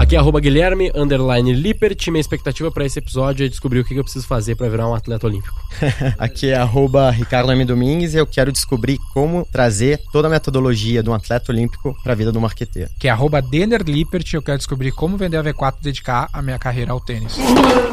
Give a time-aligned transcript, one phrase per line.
[0.00, 2.08] Aqui é arroba Guilherme, underline Lippert.
[2.08, 4.94] Minha expectativa para esse episódio é descobrir o que eu preciso fazer para virar um
[4.94, 5.54] atleta olímpico.
[6.16, 7.66] Aqui é arroba Ricardo M.
[7.66, 12.14] Domingues e eu quero descobrir como trazer toda a metodologia de um atleta olímpico para
[12.14, 12.88] a vida do marqueteiro.
[12.98, 16.30] Que é arroba Denner Lippert e eu quero descobrir como vender a V4 e dedicar
[16.32, 17.36] a minha carreira ao tênis.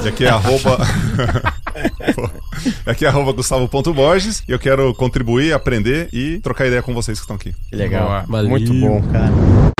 [0.02, 0.78] E aqui é arroba...
[2.88, 7.24] aqui é arroba Gustavo.Borges e eu quero contribuir, aprender e trocar ideia com vocês que
[7.25, 7.54] estão aqui.
[7.69, 8.25] Que legal.
[8.25, 8.44] Boa.
[8.44, 9.75] Muito bom, cara.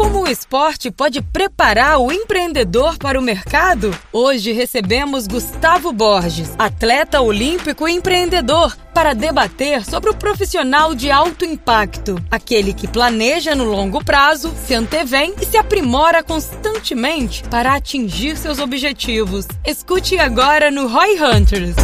[0.00, 3.94] Como o esporte pode preparar o empreendedor para o mercado?
[4.10, 11.44] Hoje recebemos Gustavo Borges, atleta olímpico e empreendedor, para debater sobre o profissional de alto
[11.44, 18.38] impacto, aquele que planeja no longo prazo, se antevém e se aprimora constantemente para atingir
[18.38, 19.46] seus objetivos.
[19.66, 21.76] Escute agora no Roy Hunters.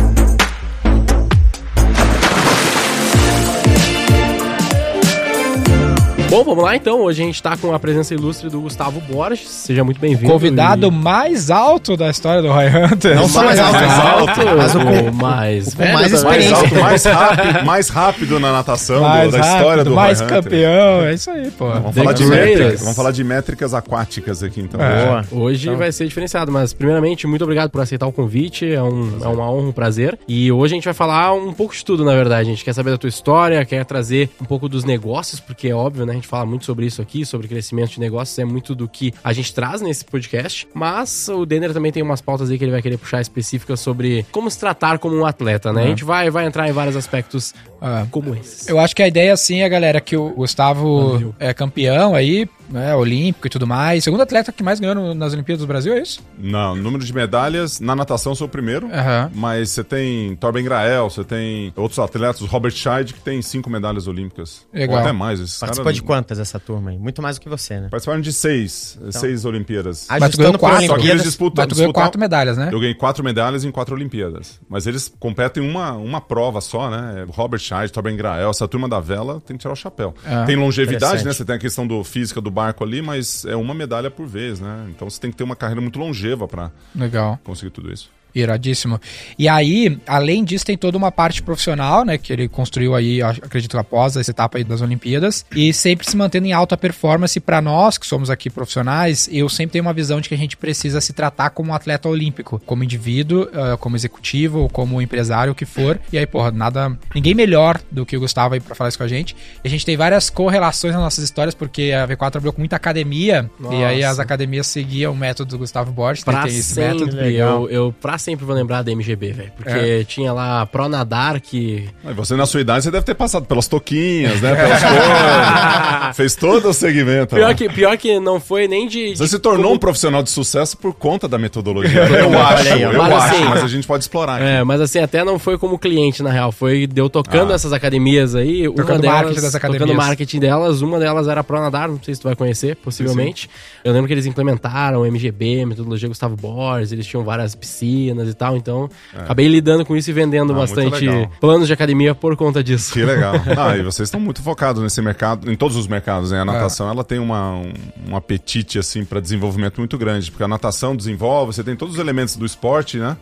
[6.29, 7.03] Bom, vamos lá então.
[7.03, 9.49] Hoje a gente tá com a presença ilustre do Gustavo Borges.
[9.49, 10.31] Seja muito bem-vindo.
[10.31, 13.15] Convidado E- mais alto da história do Roy Hunter.
[13.15, 16.11] Não só mais alto, mais alto, mas o o mais velho mais.
[16.11, 16.57] Mais Experiência.
[16.57, 20.27] alto, mais rápido, mais rápido na natação do- mais da história rápido, do mais Roy
[20.29, 20.43] Hunter.
[20.43, 21.03] campeão.
[21.07, 21.69] É isso aí, pô.
[21.71, 24.81] Vamos falar, métricas, vamos falar de métricas aquáticas aqui, então.
[24.83, 25.07] É.
[25.07, 25.25] Boa.
[25.31, 28.71] Hoje vai ser diferenciado, mas primeiramente, muito obrigado por aceitar o convite.
[28.71, 30.19] É, um, é uma honra, um prazer.
[30.27, 32.41] E hoje a gente vai falar um pouco de tudo, na verdade.
[32.49, 35.75] A gente quer saber da tua história, quer trazer um pouco dos negócios, porque é
[35.75, 36.17] óbvio, né?
[36.27, 39.33] Gente fala muito sobre isso aqui, sobre crescimento de negócios, é muito do que a
[39.33, 40.67] gente traz nesse podcast.
[40.75, 44.27] Mas o Denner também tem umas pautas aí que ele vai querer puxar específicas sobre
[44.33, 45.85] como se tratar como um atleta, né?
[45.85, 48.67] A gente vai, vai entrar em vários aspectos Ah, como esses.
[48.69, 52.95] Eu acho que a ideia, assim, é, galera, que o Gustavo é campeão aí, né,
[52.95, 54.05] olímpico e tudo mais.
[54.05, 56.21] Segundo atleta que mais ganhou no- nas Olimpíadas do Brasil, é isso?
[56.39, 58.89] Não, número de medalhas, na natação eu sou o primeiro.
[58.93, 59.31] Aham.
[59.35, 63.71] Mas você tem Torben Grael, você tem outros atletas, o Robert Scheid, que tem cinco
[63.71, 64.67] medalhas olímpicas.
[64.73, 64.97] Legal.
[64.97, 65.41] Ou até mais.
[65.41, 66.99] Esses Participou caras- de quantas essa turma aí?
[66.99, 67.89] Muito mais do que você, né?
[67.91, 70.07] Participaram de seis, seis Olimpíadas.
[70.21, 70.87] Mas tu ganhou quatro.
[70.87, 71.63] Só que eles disputam.
[71.63, 72.71] Mas tu ganhou disputam- quatro medalhas, né?
[72.73, 74.61] Eu ganhei quatro medalhas em quatro Olimpíadas.
[74.69, 77.25] Mas eles competem uma, uma prova só, né?
[77.31, 80.15] Robert Scheid, Torben Grael, essa turma da vela tem que tirar o chapéu.
[80.27, 81.33] Ah, tem longevidade, né?
[81.33, 84.59] Você tem a questão do física do barco ali, mas é uma medalha por vez,
[84.61, 84.87] né?
[84.89, 87.39] Então você tem que ter uma carreira muito longeva pra Legal.
[87.45, 88.11] conseguir tudo isso.
[88.41, 89.01] Iradíssimo.
[89.39, 92.19] E aí, além disso, tem toda uma parte profissional, né?
[92.19, 95.45] Que ele construiu aí, acredito, após essa etapa aí das Olimpíadas.
[95.55, 99.73] E sempre se mantendo em alta performance para nós, que somos aqui profissionais, eu sempre
[99.73, 102.85] tenho uma visão de que a gente precisa se tratar como um atleta olímpico, como
[102.85, 105.99] indivíduo, eh, como executivo, ou como empresário, o que for.
[106.13, 106.97] E aí, porra, nada.
[107.15, 109.35] Ninguém melhor do que o Gustavo aí pra falar isso com a gente.
[109.65, 112.77] E a gente tem várias correlações nas nossas histórias, porque a V4 trabalhou com muita
[112.77, 113.51] academia.
[113.71, 114.11] E aí Nossa.
[114.13, 116.33] as academias seguiam o método do Gustavo Borges, né?
[116.33, 117.17] Pra Tem esse sempre, método.
[117.17, 117.63] Legal.
[117.65, 119.53] eu, eu pra sempre vou lembrar da MGB, velho.
[119.57, 120.05] Porque É.
[120.05, 121.89] tinha lá a Pro Nadar que.
[122.15, 124.55] Você, na sua idade, você deve ter passado pelas toquinhas, né?
[124.55, 126.17] Pelas coisas.
[126.17, 127.35] Fez todo o segmento.
[127.37, 129.17] Pior que, pior que não foi nem de.
[129.17, 132.03] Você de se tornou um profissional de sucesso por conta da metodologia.
[132.27, 134.37] Eu acho, aí, eu Mas acho, assim- mas a gente pode explorar.
[134.37, 134.45] aqui.
[134.45, 136.51] É, mas assim, até não foi como cliente, na real.
[136.51, 137.55] Foi deu tocando Ah.
[137.55, 138.67] essas academias aí.
[138.67, 139.83] uma Tocando delas, marketing das academias.
[139.89, 140.81] Tocando marketing delas.
[140.83, 143.49] Uma delas era a Pro Nadar, não sei se tu vai conhecer, possivelmente.
[143.85, 148.35] Eu lembro que eles implementaram o MGB, metodologia Gustavo Borges, eles tinham várias piscinas e
[148.35, 148.57] tal.
[148.57, 150.57] Então, acabei lidando com isso e vendendo É.
[150.57, 151.07] Ah, bastante
[151.41, 152.93] planos de academia por conta disso.
[152.93, 153.35] Que legal.
[153.57, 156.41] Ah, e vocês estão muito focados nesse mercado, em todos os mercados, né?
[156.41, 157.73] A natação, ela tem uma, um,
[158.11, 162.01] um apetite, assim, para desenvolvimento muito grande, porque a natação desenvolve, você tem todos os
[162.01, 163.17] elementos do esporte, né?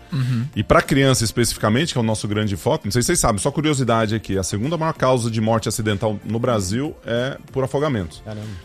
[0.56, 3.38] E para criança especificamente, que é o nosso grande foco, não sei se vocês sabem,
[3.38, 8.22] só curiosidade aqui, a segunda maior causa de morte acidental no Brasil é por afogamento.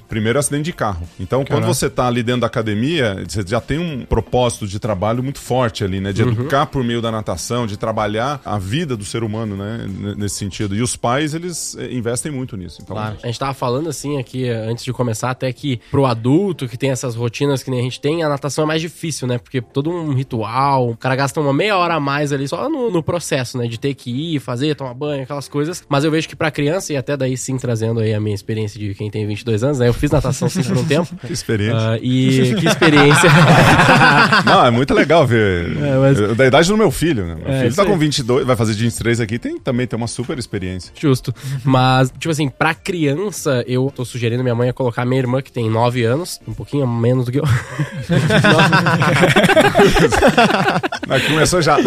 [0.08, 1.08] Primeiro é acidente de carro.
[1.20, 1.74] Então, quando Caramba.
[1.74, 5.84] você tá ali dentro da academia, você já tem um propósito de trabalho muito forte
[5.84, 6.09] ali, né?
[6.14, 9.86] De educar por meio da natação, de trabalhar a vida do ser humano, né?
[10.18, 10.76] Nesse sentido.
[10.76, 12.80] E os pais, eles eh, investem muito nisso.
[12.82, 13.18] Então, Claro.
[13.24, 16.78] A gente tava falando assim aqui eh, antes de começar, até que pro adulto que
[16.78, 19.38] tem essas rotinas que nem a gente tem, a natação é mais difícil, né?
[19.38, 22.90] Porque todo um ritual, o cara gasta uma meia hora a mais ali só no,
[22.92, 23.68] no processo, né?
[23.68, 25.84] De ter que ir, fazer, tomar banho, aquelas coisas.
[25.88, 28.80] Mas eu vejo que pra criança, e até daí sim trazendo aí a minha experiência
[28.80, 29.88] de quem tem 22 anos, né?
[29.88, 31.16] Eu fiz natação sim por um tempo.
[31.26, 31.92] que experiência.
[31.92, 33.30] Ah, e que experiência.
[34.46, 35.78] Não, é muito legal ver.
[35.78, 37.36] É, mas- Eu- Da idade do meu filho, né?
[37.36, 37.88] Meu É, filho tá aí.
[37.88, 40.92] com 22, vai fazer 23 aqui, tem, também tem uma super experiência.
[41.00, 41.34] Justo.
[41.64, 45.52] Mas, tipo assim, pra criança, eu tô sugerindo minha mãe a colocar minha irmã, que
[45.52, 47.44] tem 9 anos, um pouquinho menos do que eu.
[51.08, 51.78] Mas começou já.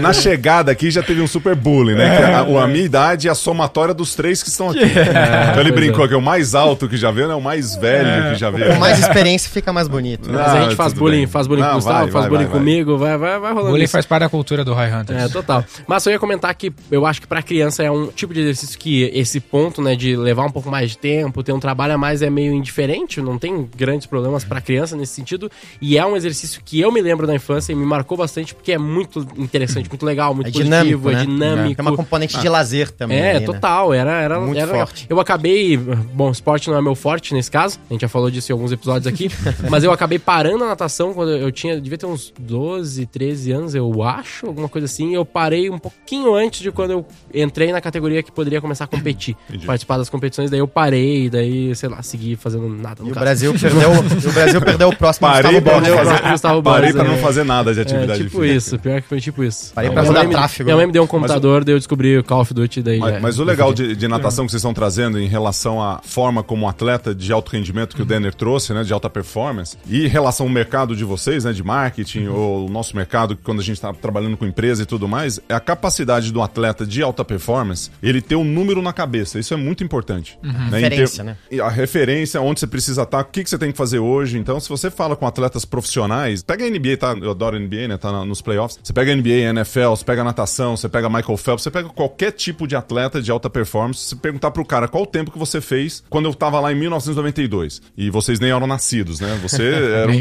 [0.00, 2.16] Na chegada aqui já teve um super bullying, né?
[2.16, 4.80] Que a, a minha idade é a somatória dos três que estão aqui.
[4.84, 7.34] então ele brincou que é o mais alto que já veio, né?
[7.34, 8.72] O mais velho que já veio.
[8.74, 10.30] Com mais experiência fica mais bonito.
[10.30, 10.38] né?
[10.38, 11.26] Mas a gente Ah, faz bullying, bem.
[11.26, 12.52] faz bullying Não, com o Gustavo, vai, faz vai, bullying vai.
[12.58, 13.92] comigo, vai, vai, vai rolando Bullying isso.
[13.92, 15.22] faz parte da cultura do High Hunters.
[15.24, 15.64] É, total.
[15.86, 18.78] Mas eu ia comentar que eu acho que pra criança é um tipo de exercício
[18.78, 21.98] que esse ponto, né, de levar um pouco mais de tempo, ter um trabalho a
[21.98, 25.50] mais é meio indiferente, não tem grandes problemas pra criança nesse sentido,
[25.80, 28.72] e é um exercício que eu me lembro da infância e me marcou bastante porque
[28.72, 31.20] é muito interessante, muito legal, muito É positivo, dinâmico, é né?
[31.26, 31.80] dinâmico.
[31.80, 33.18] É uma componente de lazer também.
[33.18, 33.46] É, ali, né?
[33.46, 34.86] total, era, era, Muito era legal.
[34.86, 35.06] forte.
[35.08, 35.76] Eu acabei.
[35.76, 38.70] Bom, esporte não é meu forte nesse caso, a gente já falou disso em alguns
[38.72, 39.28] episódios aqui,
[39.68, 43.74] mas eu acabei parando a natação quando eu tinha, devia ter uns 12, 13 anos,
[43.74, 45.14] eu acho, alguma coisa assim.
[45.14, 48.86] Eu parei um pouquinho antes de quando eu entrei na categoria que poderia começar a
[48.86, 49.36] competir,
[49.66, 53.02] participar das competições, daí eu parei, daí, sei lá, segui fazendo nada.
[53.02, 53.24] No E o caso.
[53.24, 55.94] Brasil perdeu, o Brasil perdeu o próximo Parei Gustavo pra Borges.
[55.94, 57.18] fazer, Gustavo parei Borges, pra não é.
[57.22, 58.54] fazer nada de É, atividade tipo física.
[58.56, 59.72] isso, pior que foi tipo isso.
[59.74, 62.24] Parei pra rodar me- tráfego, Minha mãe me deu um computador, daí eu descobri o
[62.24, 64.74] Call of Duty, daí Mas, já- mas o legal de, de natação que vocês estão
[64.74, 68.82] trazendo em relação à forma como atleta de alto rendimento que o Denner trouxe, né,
[68.82, 72.70] de alta performance, e em relação ao mercado de vocês, né, de marketing, ou o
[72.70, 76.32] nosso mercado, quando a gente está trabalhando com empresa e tudo mais, é a capacidade
[76.32, 79.38] do atleta de alta performance, ele ter um número na cabeça.
[79.38, 80.38] Isso é muito importante.
[80.42, 81.36] Né, em Referência, né?
[81.50, 84.38] e A referência, onde você precisa estar, o que, que você tem que fazer hoje.
[84.38, 87.16] Então, se você fala com atletas profissionais, pega a NBA, tá?
[87.20, 87.96] Eu adoro a NBA, né?
[87.96, 88.78] Tá nos playoffs.
[88.82, 91.88] Você pega a NBA, NFL, você pega a natação, você pega Michael Phelps, você pega
[91.88, 95.38] qualquer tipo de atleta de alta performance, você perguntar pro cara qual o tempo que
[95.38, 97.82] você fez quando eu tava lá em 1992.
[97.96, 99.38] E vocês nem eram nascidos, né?
[99.42, 99.62] Você
[99.94, 100.20] era um...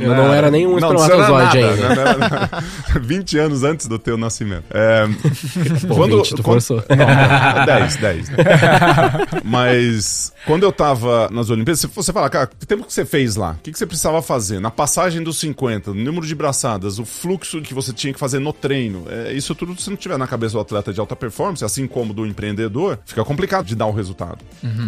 [0.00, 2.18] Eu não era nem um Não, era espermatozoide nada, ainda.
[2.18, 2.21] né?
[2.30, 4.64] Não era- 20 anos antes do teu nascimento.
[4.70, 5.06] É,
[5.88, 6.82] Pô, 20, tu forçou.
[6.88, 8.28] não, 10, 10.
[9.44, 13.52] Mas quando eu tava nas Olimpíadas, você falar, cara, que tempo que você fez lá?
[13.52, 14.60] O que, que você precisava fazer?
[14.60, 18.38] Na passagem dos 50, no número de braçadas, o fluxo que você tinha que fazer
[18.38, 19.04] no treino.
[19.08, 22.12] É, isso tudo, se não tiver na cabeça do atleta de alta performance, assim como
[22.12, 24.38] do empreendedor, fica complicado de dar o resultado.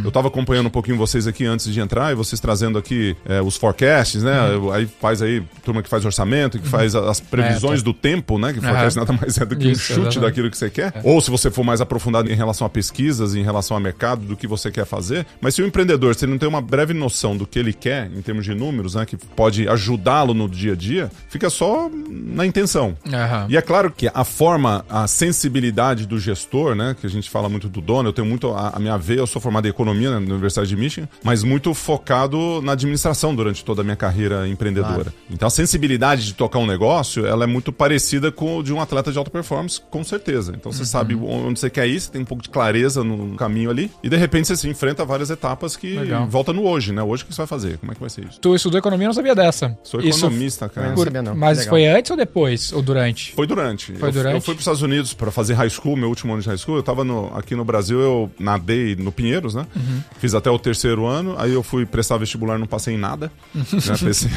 [0.05, 3.41] Eu tava acompanhando um pouquinho vocês aqui antes de entrar e vocês trazendo aqui é,
[3.41, 4.35] os forecasts, né?
[4.73, 8.53] Aí faz aí, turma que faz orçamento, que faz as previsões do tempo, né?
[8.53, 10.21] Que forecast nada mais é do que um Isso, chute exatamente.
[10.21, 10.93] daquilo que você quer.
[11.03, 14.37] Ou se você for mais aprofundado em relação a pesquisas, em relação a mercado, do
[14.37, 15.27] que você quer fazer.
[15.41, 18.11] Mas se o empreendedor, se ele não tem uma breve noção do que ele quer,
[18.15, 19.05] em termos de números, né?
[19.07, 22.97] Que pode ajudá-lo no dia a dia, fica só na intenção.
[23.13, 23.47] Aham.
[23.49, 26.97] E é claro que a forma, a sensibilidade do gestor, né?
[26.99, 29.27] Que a gente fala muito do dono, eu tenho muito a, a minha veia, eu
[29.27, 33.65] sou formado em economia né, na Universidade de Michigan, mas muito focado na administração durante
[33.65, 35.13] toda a minha carreira empreendedora.
[35.31, 38.81] Então a sensibilidade de tocar um negócio, ela é muito parecida com o de um
[38.81, 40.53] atleta de alta performance, com certeza.
[40.57, 43.71] Então você sabe onde você quer ir, você tem um pouco de clareza no caminho
[43.71, 46.27] ali, e de repente você se enfrenta várias etapas que Legal.
[46.27, 47.03] volta no hoje, né?
[47.03, 47.79] Hoje o que você vai fazer?
[47.79, 48.41] Como é que vai ser isso?
[48.41, 49.77] Tu estudou economia, eu não sabia dessa.
[49.83, 50.91] Sou Isso economista, cara.
[50.91, 51.35] Não sabia não.
[51.35, 51.71] Mas Legal.
[51.71, 52.73] foi antes ou depois?
[52.73, 53.33] Ou durante?
[53.35, 53.93] Foi durante.
[53.95, 54.35] Foi eu, durante?
[54.35, 56.59] Eu fui para os Estados Unidos para fazer high school, meu último ano de high
[56.59, 56.77] school.
[56.77, 59.67] Eu tava no- aqui no Brasil, eu nadei no Pinheiros, né?
[59.75, 60.01] Uhum.
[60.19, 61.35] Fiz até o terceiro ano.
[61.39, 63.31] Aí eu fui prestar vestibular, não passei em nada.
[63.55, 63.63] né?
[64.05, 64.31] Pensei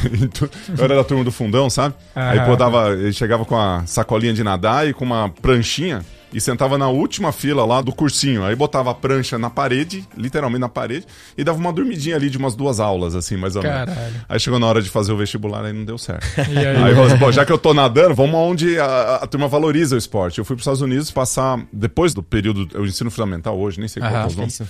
[0.78, 1.96] eu era da turma do fundão, sabe?
[2.16, 2.72] Aí pô, Aham.
[2.72, 6.04] dava, eu chegava com a sacolinha de nadar e com uma pranchinha.
[6.34, 8.44] E sentava na última fila lá do cursinho.
[8.44, 11.06] Aí botava a prancha na parede, literalmente na parede,
[11.38, 13.78] e dava uma dormidinha ali de umas duas aulas, assim, mais ou menos.
[13.86, 14.14] Caralho.
[14.28, 16.26] Aí chegou na hora de fazer o vestibular, aí não deu certo.
[16.52, 16.68] E aí?
[16.76, 19.96] Aí eu falei, pô, já que eu tô nadando, vamos aonde a, a turma valoriza
[19.96, 20.40] o esporte.
[20.40, 23.88] Eu fui para os Estados Unidos passar, depois do período, o ensino fundamental hoje, nem
[23.88, 24.28] sei qual Aham.
[24.32, 24.62] é nomes.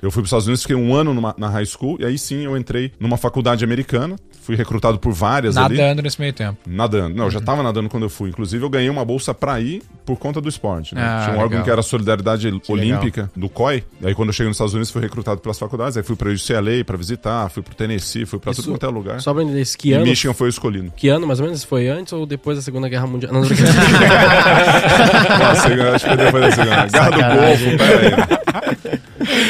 [0.00, 2.16] Eu fui para os Estados Unidos, fiquei um ano numa- na high school, e aí
[2.18, 4.16] sim eu entrei numa faculdade americana.
[4.42, 5.76] Fui recrutado por várias ali.
[5.76, 6.58] Nadando nesse meio tempo.
[6.66, 7.14] Nadando.
[7.14, 7.44] Não, eu já Uhum.
[7.44, 8.28] tava nadando quando eu fui.
[8.30, 10.91] Inclusive, eu ganhei uma bolsa pra ir por conta do esporte.
[10.92, 11.02] Né?
[11.02, 11.64] Ah, Tinha um órgão legal.
[11.64, 13.82] que era Solidariedade Olímpica, do COI.
[14.00, 15.96] E aí, quando eu cheguei nos Estados Unidos, fui recrutado pelas faculdades.
[15.96, 18.88] Aí fui pra UCLA pra visitar, fui pro Tennessee, fui pra Isso- tudo quanto é
[18.88, 19.20] lugar.
[19.20, 20.92] Só pra entender esse que E ano, Michigan foi o escolhido.
[20.96, 21.64] que ano mais ou menos?
[21.64, 23.32] Foi antes ou depois da Segunda Guerra Mundial?
[23.32, 23.70] Não, não, segunda-
[25.94, 26.86] acho que foi depois da segunda.
[26.86, 28.12] Guerra do Golfo, peraí.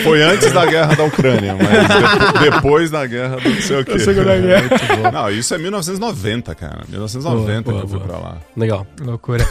[0.05, 3.85] Foi antes da guerra da Ucrânia, mas depo- depois da guerra do não sei o
[3.85, 3.99] quê.
[3.99, 5.11] Segunda Guerra.
[5.13, 6.81] Não, isso é 1990, cara.
[6.89, 8.37] 1990 Boa, que eu fui boa, pra lá.
[8.57, 8.87] Legal.
[9.01, 9.45] Loucura.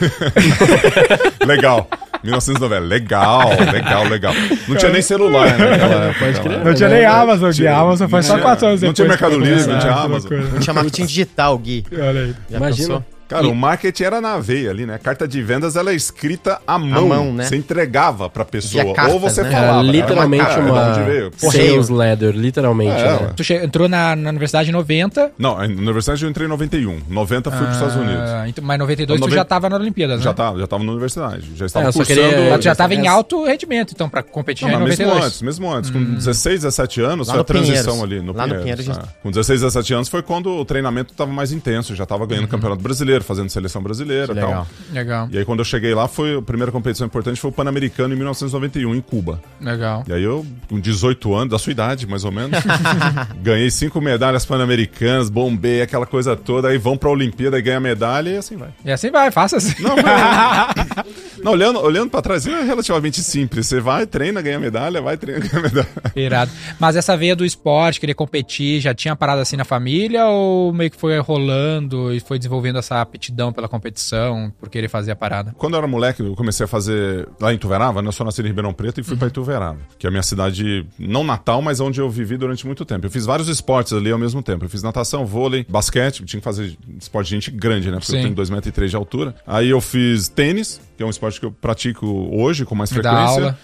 [1.46, 1.81] Legal.
[2.24, 2.80] 1990.
[2.86, 4.34] Legal, legal, legal.
[4.68, 5.70] Não tinha nem celular, né?
[5.72, 6.66] naquela época Pode crer.
[6.66, 8.96] Não tinha nem Amazon, a Amazon foi não só tinha- 4 anos não depois.
[8.96, 9.94] tinha Mercado Livre, não tinha.
[9.94, 10.32] Amazon.
[10.54, 11.86] Não tinha marketing digital, Gui.
[11.92, 12.36] Olha aí.
[12.50, 12.88] Já Imagina.
[12.88, 13.06] pensou?
[13.32, 14.96] Cara, E- o marketing era na veia ali, né?
[14.96, 17.08] A carta de vendas ela é escrita à mão.
[17.08, 17.46] mão, né?
[17.46, 18.94] Você entregava pra pessoa.
[18.94, 19.48] Cartas, Ou você né?
[19.54, 19.84] Era falava.
[19.84, 21.32] literalmente Era uma, de onde veio?
[21.38, 23.02] sales ladder, literalmente.
[23.02, 23.34] É, né?
[23.38, 25.32] Tu che- entrou na, na universidade em 90.
[25.40, 27.00] Não, na universidade eu entrei em 91.
[27.10, 28.30] 90 fui pros Estados Unidos.
[28.30, 30.24] ah, então- mas 92 tu Noven- já tava na Olimpíadas, né?
[30.26, 31.52] Já tava, já tava na universidade.
[31.56, 32.20] Já estava É, cursando.
[32.30, 35.06] queria- tu já tava em alto rendimento, então, pra competir Não, já em mas mesmo
[35.06, 35.26] 92.
[35.28, 35.90] antes, mesmo antes.
[35.90, 38.04] Com 16, 17 anos, Lá foi a transição Pinheiros.
[38.04, 38.90] ali no Lá no Pinheiros.
[38.90, 38.94] É.
[39.24, 42.82] Com 16, 17 anos foi quando o treinamento estava mais intenso, já estava ganhando campeonato
[42.82, 44.50] brasileiro, brasileiro, fazendo seleção brasileira e tal.
[44.50, 44.68] Legal.
[44.92, 48.14] Legal, E aí quando eu cheguei lá, foi a primeira competição importante foi o Pan-Americano
[48.14, 49.42] em 1991 em Cuba.
[49.60, 50.04] legal.
[50.08, 52.52] E aí eu, com 18 anos, da sua idade, mais ou menos,
[53.42, 58.30] ganhei cinco medalhas pan-americanas, bombei aquela coisa toda, aí vão pra Olimpíada e ganha medalha
[58.32, 58.70] e assim vai.
[58.84, 59.82] E assim vai, faça assim.
[59.82, 61.06] Não, mas-
[61.44, 63.66] Não, olhando, olhando pra trás, é relativamente simples.
[63.68, 65.88] Você vai, treina, ganha medalha, vai, treina, ganha medalha.
[66.16, 66.52] Irado.
[66.80, 70.92] Mas essa veia do esporte, querer competir, já tinha parado assim na família ou meio
[70.92, 75.54] que foi rolando e foi desenvolvendo essa aptidão pela competição por querer fazer a parada?
[75.58, 78.08] Quando eu era moleque, eu comecei a fazer lá em Tuverava, né?
[78.08, 80.86] Eu sou nascido em Ribeirão Preto e fui pra Ituverava, que é a minha cidade,
[80.98, 83.06] não natal, mas onde eu vivi durante muito tempo.
[83.06, 84.66] Eu fiz vários esportes ali ao mesmo tempo.
[84.66, 87.98] Eu fiz natação, vôlei, basquete, tinha que fazer esporte de gente grande, né?
[87.98, 88.18] Porque Sim.
[88.18, 89.36] eu tenho 2,3 metros de altura.
[89.46, 93.02] Aí eu fiz tênis, que é um esporte que eu pratico hoje com mais Me
[93.02, 93.42] dá frequência.
[93.42, 93.58] aula.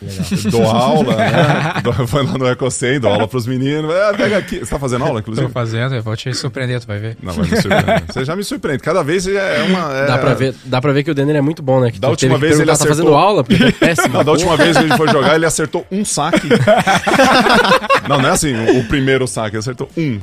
[0.51, 1.74] Dou aula, né?
[1.84, 3.94] Dou- Foi lá no Ecocem, dou aula pros meninos.
[3.94, 4.58] É, pega aqui.
[4.60, 5.48] Você tá fazendo aula, Tô inclusive?
[5.51, 7.17] fazendo, eu vou te surpreender, tu vai ver.
[7.22, 8.03] Não, vai me surpreender.
[8.08, 8.82] Você já me surpreende.
[8.82, 9.94] Cada vez é uma.
[9.98, 11.91] é- Dá, pra ver, dá pra ver que o Denner é muito bom, né?
[11.91, 14.13] Que Da última vez ele tá acertou- fazendo aula, porque é péssimo.
[14.15, 16.48] Não, da última vez que ele foi jogar, ele acertou um saque.
[18.10, 20.20] não, não é assim, o, primeiro saque, ele acertou um.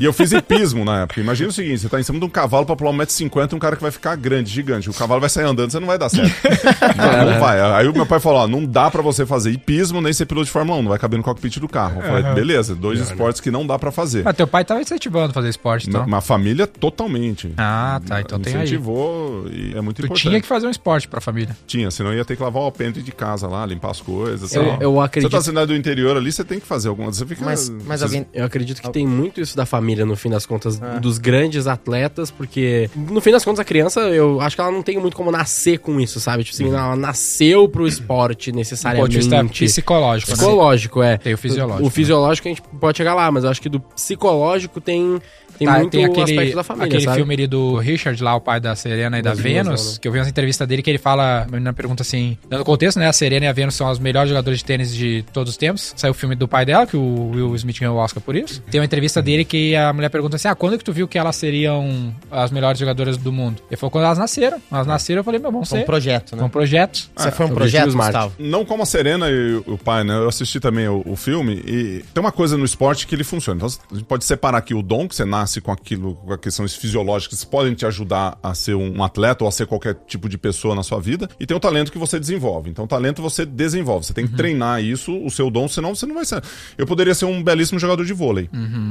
[0.00, 1.20] E eu fiz hipismo na época.
[1.20, 3.58] Imagina o seguinte: você tá em cima de um cavalo pra pular 1,50m e um
[3.58, 4.88] cara que vai ficar grande, gigante.
[4.90, 6.32] O cavalo vai sair andando, você não vai dar certo.
[6.96, 7.60] Não, não vai.
[7.60, 10.46] Aí o meu pai falou: ó, não dá pra você fazer hipismo nem ser piloto
[10.46, 12.00] de Fórmula 1, não vai caber no cockpit do carro.
[12.00, 14.26] Eu falei, beleza, dois esportes que não dá pra fazer.
[14.26, 16.04] Ah, teu pai tava incentivando a fazer esporte, então.
[16.04, 17.52] Uma família totalmente.
[17.56, 18.62] Ah, tá, então tem aí.
[18.64, 20.28] Incentivou e é muito Tu importante.
[20.28, 21.56] tinha que fazer um esporte pra família.
[21.66, 24.54] Tinha, senão ia ter que lavar o alpendre de casa lá, limpar as coisas.
[24.54, 27.16] Eu- eu acredito- Você tá cidade do interior ali, você tem que fazer algumas.
[27.16, 27.44] Você fica.
[27.44, 28.26] Mas, mas vocês- alguém.
[28.34, 32.30] Eu acredito que tem muito isso da família, no fim das contas, dos grandes atletas,
[32.30, 35.30] porque no fim das contas a criança, eu acho que ela não tem muito como
[35.30, 36.44] nascer com isso, sabe?
[36.44, 38.74] Tipo assim, ela nasceu pro esporte Do ponto de
[39.16, 39.16] necessariamente.
[39.16, 40.36] vista psicológico, né?
[40.36, 41.16] Psicológico, é.
[41.18, 43.80] Tem o fisiológico, O fisiológico a gente pode chegar lá, mas eu acho que do
[43.80, 45.20] psicológico tem,
[45.58, 47.16] tem Tá, muito tem aquele, aspecto da família, aquele sabe?
[47.16, 50.18] filme ali do Richard, lá, o pai da Serena e da Vênus, que eu vi
[50.18, 53.46] umas entrevistas dele que ele fala, a menina pergunta assim, dando contexto, né, a Serena
[53.46, 55.92] e a Vênus são os melhores jogadores de tênis de todos os tempos.
[55.96, 58.62] Saiu o filme do pai dela, que o Will Smith ganhou o Oscar por isso.
[58.70, 61.06] Tem uma entrevista dele que a mulher pergunta assim, ah, quando é que tu viu
[61.08, 63.62] que elas seriam as melhores jogadoras do mundo?
[63.70, 64.60] Ele falou, quando elas nasceram.
[64.70, 65.84] Elas nasceram, eu falei, meu, vamos Foi ser.
[65.84, 66.44] um projeto, Foi né?
[66.44, 67.10] um projeto.
[67.16, 67.92] Você foi um projeto.
[67.92, 68.32] Gustavo?
[68.38, 70.14] Não como a Serena e o pai, né?
[70.14, 73.56] Eu assisti também o, o filme e tem uma coisa no esporte que ele funciona.
[73.58, 76.74] Então a gente pode separar aqui o dom, que você nasce com aquilo, com questões
[76.74, 80.38] fisiológicas que podem te ajudar a ser um atleta ou a ser qualquer tipo de
[80.38, 82.70] pessoa na sua vida, e tem o talento que você desenvolve.
[82.70, 84.06] Então, o talento você desenvolve.
[84.06, 86.42] Você tem que treinar isso, o seu dom, senão você não vai ser.
[86.76, 88.48] Eu poderia ser um belíssimo jogador de vôlei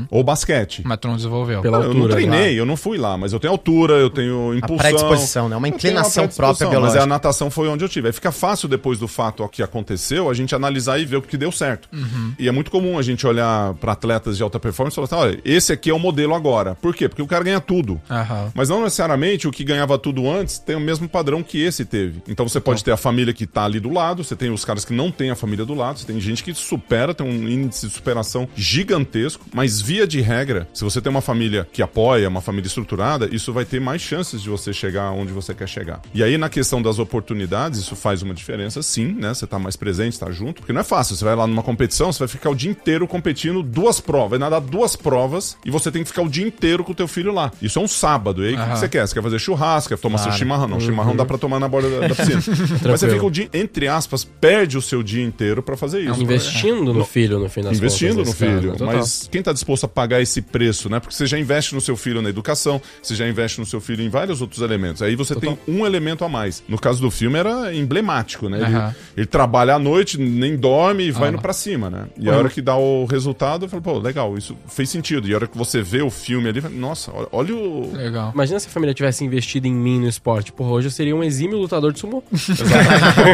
[0.09, 0.81] ou basquete.
[0.85, 1.61] Mas tu não desenvolveu.
[1.61, 4.53] Pela eu não altura, treinei, eu não fui lá, mas eu tenho altura, eu tenho
[4.55, 4.77] impulsão.
[4.77, 5.55] predisposição, né?
[5.55, 7.03] Uma inclinação predisposição, própria Mas biológica.
[7.03, 8.07] a natação foi onde eu tive.
[8.07, 11.37] Aí fica fácil depois do fato que aconteceu, a gente analisar e ver o que
[11.37, 11.89] deu certo.
[12.37, 15.29] E é muito comum a gente olhar para atletas de alta performance e falar assim:
[15.29, 16.40] olha, esse aqui é o modelo agora.
[16.81, 17.07] Por quê?
[17.07, 18.01] Porque o cara ganha tudo.
[18.09, 18.51] Aham.
[18.53, 22.21] Mas não necessariamente o que ganhava tudo antes tem o mesmo padrão que esse teve.
[22.27, 24.85] Então você pode ter a família que tá ali do lado, você tem os caras
[24.85, 27.87] que não têm a família do lado, você tem gente que supera, tem um índice
[27.87, 32.41] de superação gigantesco, mas via de regra, se você tem uma família que apoia, uma
[32.41, 36.01] família estruturada, isso vai ter mais chances de você chegar onde você quer chegar.
[36.13, 39.33] E aí na questão das oportunidades, isso faz uma diferença, sim, né?
[39.33, 41.15] Você tá mais presente, tá junto, porque não é fácil.
[41.15, 44.39] Você vai lá numa competição, você vai ficar o dia inteiro competindo duas provas, vai
[44.39, 47.31] nadar duas provas e você tem que ficar o dia inteiro com o teu filho
[47.33, 47.51] lá.
[47.61, 48.43] Isso é um sábado.
[48.43, 49.07] E aí o que você quer?
[49.07, 50.67] Você quer fazer churrasco, quer tomar seu chimarrão?
[50.67, 52.41] Não, chimarrão dá pra tomar na borda da, da piscina.
[52.89, 56.21] Mas você fica o dia, entre aspas, perde o seu dia inteiro pra fazer isso.
[56.21, 58.27] Investindo no filho, no fim das Investindo contas.
[58.29, 58.77] no filho, né?
[58.77, 58.95] Total.
[58.95, 60.99] mas quem está disposto a pagar esse preço, né?
[60.99, 64.01] Porque você já investe no seu filho na educação, você já investe no seu filho
[64.03, 65.01] em vários outros elementos.
[65.01, 66.63] Aí você tem um elemento a mais.
[66.67, 68.59] No caso do filme era emblemático, né?
[68.61, 72.05] Ele, ele trabalha à noite, nem dorme e vai Ah, indo pra cima, né?
[72.17, 75.27] E a hora que dá o resultado, eu falo, pô, legal, isso fez sentido.
[75.27, 77.91] E a hora que você vê o filme ali, nossa, olha, olha o.
[77.93, 78.31] Legal.
[78.33, 80.51] Imagina se a família tivesse investido em mim no esporte.
[80.51, 82.23] Porra, hoje eu seria um exímio lutador de sumô.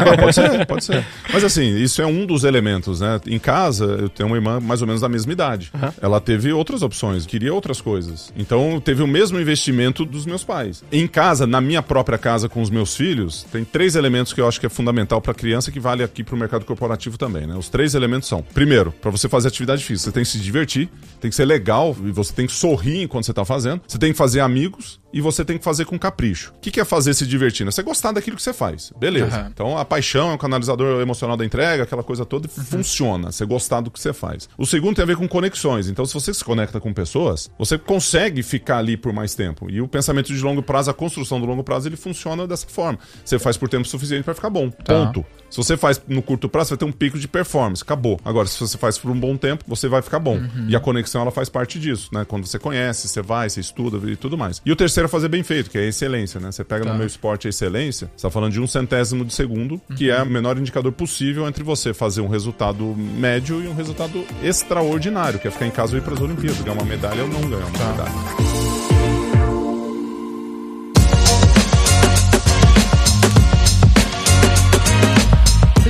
[0.08, 1.06] Ah, pode ser, pode ser.
[1.32, 3.20] Mas assim, isso é um dos elementos, né?
[3.27, 5.72] Em casa, eu tenho uma irmã mais ou menos da mesma idade.
[6.01, 8.32] Ela teve outras opções, queria outras coisas.
[8.38, 10.84] Então, teve o mesmo investimento dos meus pais.
[10.91, 14.48] Em casa, na minha própria casa com os meus filhos, tem três elementos que eu
[14.48, 17.56] acho que é fundamental para criança que vale aqui para o mercado corporativo também, né?
[17.56, 20.89] Os três elementos são: primeiro, para você fazer atividade física, você tem que se divertir,
[21.20, 23.81] tem que ser legal e você tem que sorrir enquanto você tá fazendo.
[23.88, 26.53] Você tem que fazer amigos e você tem que fazer com capricho.
[26.55, 27.69] O que que é fazer se divertindo?
[27.69, 28.93] É você gostar daquilo que você faz.
[29.00, 29.36] Beleza.
[29.36, 29.50] Aham.
[29.51, 33.31] Então a paixão é o canalizador emocional da entrega, aquela coisa toda funciona.
[33.31, 34.47] Você gostar do que você faz.
[34.55, 35.89] O segundo tem a ver com conexões.
[35.89, 39.71] Então, se você se conecta com pessoas, você consegue ficar ali por mais tempo.
[39.71, 43.00] E o pensamento de longo prazo, a construção do longo prazo, ele funciona dessa forma.
[43.25, 44.69] Você faz por tempo suficiente para ficar bom.
[44.69, 45.25] Ponto.
[45.50, 47.81] Se você faz no curto prazo, você vai ter um pico de performance.
[47.81, 48.19] Acabou.
[48.24, 50.39] Agora, se você faz por um bom tempo, você vai ficar bom.
[50.67, 52.25] E a conexão, ela faz parte disso, né?
[52.25, 54.62] Quando você conhece, você vai, você estuda e tudo mais.
[54.65, 56.51] E o terceiro fazer bem feito, que é a excelência, né?
[56.51, 56.91] Você pega Tá.
[56.91, 60.15] no meu esporte a excelência, você tá falando de um centésimo de segundo, que Uhum.
[60.17, 65.39] é o menor indicador possível entre você fazer um resultado médio e um resultado extraordinário,
[65.39, 67.41] que é ficar em casa e ir para as Olimpíadas, ganhar uma medalha ou não
[67.41, 67.85] ganhar uma Tá.
[67.91, 68.47] medalha.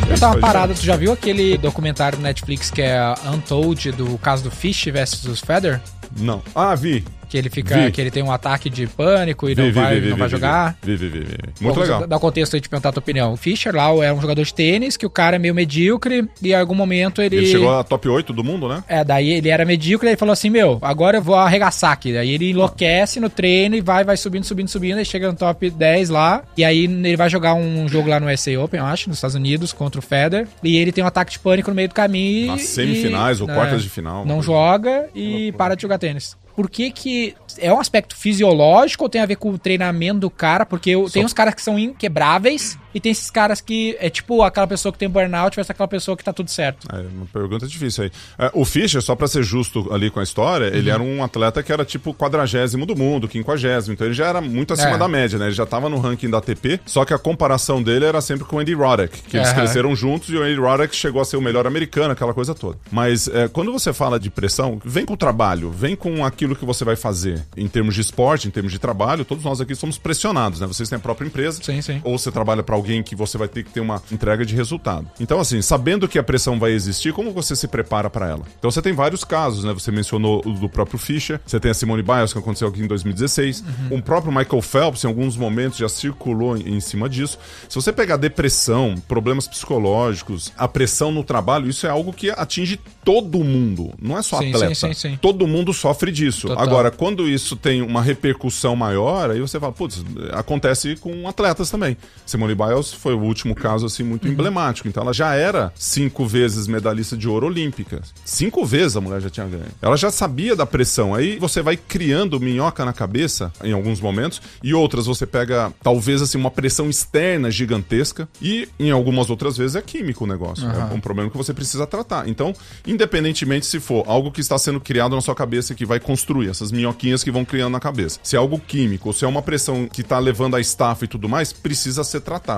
[0.09, 4.43] Eu Pode parada, tu já viu aquele documentário do Netflix que é Untold, do caso
[4.43, 5.81] do Fish versus Feather?
[6.17, 6.41] Não.
[6.55, 7.03] Ah, vi.
[7.29, 7.91] Que ele fica, Vi.
[7.91, 10.77] que ele tem um ataque de pânico e Vi, não vi, vai, não vai jogar.
[10.81, 11.19] Vi, vi, vi.
[11.59, 12.07] Muito Bom, legal.
[12.07, 13.33] Dá contexto aí de perguntar a tua opinião.
[13.33, 16.51] O Fischer lá é um jogador de tênis que o cara é meio medíocre e
[16.51, 17.37] em algum momento ele.
[17.37, 18.83] Ele chegou a top 8 do mundo, né?
[18.87, 22.13] É, daí ele era medíocre e ele falou assim: Meu, agora eu vou arregaçar aqui.
[22.13, 24.97] Daí ele enlouquece no treino e vai, vai subindo, subindo, subindo.
[24.97, 26.43] Aí chega no top 10 lá.
[26.57, 29.35] E aí ele vai jogar um jogo lá no SA Open, eu acho, nos Estados
[29.35, 30.47] Unidos, contra o Federer.
[30.63, 32.47] E ele tem um ataque de pânico no meio do caminho.
[32.47, 34.25] Nas e- semifinais ou é, quartas de final.
[34.25, 36.35] Não coisa joga e para de jogar tênis.
[36.57, 37.35] Por que que...
[37.59, 40.65] É um aspecto fisiológico ou tem a ver com o treinamento do cara?
[40.65, 44.41] Porque eu, tem uns caras que são inquebráveis e tem esses caras que é tipo
[44.41, 46.87] aquela pessoa que tem burnout versus aquela pessoa que tá tudo certo.
[46.91, 48.11] É uma pergunta difícil aí.
[48.39, 50.73] É, o Fischer, só pra ser justo ali com a história, Uhum.
[50.75, 53.93] ele era um atleta que era tipo quadragésimo do mundo, quinquagésimo.
[53.93, 54.97] Então ele já era muito acima É.
[54.97, 55.45] da média, né?
[55.45, 58.55] Ele já tava no ranking da ATP, só que a comparação dele era sempre com
[58.55, 59.57] o Andy Roddick, que eles Aham.
[59.59, 62.77] cresceram juntos e o Andy Roddick chegou a ser o melhor americano, aquela coisa toda.
[62.91, 66.65] Mas é, quando você fala de pressão, vem com o trabalho, vem com aquilo que
[66.65, 69.23] você vai fazer em termos de esporte, em termos de trabalho.
[69.25, 70.67] Todos nós aqui somos pressionados, né?
[70.67, 72.01] Vocês têm a própria empresa Sim, sim.
[72.03, 75.07] ou você trabalha para alguém que você vai ter que ter uma entrega de resultado.
[75.19, 78.41] Então, assim, sabendo que a pressão vai existir, como você se prepara para ela?
[78.57, 79.73] Então, você tem vários casos, né?
[79.73, 82.87] Você mencionou o do próprio Fischer, você tem a Simone Biles, que aconteceu aqui em
[82.87, 83.63] 2016.
[83.91, 87.37] O próprio Michael Phelps, em alguns momentos, já circulou em, em cima disso.
[87.67, 92.79] Se você pegar depressão, problemas psicológicos, a pressão no trabalho, isso é algo que atinge
[93.03, 93.93] todo mundo.
[94.01, 94.75] Não é só Sim, atleta.
[94.75, 95.19] sim, sim.
[95.21, 96.47] Todo mundo sofre disso.
[96.47, 96.63] Total.
[96.63, 100.03] Agora, quando isso tem uma repercussão maior, aí você fala, putz,
[100.33, 101.95] acontece com atletas também.
[102.25, 104.09] Simone Biles foi o último caso, assim, Uhum.
[104.09, 104.87] muito emblemático.
[104.87, 108.01] Então, ela já era cinco vezes medalhista de ouro olímpica.
[108.23, 109.65] Cinco vezes a mulher já tinha ganho.
[109.81, 111.13] Ela já sabia da pressão.
[111.15, 116.21] Aí você vai criando minhoca na cabeça, em alguns momentos, e outras você pega, talvez,
[116.21, 120.67] assim, uma pressão externa gigantesca, e em algumas outras vezes é químico o negócio.
[120.67, 122.27] É um problema que você precisa tratar.
[122.27, 122.53] Então,
[122.85, 126.71] independentemente se for algo que está sendo criado na sua cabeça que vai construir, essas
[126.71, 128.19] minhoquinhas que vão criando na cabeça.
[128.23, 131.07] Se é algo químico, ou se é uma pressão que está levando a estafa e
[131.07, 132.56] tudo mais, precisa ser tratado.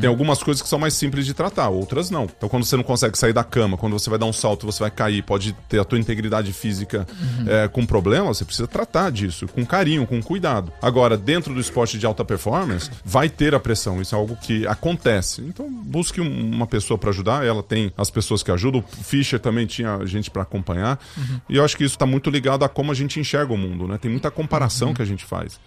[0.00, 2.24] Tem algumas coisas que são mais simples de tratar, outras não.
[2.24, 4.80] Então, quando você não consegue sair da cama, quando você vai dar um salto, você
[4.80, 7.06] vai cair, pode ter a tua integridade física
[7.46, 10.72] é, com problema, você precisa tratar disso com carinho, com cuidado.
[10.82, 14.00] Agora, dentro do esporte de alta performance, vai ter a pressão.
[14.00, 15.40] Isso é algo que acontece.
[15.42, 17.44] Então, busque um- uma pessoa para ajudar.
[17.44, 18.80] Ela tem as pessoas que ajudam.
[18.98, 20.98] O Fischer também tinha gente para acompanhar.
[21.48, 23.86] E eu acho que isso está muito ligado a como a gente enxerga o mundo,
[23.86, 23.98] né?
[23.98, 25.58] Tem muita comparação que a gente faz.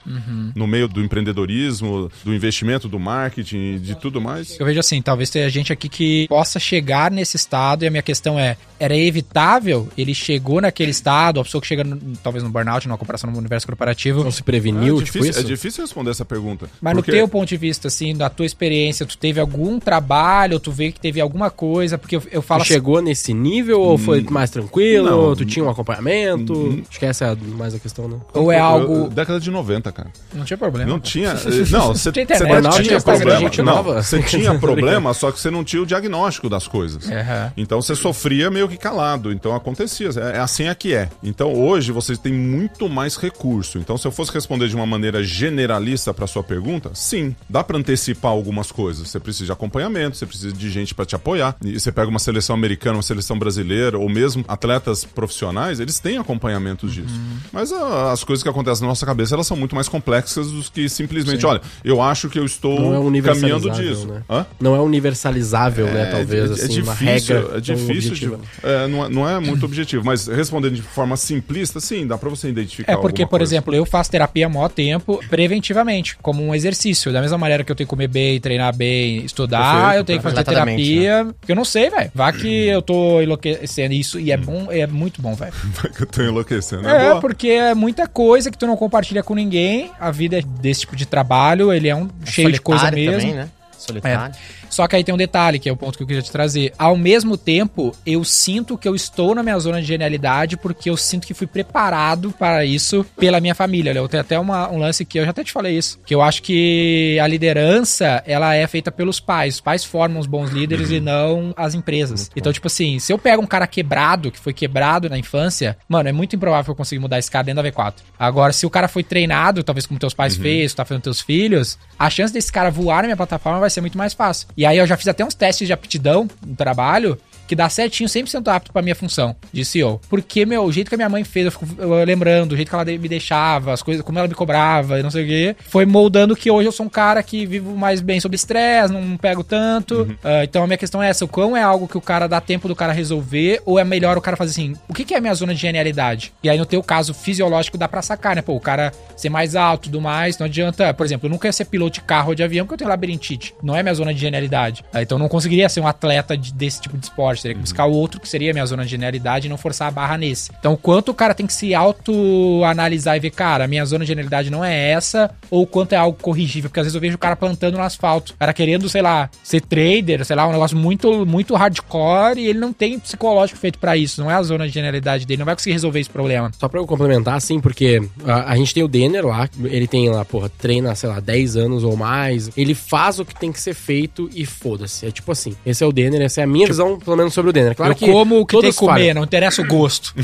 [0.56, 4.60] No meio do empreendedorismo, do investimento, do marketing, de tudo mais.
[4.60, 8.02] Eu vejo assim, talvez tenha gente aqui que possa chegar nesse estado e a minha
[8.04, 9.88] questão é, era evitável?
[9.98, 13.38] Ele chegou naquele estado, a pessoa que chega no- talvez no burnout, numa comparação no
[13.38, 15.40] universo corporativo, Não se preveniu, é, tipo difícil, isso?
[15.40, 16.70] é difícil responder essa pergunta.
[16.82, 20.60] Mas Porque- no teu ponto de vista, assim, da tua experiência, tu teve algum trabalho,
[20.60, 23.80] tu vê que teve alguma coisa, porque eu, eu falo Tu assim, chegou nesse nível
[23.82, 25.10] ou foi mais tranquilo?
[25.10, 25.36] Não.
[25.36, 26.84] tu tinha um acompanhamento?
[26.90, 28.18] Acho que essa é mais a questão, né?
[28.34, 28.94] ou é Eu- algo...
[28.96, 30.10] eu- década de 90, cara.
[30.34, 30.90] Não tinha problema.
[30.90, 31.30] Não tinha.
[31.32, 32.98] eh, Não, você Tinha internet, não, tinha tinha
[33.40, 33.50] problema.
[33.50, 34.04] gente Não, nova.
[34.04, 37.10] você tinha problema, só que você não tinha o diagnóstico das coisas.
[37.10, 37.52] Aham.
[37.58, 39.32] Então você sofria meio que calado.
[39.32, 40.10] Então acontecia.
[40.16, 41.10] É, é assim é que é.
[41.24, 43.78] Então hoje você tem muito mais recurso.
[43.78, 47.78] Então se eu fosse responder de uma maneira generalista para sua pergunta, sim, dá para
[47.78, 49.10] antecipar algumas coisas.
[49.10, 51.56] Você precisa de acompanhamento, você precisa de gente para te apoiar.
[51.64, 56.18] E você pega uma seleção americana, uma seleção brasileira, ou mesmo atletas profissionais, eles têm
[56.18, 57.14] acompanhamentos disso.
[57.14, 57.38] Uhum.
[57.52, 60.62] Mas ah, as coisas que acontecem na nossa cabeça, elas são muito mais complexas do
[60.72, 63.00] que simplesmente, olha, eu acho que eu estou Não é
[63.34, 64.08] caminhando disso.
[64.08, 64.22] né?
[64.30, 64.46] Hã?
[64.60, 66.06] Não é universalizável, né?
[66.12, 70.04] Talvez, assim, uma regra é tão difícil de, é, não, é, não é muito objetivo,
[70.06, 73.44] mas respondendo de forma simplista, sim, dá pra você identificar É porque, por coisa.
[73.56, 77.12] exemplo, eu faço terapia há maior tempo preventivamente, como um exercício.
[77.12, 80.20] Da mesma maneira que eu tenho que comer bem, treinar bem, estudar, Perfeito, eu tenho
[80.20, 81.34] que fazer completamente, terapia.
[81.40, 82.12] Porque eu não sei, velho.
[82.14, 85.54] Vá que eu tô enlouquecendo isso e é bom, é muito bom, velho.
[85.96, 86.88] que eu tô enlouquecendo.
[86.88, 87.22] É, boa.
[87.22, 89.92] porque é muita coisa que tu não compartilha com ninguém.
[90.00, 93.17] A vida é desse tipo de trabalho, ele é um cheio de coisa mesmo.
[93.22, 93.50] Também, né?
[93.78, 94.36] Solitário.
[94.78, 96.72] Só que aí tem um detalhe, que é o ponto que eu queria te trazer.
[96.78, 100.96] Ao mesmo tempo, eu sinto que eu estou na minha zona de genialidade porque eu
[100.96, 103.92] sinto que fui preparado para isso pela minha família.
[103.92, 106.22] Eu tenho até uma, um lance que eu já até te falei isso, que eu
[106.22, 109.56] acho que a liderança, ela é feita pelos pais.
[109.56, 112.30] Os pais formam os bons líderes e não as empresas.
[112.36, 116.08] Então, tipo assim, se eu pego um cara quebrado, que foi quebrado na infância, mano,
[116.08, 117.96] é muito improvável que eu consiga mudar esse cara dentro da V4.
[118.20, 121.80] Agora, se o cara foi treinado, talvez como teus pais fez, tá fazendo teus filhos,
[121.98, 124.48] a chance desse cara voar na minha plataforma vai ser muito mais fácil.
[124.56, 128.10] E aí eu já fiz até uns testes de aptidão no trabalho que dá certinho,
[128.10, 130.00] 100% apto pra minha função de CEO.
[130.10, 132.70] Porque, meu, o jeito que a minha mãe fez, eu fico eu lembrando, o jeito
[132.70, 135.56] que ela me deixava, as coisas, como ela me cobrava e não sei o quê,
[135.70, 139.18] foi moldando que hoje eu sou um cara que vivo mais bem sob estresse, não
[139.18, 140.16] pego tanto.
[140.24, 142.40] Ah, então a minha questão é essa: o quão é algo que o cara dá
[142.42, 145.18] tempo do cara resolver, ou é melhor o cara fazer assim, o que, que é
[145.18, 146.34] a minha zona de genialidade?
[146.44, 148.42] E aí, no teu caso fisiológico, dá pra sacar, né?
[148.42, 150.94] Pô, o cara ser mais alto e tudo mais, não adianta.
[150.94, 152.90] Por exemplo, eu nunca ia ser piloto de carro ou de avião porque eu tenho
[152.90, 153.54] labirintite.
[153.64, 154.84] Não é minha zona de genialidade.
[154.94, 157.37] Ah, Então eu não conseguiria ser um atleta de- desse tipo de esporte.
[157.42, 159.88] Teria que buscar o outro que seria a minha zona de genialidade e não forçar
[159.88, 160.52] a barra nesse.
[160.60, 164.04] Então, o quanto o cara tem que se auto-analisar e ver, cara, a minha zona
[164.04, 166.70] de genialidade não é essa, ou quanto é algo corrigível.
[166.70, 168.34] Porque às vezes eu vejo o cara plantando no asfalto.
[168.34, 172.48] O cara querendo, sei lá, ser trader, sei lá, um negócio muito, muito hardcore e
[172.48, 174.22] ele não tem psicológico feito pra isso.
[174.22, 176.52] Não é a zona de genialidade dele, não vai conseguir resolver esse problema.
[176.60, 180.10] Só pra eu complementar, assim, porque a, a gente tem o Denner lá, ele tem
[180.10, 182.50] lá, porra, treina, sei lá, 10 anos ou mais.
[182.58, 185.06] Ele faz o que tem que ser feito e foda-se.
[185.06, 187.50] É tipo assim, esse é o Denner, essa é a minha visão, pelo menos, sobre
[187.50, 187.76] o Denner.
[187.76, 189.14] Claro eu como o que tem que comer, falham.
[189.16, 190.14] não interessa o gosto.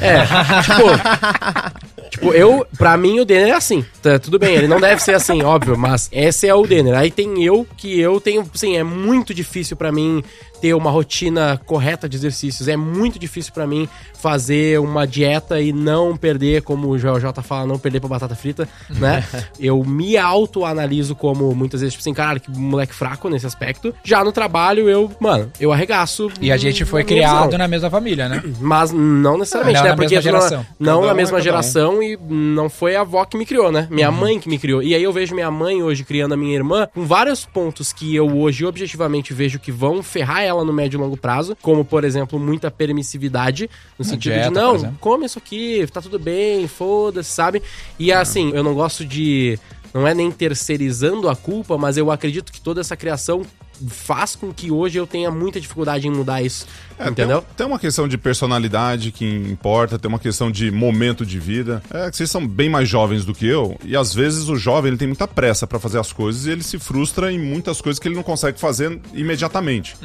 [0.00, 0.22] É,
[0.62, 3.84] tipo, tipo, eu, pra mim o Denner é assim.
[4.00, 6.96] Tá, tudo bem, ele não deve ser assim, óbvio, mas esse é o Denner.
[6.96, 10.22] Aí tem eu, que eu tenho, assim, é muito difícil pra mim
[10.60, 12.68] ter uma rotina correta de exercícios.
[12.68, 17.66] É muito difícil pra mim fazer uma dieta e não perder, como o JJ fala,
[17.66, 19.24] não perder pra batata frita, né?
[19.58, 23.94] eu me autoanaliso como muitas vezes, tipo assim, caralho, que moleque fraco nesse aspecto.
[24.04, 26.30] Já no trabalho, eu, mano, eu arregaço.
[26.40, 27.58] E a gente foi criado visão.
[27.58, 28.42] na mesma família, né?
[28.60, 29.90] Mas não necessariamente, Não né?
[29.90, 30.66] na Porque mesma não- geração.
[30.78, 31.44] não Cada na mesma é um.
[31.44, 33.88] geração e não foi a avó que me criou, né?
[33.90, 34.82] Minha mãe que me criou.
[34.82, 38.14] E aí eu vejo minha mãe hoje criando a minha irmã com vários pontos que
[38.14, 42.04] eu hoje objetivamente vejo que vão ferrar ela no médio e longo prazo, como por
[42.04, 47.30] exemplo, muita permissividade, no sentido dieta, de não, come isso aqui, tá tudo bem, foda-se,
[47.30, 47.62] sabe?
[47.98, 49.58] E assim, eu não gosto de
[49.92, 53.44] não é nem terceirizando a culpa, mas eu acredito que toda essa criação
[53.88, 56.66] faz com que hoje eu tenha muita dificuldade em mudar isso.
[57.00, 57.40] É, entendeu?
[57.42, 61.82] Tem, tem uma questão de personalidade que importa, tem uma questão de momento de vida.
[61.90, 64.90] É que vocês são bem mais jovens do que eu, e às vezes o jovem
[64.90, 67.98] ele tem muita pressa pra fazer as coisas e ele se frustra em muitas coisas
[67.98, 69.96] que ele não consegue fazer imediatamente.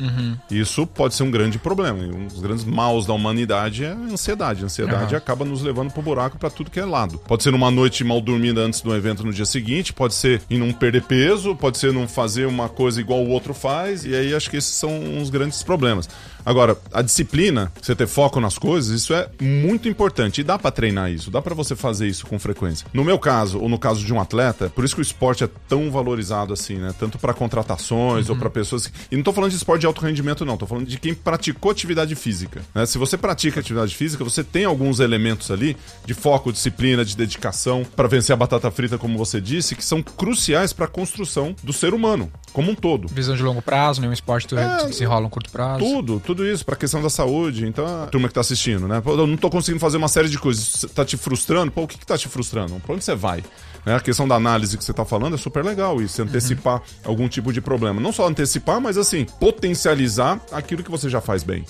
[0.50, 2.00] Isso pode ser um grande problema.
[2.00, 4.62] E um dos grandes maus da humanidade é a ansiedade.
[4.62, 7.18] A ansiedade acaba nos levando pro buraco pra tudo que é lado.
[7.28, 10.58] Pode ser numa noite mal dormida antes do evento no dia seguinte, pode ser em
[10.58, 14.34] não perder peso, pode ser não fazer uma coisa igual o outro faz, e aí
[14.34, 16.08] acho que esses são uns grandes problemas.
[16.46, 20.42] Agora, a disciplina, você ter foco nas coisas, isso é muito importante.
[20.42, 22.86] E dá pra treinar isso, dá pra você fazer isso com frequência.
[22.94, 25.50] No meu caso, ou no caso de um atleta, por isso que o esporte é
[25.68, 26.94] tão valorizado assim, né?
[27.00, 28.92] Tanto pra contratações ou pra pessoas.
[29.12, 30.58] E não tô falando de esporte de alto rendimento, não.
[30.58, 32.62] Tô falando de quem praticou atividade física.
[32.74, 32.86] né?
[32.86, 37.86] Se você pratica atividade física, você tem alguns elementos ali de foco, disciplina, de dedicação
[37.96, 41.94] pra vencer a batata frita, como você disse, que são cruciais pra construção do ser
[41.94, 43.08] humano, como um todo.
[43.08, 45.80] Visão de longo prazo, nenhum esporte É, que se rola um curto prazo.
[45.80, 47.68] Tudo, tudo isso, pra questão da saúde.
[47.68, 49.00] Então, a turma que tá assistindo, né?
[49.02, 50.86] Pô, eu não tô conseguindo fazer uma série de coisas.
[50.94, 51.72] Tá te frustrando?
[51.72, 52.76] Pô, o que que tá te frustrando?
[52.80, 53.44] Pra onde você vai?
[53.86, 53.96] Né?
[53.96, 57.54] A questão da análise que você tá falando é super legal isso, antecipar algum tipo
[57.54, 58.02] de problema.
[58.02, 61.64] Não só antecipar, mas assim, potencializar aquilo que você já faz bem.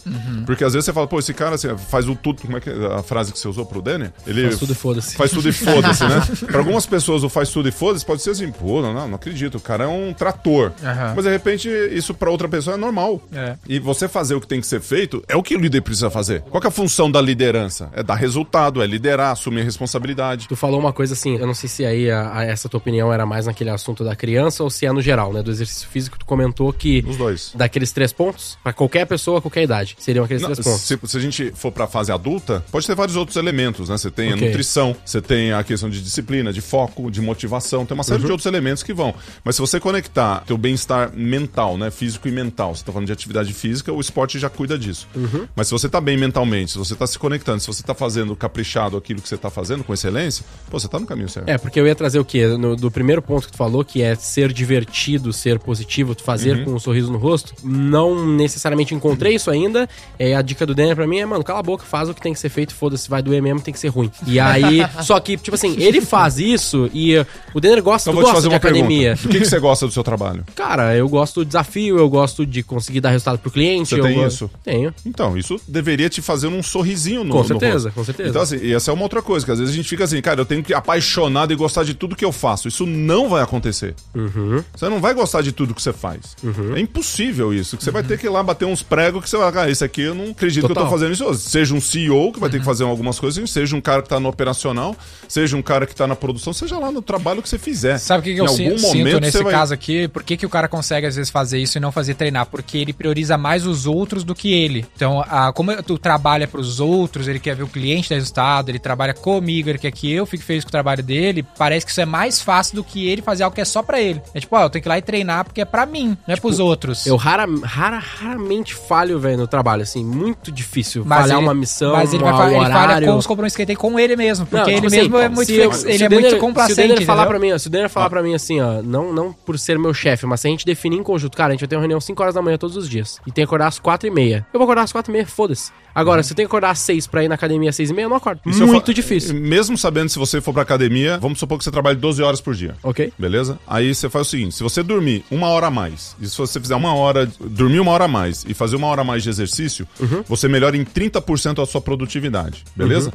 [0.45, 2.41] Porque às vezes você fala, pô, esse cara assim, faz o tudo.
[2.41, 4.13] Como é que é a frase que você usou pro Denner?
[4.25, 5.15] Ele Faz tudo e foda-se.
[5.15, 6.21] Faz tudo e foda-se, né?
[6.47, 9.15] Pra algumas pessoas o faz tudo e foda-se pode ser assim, pô, não, não, não
[9.15, 10.71] acredito, o cara é um trator.
[10.83, 11.13] Aham.
[11.15, 13.21] Mas de repente isso pra outra pessoa é normal.
[13.33, 13.55] É.
[13.67, 16.09] E você fazer o que tem que ser feito é o que o líder precisa
[16.09, 16.41] fazer.
[16.41, 17.89] Qual é a função da liderança?
[17.93, 20.47] É dar resultado, é liderar, assumir a responsabilidade.
[20.47, 23.11] Tu falou uma coisa assim, eu não sei se aí a- a- essa tua opinião
[23.13, 25.41] era mais naquele assunto da criança ou se é no geral, né?
[25.43, 27.51] Do exercício físico, tu comentou que Os dois.
[27.55, 30.81] daqueles três pontos, pra qualquer pessoa, qualquer idade, seriam aqueles Não, três pontos.
[30.81, 33.97] se, se a gente for pra fase adulta, pode ter vários outros elementos, né?
[33.97, 34.47] Você tem a Ok.
[34.47, 38.31] nutrição, você tem a questão de disciplina, de foco, de motivação, tem uma série de
[38.31, 39.13] outros elementos que vão.
[39.43, 41.91] Mas se você conectar teu bem-estar mental, né?
[41.91, 45.07] Físico e mental, você tá falando de atividade física, o esporte já já cuida disso.
[45.55, 48.35] Mas se você tá bem mentalmente, se você tá se conectando, se você tá fazendo
[48.35, 51.49] caprichado aquilo que você tá fazendo com excelência, pô, você tá no caminho certo.
[51.49, 52.47] É, porque eu ia trazer o quê?
[52.47, 56.73] No, do primeiro ponto que tu falou, que é ser divertido, ser positivo, fazer com
[56.73, 57.53] um sorriso no rosto.
[57.63, 59.87] Não necessariamente encontrei isso ainda.
[60.17, 62.21] É, a dica do Denner pra mim é, mano, cala a boca, faz o que
[62.21, 64.11] tem que ser feito, foda-se, vai doer mesmo, tem que ser ruim.
[64.27, 67.15] E aí, só que, tipo assim, ele faz isso e
[67.53, 69.09] o Denner gosta, Então vou te gosta fazer de uma academia.
[69.15, 69.27] pergunta.
[69.27, 70.43] Do que, que você gosta do seu trabalho?
[70.55, 73.89] Cara, eu gosto do desafio, eu gosto de conseguir dar resultado pro cliente.
[73.89, 74.49] Você eu tem isso?
[74.63, 74.93] Tenho.
[75.05, 77.91] Então, isso deveria te fazer um sorrisinho no Com no certeza, rosto.
[77.95, 78.29] com certeza.
[78.29, 80.21] Então, assim, e essa é uma outra coisa, que às vezes a gente fica assim,
[80.21, 82.67] cara, eu tenho que ir apaixonado e gostar de tudo que eu faço.
[82.67, 83.95] Isso não vai acontecer.
[84.13, 84.63] Uhum.
[84.75, 86.35] Você não vai gostar de tudo que você faz.
[86.75, 87.77] É impossível isso.
[87.77, 89.83] Que você vai ter que ir lá bater uns pregos que você vai, cara, esse
[89.83, 90.91] aqui eu não acredito que eu tô Total.
[90.91, 91.33] fazendo isso.
[91.35, 94.19] Seja um CEO que vai ter que fazer algumas coisas, seja um cara que tá
[94.19, 94.95] no operacional,
[95.27, 97.97] seja um cara que tá na produção, seja lá no trabalho que você fizer.
[97.97, 100.07] Sabe o que, que eu algum sinto, momento nesse vai- caso aqui?
[100.07, 102.45] Por que, que o cara consegue às vezes fazer isso e não fazer treinar?
[102.45, 104.85] Porque ele prioriza mais os outros do que ele.
[104.95, 108.79] Então, a, como tu trabalha pros outros, ele quer ver o cliente dar resultado, ele
[108.79, 112.01] trabalha comigo, ele quer que eu fique feliz com o trabalho dele, parece que isso
[112.01, 114.21] é mais fácil do que ele fazer algo que é só pra ele.
[114.33, 116.33] É tipo, ó, eu tenho que ir lá e treinar porque é pra mim, não
[116.33, 116.99] é pros outros.
[116.99, 121.03] Tipo, Eu rara, rara, raramente falho, velho, no trabalho, assim, muito difícil.
[121.05, 123.61] Mas falhar ele- uma missão, Mas ele, vai, um ele falha com os compromissos que
[123.61, 124.45] ele tem com ele mesmo.
[124.45, 126.75] Porque Não, ele tipo mesmo assim, é muito, eu- ele é Denner- muito complacente.
[126.75, 128.81] Se o Denner falar pra mim, ó, se o Denner falar pra mim assim, ó,
[128.81, 131.51] não, não por ser meu chefe, mas se a gente definir em conjunto, cara, a
[131.51, 133.19] gente vai ter uma reunião 5 horas da manhã todos os dias.
[133.25, 134.45] E tem que acordar às 4 e meia.
[134.53, 135.71] Eu vou acordar às 4 e meia, foda-se.
[135.95, 137.93] Agora, se eu tenho que acordar às 6 pra ir na academia às 6 e
[137.93, 138.41] meia, eu não acordo.
[138.51, 139.33] Se eu Muito difícil.
[139.33, 142.53] Mesmo sabendo se você for pra academia, vamos supor que você trabalhe 12 horas por
[142.53, 142.75] dia.
[142.83, 143.13] Ok?
[143.17, 143.57] Beleza?
[143.65, 146.59] Aí você faz o seguinte: se você dormir uma hora a mais, e se você
[146.59, 149.29] fizer uma hora, dormir uma hora a mais e fazer uma hora a mais de
[149.29, 149.87] exercício,
[150.27, 152.65] você melhora em 30% a sua produtividade.
[152.75, 153.13] Beleza?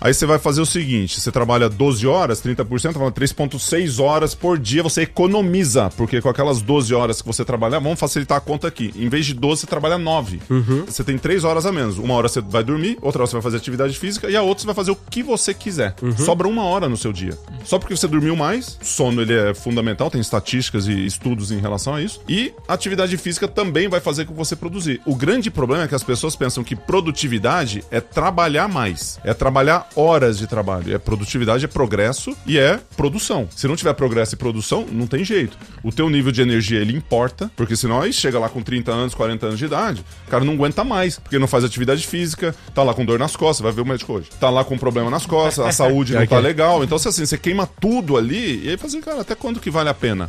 [0.00, 4.56] Aí você vai fazer o seguinte: você trabalha 12 horas, 30%, vai 3,6 horas por
[4.56, 5.90] dia, você economiza.
[5.96, 8.92] Porque com aquelas 12 horas que você trabalhar, vamos facilitar a conta aqui.
[8.94, 10.40] Em vez de 12, você trabalha 9.
[10.86, 11.98] Você tem 3 horas a menos.
[11.98, 14.62] Uma hora você vai dormir, outra hora você vai fazer atividade física e a outra
[14.62, 15.94] você vai fazer o que você quiser.
[16.18, 17.36] Sobra uma hora no seu dia.
[17.64, 21.94] Só porque você dormiu mais, sono ele é fundamental, tem estatísticas e estudos em relação
[21.94, 22.20] a isso.
[22.28, 25.00] E atividade física também vai fazer com você produzir.
[25.04, 29.88] O grande problema é que as pessoas pensam que produtividade é trabalhar mais, é trabalhar
[29.94, 30.94] horas de trabalho.
[30.94, 33.48] É produtividade é progresso e é produção.
[33.54, 35.56] Se não tiver progresso e produção, não tem jeito.
[35.82, 39.14] O teu nível de energia ele importa, porque senão aí chega lá com 30 anos,
[39.14, 42.82] 40 anos de idade, o cara não aguenta mais, porque não faz atividade física, tá
[42.82, 44.28] lá com dor nas costas, vai ver o médico hoje.
[44.38, 46.82] Tá lá com problema nas costas, a saúde não tá legal.
[46.82, 49.70] Então, se assim, você queima tudo ali, e aí fala assim, cara, até quando que
[49.70, 50.28] vale a pena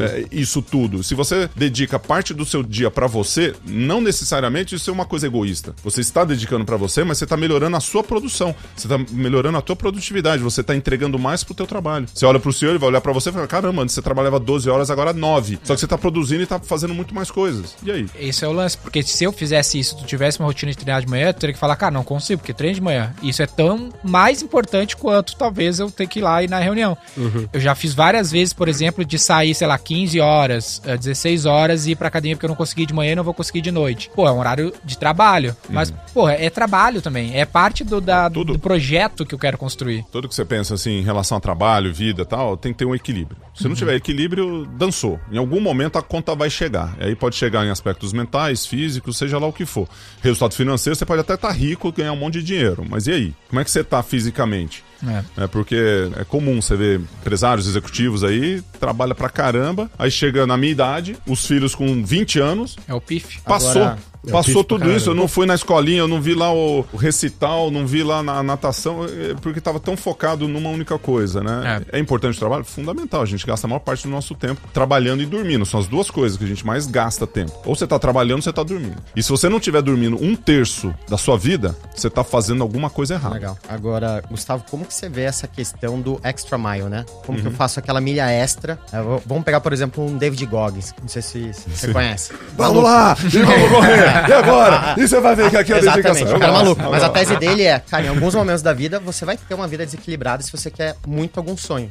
[0.00, 1.02] é, isso tudo?
[1.02, 5.26] Se você dedica parte do seu dia pra você, não necessariamente isso é uma coisa
[5.26, 5.74] egoísta.
[5.82, 8.54] Você está dedicando pra você, mas você tá melhorando a sua produção.
[8.76, 12.06] Você tá melhorando a tua produtividade, você tá entregando mais pro teu trabalho.
[12.12, 14.38] Você olha pro senhor, ele vai olhar pra você e fala, caramba, antes você trabalhava
[14.38, 15.58] 12 horas, agora 9.
[15.62, 17.76] Só que você tá produzindo e tá fazendo muito mais coisas.
[17.82, 18.06] E aí?
[18.18, 21.00] Esse é o lance, porque se eu fizesse isso, tu tivesse uma rotina de treinar
[21.00, 23.14] de manhã, eu teria que falar, cara, não consigo, porque treino de manhã.
[23.22, 26.58] Isso é tão mais importante quanto talvez eu ter que ir lá e ir na
[26.58, 26.96] reunião.
[27.52, 31.46] Eu já fiz várias vezes, por exemplo, de sair, sei lá, 15 horas, eh, 16
[31.46, 33.60] horas e ir pra academia porque eu não consegui de manhã e não vou conseguir
[33.60, 34.10] de noite.
[34.14, 35.56] Pô, é um horário de trabalho.
[35.68, 37.36] Mas, pô, é trabalho também.
[37.36, 38.54] É parte do, da, Tudo.
[38.54, 40.04] do projeto que eu quero construir.
[40.10, 42.84] Tudo que você pensa assim em relação a trabalho, vida e tal, tem que ter
[42.84, 43.38] um equilíbrio.
[43.54, 45.18] Se não tiver equilíbrio, dançou.
[45.30, 46.96] Em algum momento a conta vai chegar.
[47.00, 49.88] E aí pode chegar em aspectos mentais, físicos, seja lá o que for.
[50.22, 52.84] Resultado financeiro, você pode até estar rico, ganhar um monte de dinheiro.
[52.88, 53.34] Mas e aí?
[53.48, 54.87] Como é que você tá fisicamente?
[55.06, 55.44] É.
[55.44, 60.56] É porque é comum você ver empresários executivos aí, trabalha pra caramba, aí chega na
[60.56, 63.40] minha idade, os filhos com 20 anos, É o PIF.
[63.42, 63.82] Passou.
[63.82, 64.96] Agora, é Passou tudo caralho.
[64.96, 65.10] isso.
[65.10, 68.42] Eu não fui na escolinha, eu não vi lá o, recital, não vi lá na
[68.42, 71.82] natação, eh, porque estava tão focado numa única coisa, né?
[71.92, 71.98] É.
[71.98, 72.64] importante o trabalho?
[72.64, 73.22] Fundamental.
[73.22, 75.64] A gente gasta a maior parte do nosso tempo trabalhando e dormindo.
[75.66, 77.52] São as duas coisas que a gente mais gasta tempo.
[77.64, 78.96] Ou você tá trabalhando ou você tá dormindo.
[79.16, 82.90] E se você não estiver dormindo um terço da sua vida, você tá fazendo alguma
[82.90, 83.34] coisa errada.
[83.34, 83.58] Legal.
[83.68, 87.04] Agora, Gustavo, como que você vê essa questão do extra mile, né?
[87.24, 87.42] Como Uhum.
[87.42, 88.78] que eu faço aquela milha extra?
[89.04, 90.94] Vou- vamos pegar, por exemplo, um David Goggins.
[91.00, 92.32] Não sei se, se você conhece.
[92.56, 93.16] Vamos lá!
[93.24, 94.07] E vamos correr!
[94.28, 94.94] E agora?
[94.96, 96.36] E você vai ver que aqui é a Exatamente, dedicação.
[96.36, 96.82] o cara é maluco.
[96.90, 99.66] Mas a tese dele é, cara, em alguns momentos da vida você vai ter uma
[99.68, 101.90] vida desequilibrada se você quer muito algum sonho.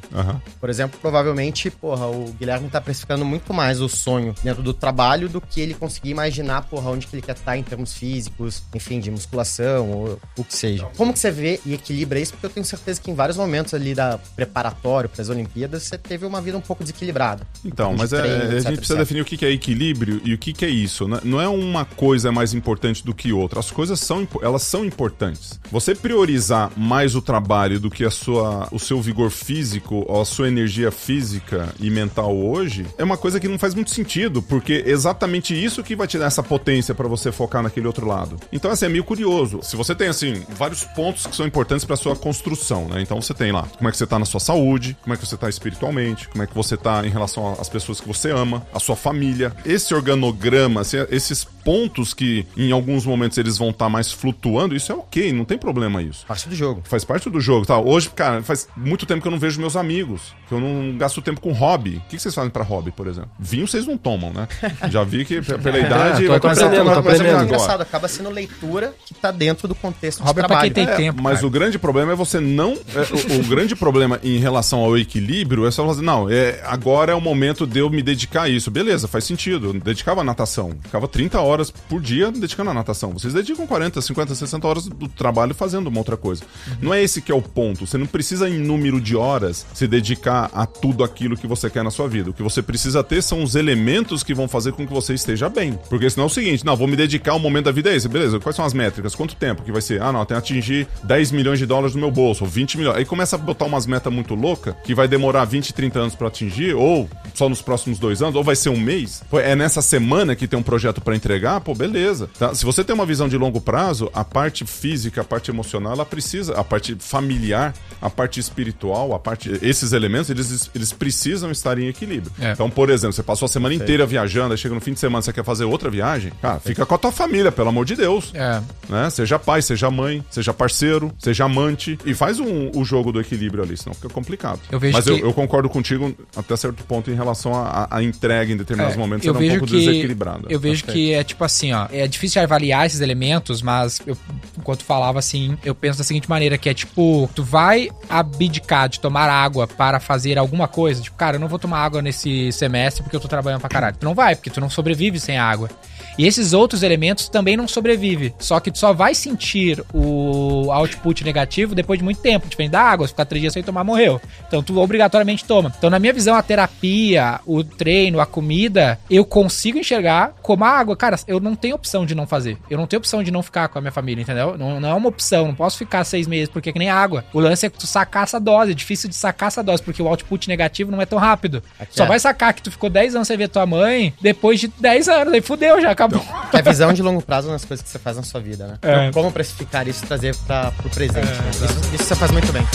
[0.60, 5.30] Por exemplo, provavelmente, porra, o Guilherme tá precificando muito mais o sonho dentro do trabalho
[5.30, 9.00] do que ele conseguir imaginar, porra, onde que ele quer estar em termos físicos, enfim,
[9.00, 10.86] de musculação ou o que seja.
[10.98, 12.34] Como que você vê e equilibra isso?
[12.34, 15.98] Porque eu tenho certeza que em vários momentos ali da preparatório para as Olimpíadas, você
[15.98, 17.44] teve uma vida um pouco desequilibrada.
[17.66, 19.00] Então, De mas é- treino, a etc, gente precisa etc.
[19.00, 21.08] definir o que é equilíbrio e o que que é isso.
[21.08, 21.20] né?
[21.24, 23.60] Não é uma coisa coisa é mais importante do que outra.
[23.60, 25.60] As coisas são, elas são importantes.
[25.70, 30.48] Você priorizar mais o trabalho do que a sua, o seu vigor físico a sua
[30.48, 34.90] energia física e mental hoje é uma coisa que não faz muito sentido, porque é
[34.90, 38.38] exatamente isso que vai te dar essa potência para você focar naquele outro lado.
[38.54, 39.60] Então, assim, é meio curioso.
[39.62, 43.02] Se você tem, assim, vários pontos que são importantes para sua construção, né?
[43.02, 45.26] Então, você tem lá como é que você tá na sua saúde, como é que
[45.26, 48.66] você tá espiritualmente, como é que você tá em relação às pessoas que você ama,
[48.74, 49.54] a sua família.
[49.66, 54.90] Esse organograma, assim, esses pontos que em alguns momentos eles vão estar mais flutuando, isso
[54.90, 56.26] é ok, não tem problema isso.
[56.26, 56.82] Parte do jogo.
[56.86, 57.78] Faz parte do jogo, tá?
[57.78, 61.22] Hoje, cara, faz muito tempo que eu não vejo meus amigos, que eu não gasto
[61.22, 61.98] tempo com hobby.
[61.98, 63.30] O que que vocês fazem pra hobby, por exemplo?
[63.38, 64.48] Vinho vocês não tomam, né?
[64.90, 67.44] Já vi que pela idade tô- vai tô começar a tomar agora.
[67.44, 70.96] Engraçado, acaba sendo leitura que tá dentro do contexto Hobby de é pra quem trabalho.
[70.98, 71.22] tem É, tempo.
[71.22, 71.48] mas cara.
[71.48, 72.74] o grande problema é você não.
[72.96, 77.12] é, o, o grande problema em relação ao equilíbrio é só fazer, não, é, agora
[77.12, 78.72] é o momento de eu me dedicar a isso.
[78.72, 79.68] Beleza, faz sentido.
[79.68, 80.72] Eu dedicava à natação.
[80.82, 81.57] Ficava 30 horas
[81.90, 83.12] por dia dedicando à natação.
[83.12, 86.44] Vocês dedicam 40, 50, 60 horas do trabalho fazendo uma outra coisa.
[86.82, 87.86] Não é esse que é o ponto.
[87.86, 91.84] Você não precisa, em número de horas, se dedicar a tudo aquilo que você quer
[91.84, 92.30] na sua vida.
[92.30, 95.50] O que você precisa ter são os elementos que vão fazer com que você esteja
[95.50, 95.78] bem.
[95.90, 98.08] Porque senão é o seguinte, não, vou me dedicar ao momento da vida é esse.
[98.08, 99.16] Beleza, quais são as métricas?
[99.16, 100.02] Quanto tempo que vai ser?
[100.02, 102.98] Ah, não, que atingir 10 milhões de dólares no meu bolso, ou 20 milhões.
[102.98, 106.28] Aí começa a botar umas metas muito loucas, que vai demorar 20, 30 anos pra
[106.28, 109.24] atingir, ou só nos próximos dois anos, ou vai ser um mês.
[109.34, 112.30] É nessa semana que tem um projeto pra entregar, pô, beleza.
[112.38, 112.54] Tá?
[112.54, 116.06] Se você tem uma visão de longo prazo, a parte física, a parte emocional, ela
[116.06, 119.52] precisa, a parte familiar, a parte espiritual, a parte.
[119.62, 122.32] Esses elementos, eles, eles precisam estar em equilíbrio.
[122.40, 122.52] É.
[122.52, 125.22] Então, por exemplo, você passou a semana inteira viajando, aí chega no fim de semana,
[125.22, 128.32] você quer fazer outra viagem, cara, fica com a tua família, pelo amor de Deus.
[128.34, 128.62] É.
[128.90, 129.10] Né?
[129.10, 131.98] Seja pai, seja mãe, seja parceiro, seja amante.
[132.06, 134.60] E faz um- o jogo do equilíbrio ali, senão fica complicado.
[134.72, 137.54] Eu vejo Mas que- eu, eu concordo contigo até certo ponto em relação
[137.90, 139.26] à entrega em determinados É, momentos.
[139.26, 140.48] eu Ela é um pouco que desequilibrada.
[140.50, 144.18] eu vejo que é tipo assim, ó, é difícil avaliar esses elementos, mas eu,
[144.58, 149.00] enquanto falava assim, eu penso da seguinte maneira que é tipo, tu vai abdicar de
[149.00, 153.04] tomar água para fazer alguma coisa, tipo, cara, eu não vou tomar água nesse semestre
[153.04, 153.96] porque eu tô trabalhando pra caralho.
[153.98, 155.70] Tu não vai, porque tu não sobrevive sem água.
[156.18, 158.34] E esses outros elementos também não sobrevivem.
[158.40, 162.48] Só que tu só vai sentir o output negativo depois de muito tempo.
[162.48, 164.20] Diferente da água, se ficar três dias sem tomar, morreu.
[164.48, 165.74] Então tu obrigatoriamente toma.
[165.78, 170.70] Então, na minha visão, a terapia, o treino, a comida, eu consigo enxergar como a
[170.70, 170.96] água.
[170.96, 172.58] Cara, eu não tenho opção de não fazer.
[172.70, 174.58] Eu não tenho opção de não ficar com a minha família, entendeu?
[174.58, 175.48] Não, não é uma opção.
[175.48, 177.24] Não posso ficar seis meses, porque é que nem água.
[177.34, 178.72] O lance é que tu sacar essa dose.
[178.72, 181.62] É difícil de sacar essa dose, porque o output negativo não é tão rápido.
[181.80, 182.08] Aqui Só é.
[182.08, 185.34] vai sacar que tu ficou 10 anos sem ver tua mãe depois de 10 anos.
[185.34, 186.22] Aí fudeu, já acabou.
[186.52, 188.68] Que é a visão de longo prazo nas coisas que você faz na sua vida,
[188.68, 188.78] né?
[188.82, 188.92] É.
[189.08, 191.26] Então, como precificar isso e trazer para pro presente.
[191.26, 191.50] né?
[191.52, 192.66] Isso, isso você faz muito bem.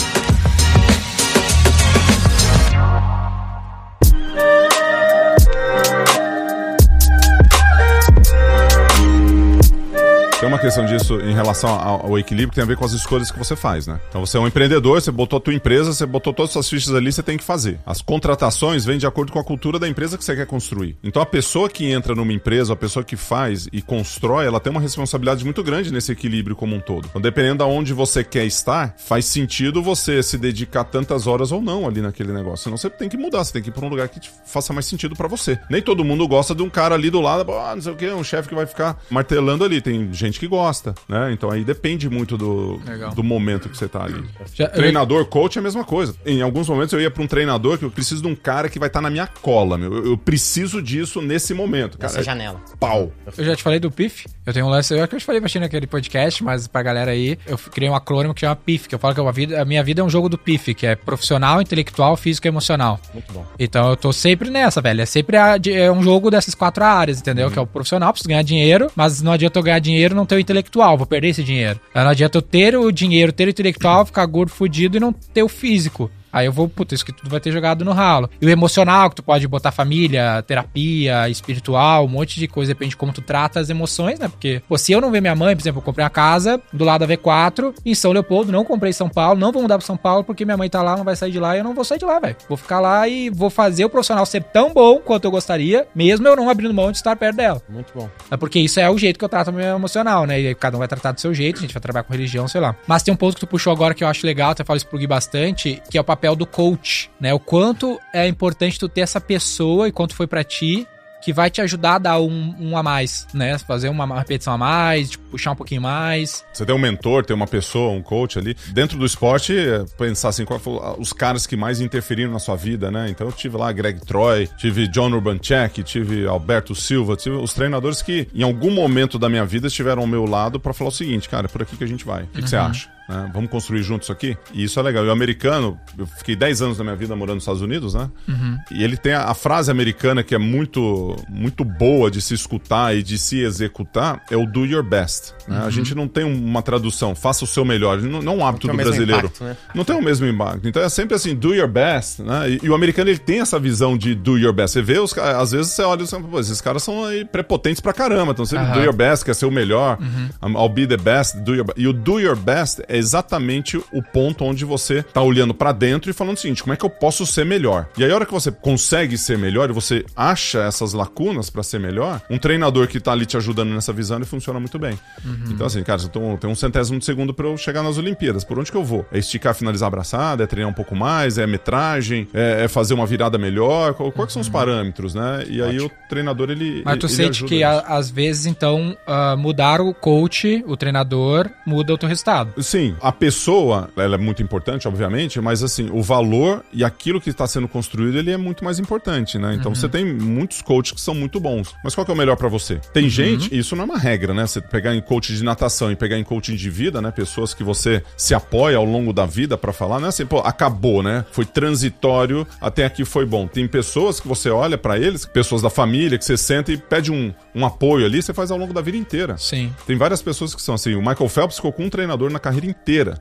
[10.43, 13.31] Tem uma questão disso em relação ao, equilíbrio que tem a ver com as escolhas
[13.31, 13.97] que você faz, né?
[14.09, 16.69] Então você é um empreendedor, você botou a tua empresa, você botou todas as suas
[16.69, 17.79] fichas ali, você tem que fazer.
[17.85, 20.97] As contratações vêm de acordo com a cultura da empresa que você quer construir.
[21.01, 24.69] Então a pessoa que entra numa empresa, a pessoa que faz e constrói, ela tem
[24.69, 27.07] uma responsabilidade muito grande nesse equilíbrio como um todo.
[27.09, 31.87] Então dependendo aonde você quer estar, faz sentido você se dedicar tantas horas ou não
[31.87, 32.65] ali naquele negócio.
[32.65, 34.87] Senão você tem que mudar, você tem que ir pra um lugar que faça mais
[34.87, 35.57] sentido pra você.
[35.69, 38.09] Nem todo mundo gosta de um cara ali do lado, ah, não sei o que,
[38.09, 39.79] um chefe que vai ficar martelando ali.
[39.79, 41.31] Tem gente que gosta, né?
[41.33, 43.11] Então aí depende muito do, Legal.
[43.13, 44.23] do momento que você tá ali.
[44.53, 46.15] Já- Treinador, coach é a mesma coisa.
[46.25, 48.79] Em alguns momentos eu ia pra um treinador que eu preciso de um cara que
[48.79, 49.93] vai estar na minha cola, meu.
[49.93, 52.11] Eu, eu preciso disso nesse momento, cara.
[52.11, 52.61] Nessa É janela.
[52.79, 53.11] Pau.
[53.37, 54.25] Eu já te falei do PIF.
[54.45, 56.83] Eu tenho um lance, eu acho que eu te falei bastante naquele podcast, mas pra
[56.83, 59.61] galera aí, eu criei um acrônimo que chama PIF, que eu falo que a, vida,
[59.61, 62.99] a minha vida é um jogo do PIF, que é profissional, intelectual, físico e emocional.
[63.13, 63.45] Muito bom.
[63.57, 65.01] Então eu tô sempre nessa, velho.
[65.01, 67.49] É sempre a- é um jogo dessas quatro áreas, entendeu?
[67.49, 70.27] Que é o profissional, preciso ganhar dinheiro, mas não adianta eu ganhar dinheiro e não
[70.27, 71.79] ter o intelectual, vou perder esse dinheiro.
[71.93, 75.43] Não adianta eu ter o dinheiro, ter o intelectual, ficar gordo, fudido e não ter
[75.43, 76.09] o físico.
[76.33, 78.29] Aí eu vou, puta, isso que tudo vai ter jogado no ralo.
[78.41, 82.89] E o emocional, que tu pode botar família, terapia, espiritual, um monte de coisa, depende
[82.89, 84.27] de como tu trata as emoções, né?
[84.27, 86.83] Porque, pô, se eu não ver minha mãe, por exemplo, eu comprei uma casa do
[86.83, 89.85] lado da V4 em São Leopoldo, não comprei em São Paulo, não vou mudar pra
[89.85, 91.75] São Paulo porque minha mãe tá lá, não vai sair de lá e eu não
[91.75, 92.35] vou sair de lá, velho.
[92.49, 96.27] Vou ficar lá e vou fazer o profissional ser tão bom quanto eu gostaria, mesmo
[96.27, 97.61] eu não abrindo mão de estar perto dela.
[97.69, 98.09] Muito bom.
[98.31, 100.39] É porque isso é o jeito que eu trato o meu emocional, né?
[100.39, 102.61] E cada um vai tratar do seu jeito, a gente vai trabalhar com religião, sei
[102.61, 102.75] lá.
[102.87, 104.87] Mas tem um ponto que tu puxou agora que eu acho legal, até falo isso
[104.87, 107.33] pro Gui bastante, que é o papel do coach, né?
[107.33, 110.87] O quanto é importante tu ter essa pessoa e quanto foi pra ti
[111.23, 113.57] que vai te ajudar a dar um, um a mais, né?
[113.57, 116.43] Fazer uma repetição a mais, tipo, puxar um pouquinho mais.
[116.51, 118.57] Você tem um mentor, tem uma pessoa, um coach ali.
[118.73, 122.57] Dentro do esporte, é, pensar assim, qual foram os caras que mais interferiram na sua
[122.57, 123.09] vida, né?
[123.09, 128.01] Então eu tive lá Greg Troy, tive John Urbanchek, tive Alberto Silva, tive os treinadores
[128.01, 131.29] que em algum momento da minha vida estiveram ao meu lado para falar o seguinte,
[131.29, 132.23] cara, é por aqui que a gente vai.
[132.23, 132.89] O que, que você acha?
[133.13, 133.29] Né?
[133.33, 134.35] Vamos construir juntos isso aqui?
[134.53, 135.05] E isso é legal.
[135.05, 138.09] E o americano, eu fiquei 10 anos da minha vida morando nos Estados Unidos, né?
[138.27, 138.57] Uhum.
[138.71, 142.95] E ele tem a, a, frase americana que é muito, muito boa de se escutar
[142.95, 145.33] e de se executar, é o do your best.
[145.47, 145.59] Né?
[145.59, 145.65] Uhum.
[145.65, 148.01] A gente não tem uma tradução, faça o seu melhor.
[148.01, 149.27] Não, não é um hábito do brasileiro.
[149.27, 149.57] Impacto, né?
[149.75, 150.67] Não tem o mesmo impacto.
[150.67, 152.49] Então é sempre assim, do your best, né?
[152.49, 154.73] E, e, o americano, ele tem essa visão de do your best.
[154.73, 157.93] Você vê, os, às vezes você olha e fala, esses caras são aí prepotentes pra
[157.93, 158.31] caramba.
[158.31, 158.73] Então sempre uhum.
[158.73, 159.97] do your best, quer ser o melhor.
[159.99, 160.57] Uhum.
[160.57, 161.79] I'll be the best, do your best.
[161.79, 166.09] E o do your best é exatamente o ponto onde você tá olhando para dentro
[166.09, 167.87] e falando o seguinte: como é que eu posso ser melhor?
[167.97, 171.61] E aí, a hora que você consegue ser melhor e você acha essas lacunas para
[171.61, 174.97] ser melhor, um treinador que tá ali te ajudando nessa visão, ele funciona muito bem.
[175.23, 175.51] Uhum.
[175.51, 178.43] Então, assim, cara, eu tem um centésimo de segundo para eu chegar nas Olimpíadas.
[178.43, 179.05] Por onde que eu vou?
[179.11, 183.05] É esticar, finalizar abraçada, é treinar um pouco mais, é metragem, é, é fazer uma
[183.05, 183.93] virada melhor?
[183.93, 184.29] Quais uhum.
[184.29, 185.43] são os parâmetros, né?
[185.49, 185.91] E aí Ótimo.
[186.05, 186.81] o treinador, ele.
[186.85, 191.49] Mas tu ele sente que a, às vezes, então, uh, mudar o coach, o treinador,
[191.65, 192.61] muda o teu resultado.
[192.61, 197.29] Sim, a pessoa, ela é muito importante, obviamente, mas assim, o valor e aquilo que
[197.29, 199.55] está sendo construído, ele é muito mais importante, né?
[199.55, 199.75] Então uhum.
[199.75, 201.73] você tem muitos coaches que são muito bons.
[201.83, 202.79] Mas qual que é o melhor para você?
[202.93, 203.09] Tem uhum.
[203.09, 204.45] gente, isso não é uma regra, né?
[204.45, 207.11] Você pegar em coach de natação e pegar em coaching de vida, né?
[207.11, 210.39] Pessoas que você se apoia ao longo da vida para falar, não é assim, pô,
[210.39, 211.25] acabou, né?
[211.31, 213.47] Foi transitório, até aqui foi bom.
[213.47, 217.11] Tem pessoas que você olha para eles, pessoas da família, que você senta e pede
[217.11, 219.37] um, um apoio ali, você faz ao longo da vida inteira.
[219.37, 219.73] Sim.
[219.85, 222.65] Tem várias pessoas que são assim, o Michael Phelps ficou com um treinador na carreira
[222.65, 222.72] inteira.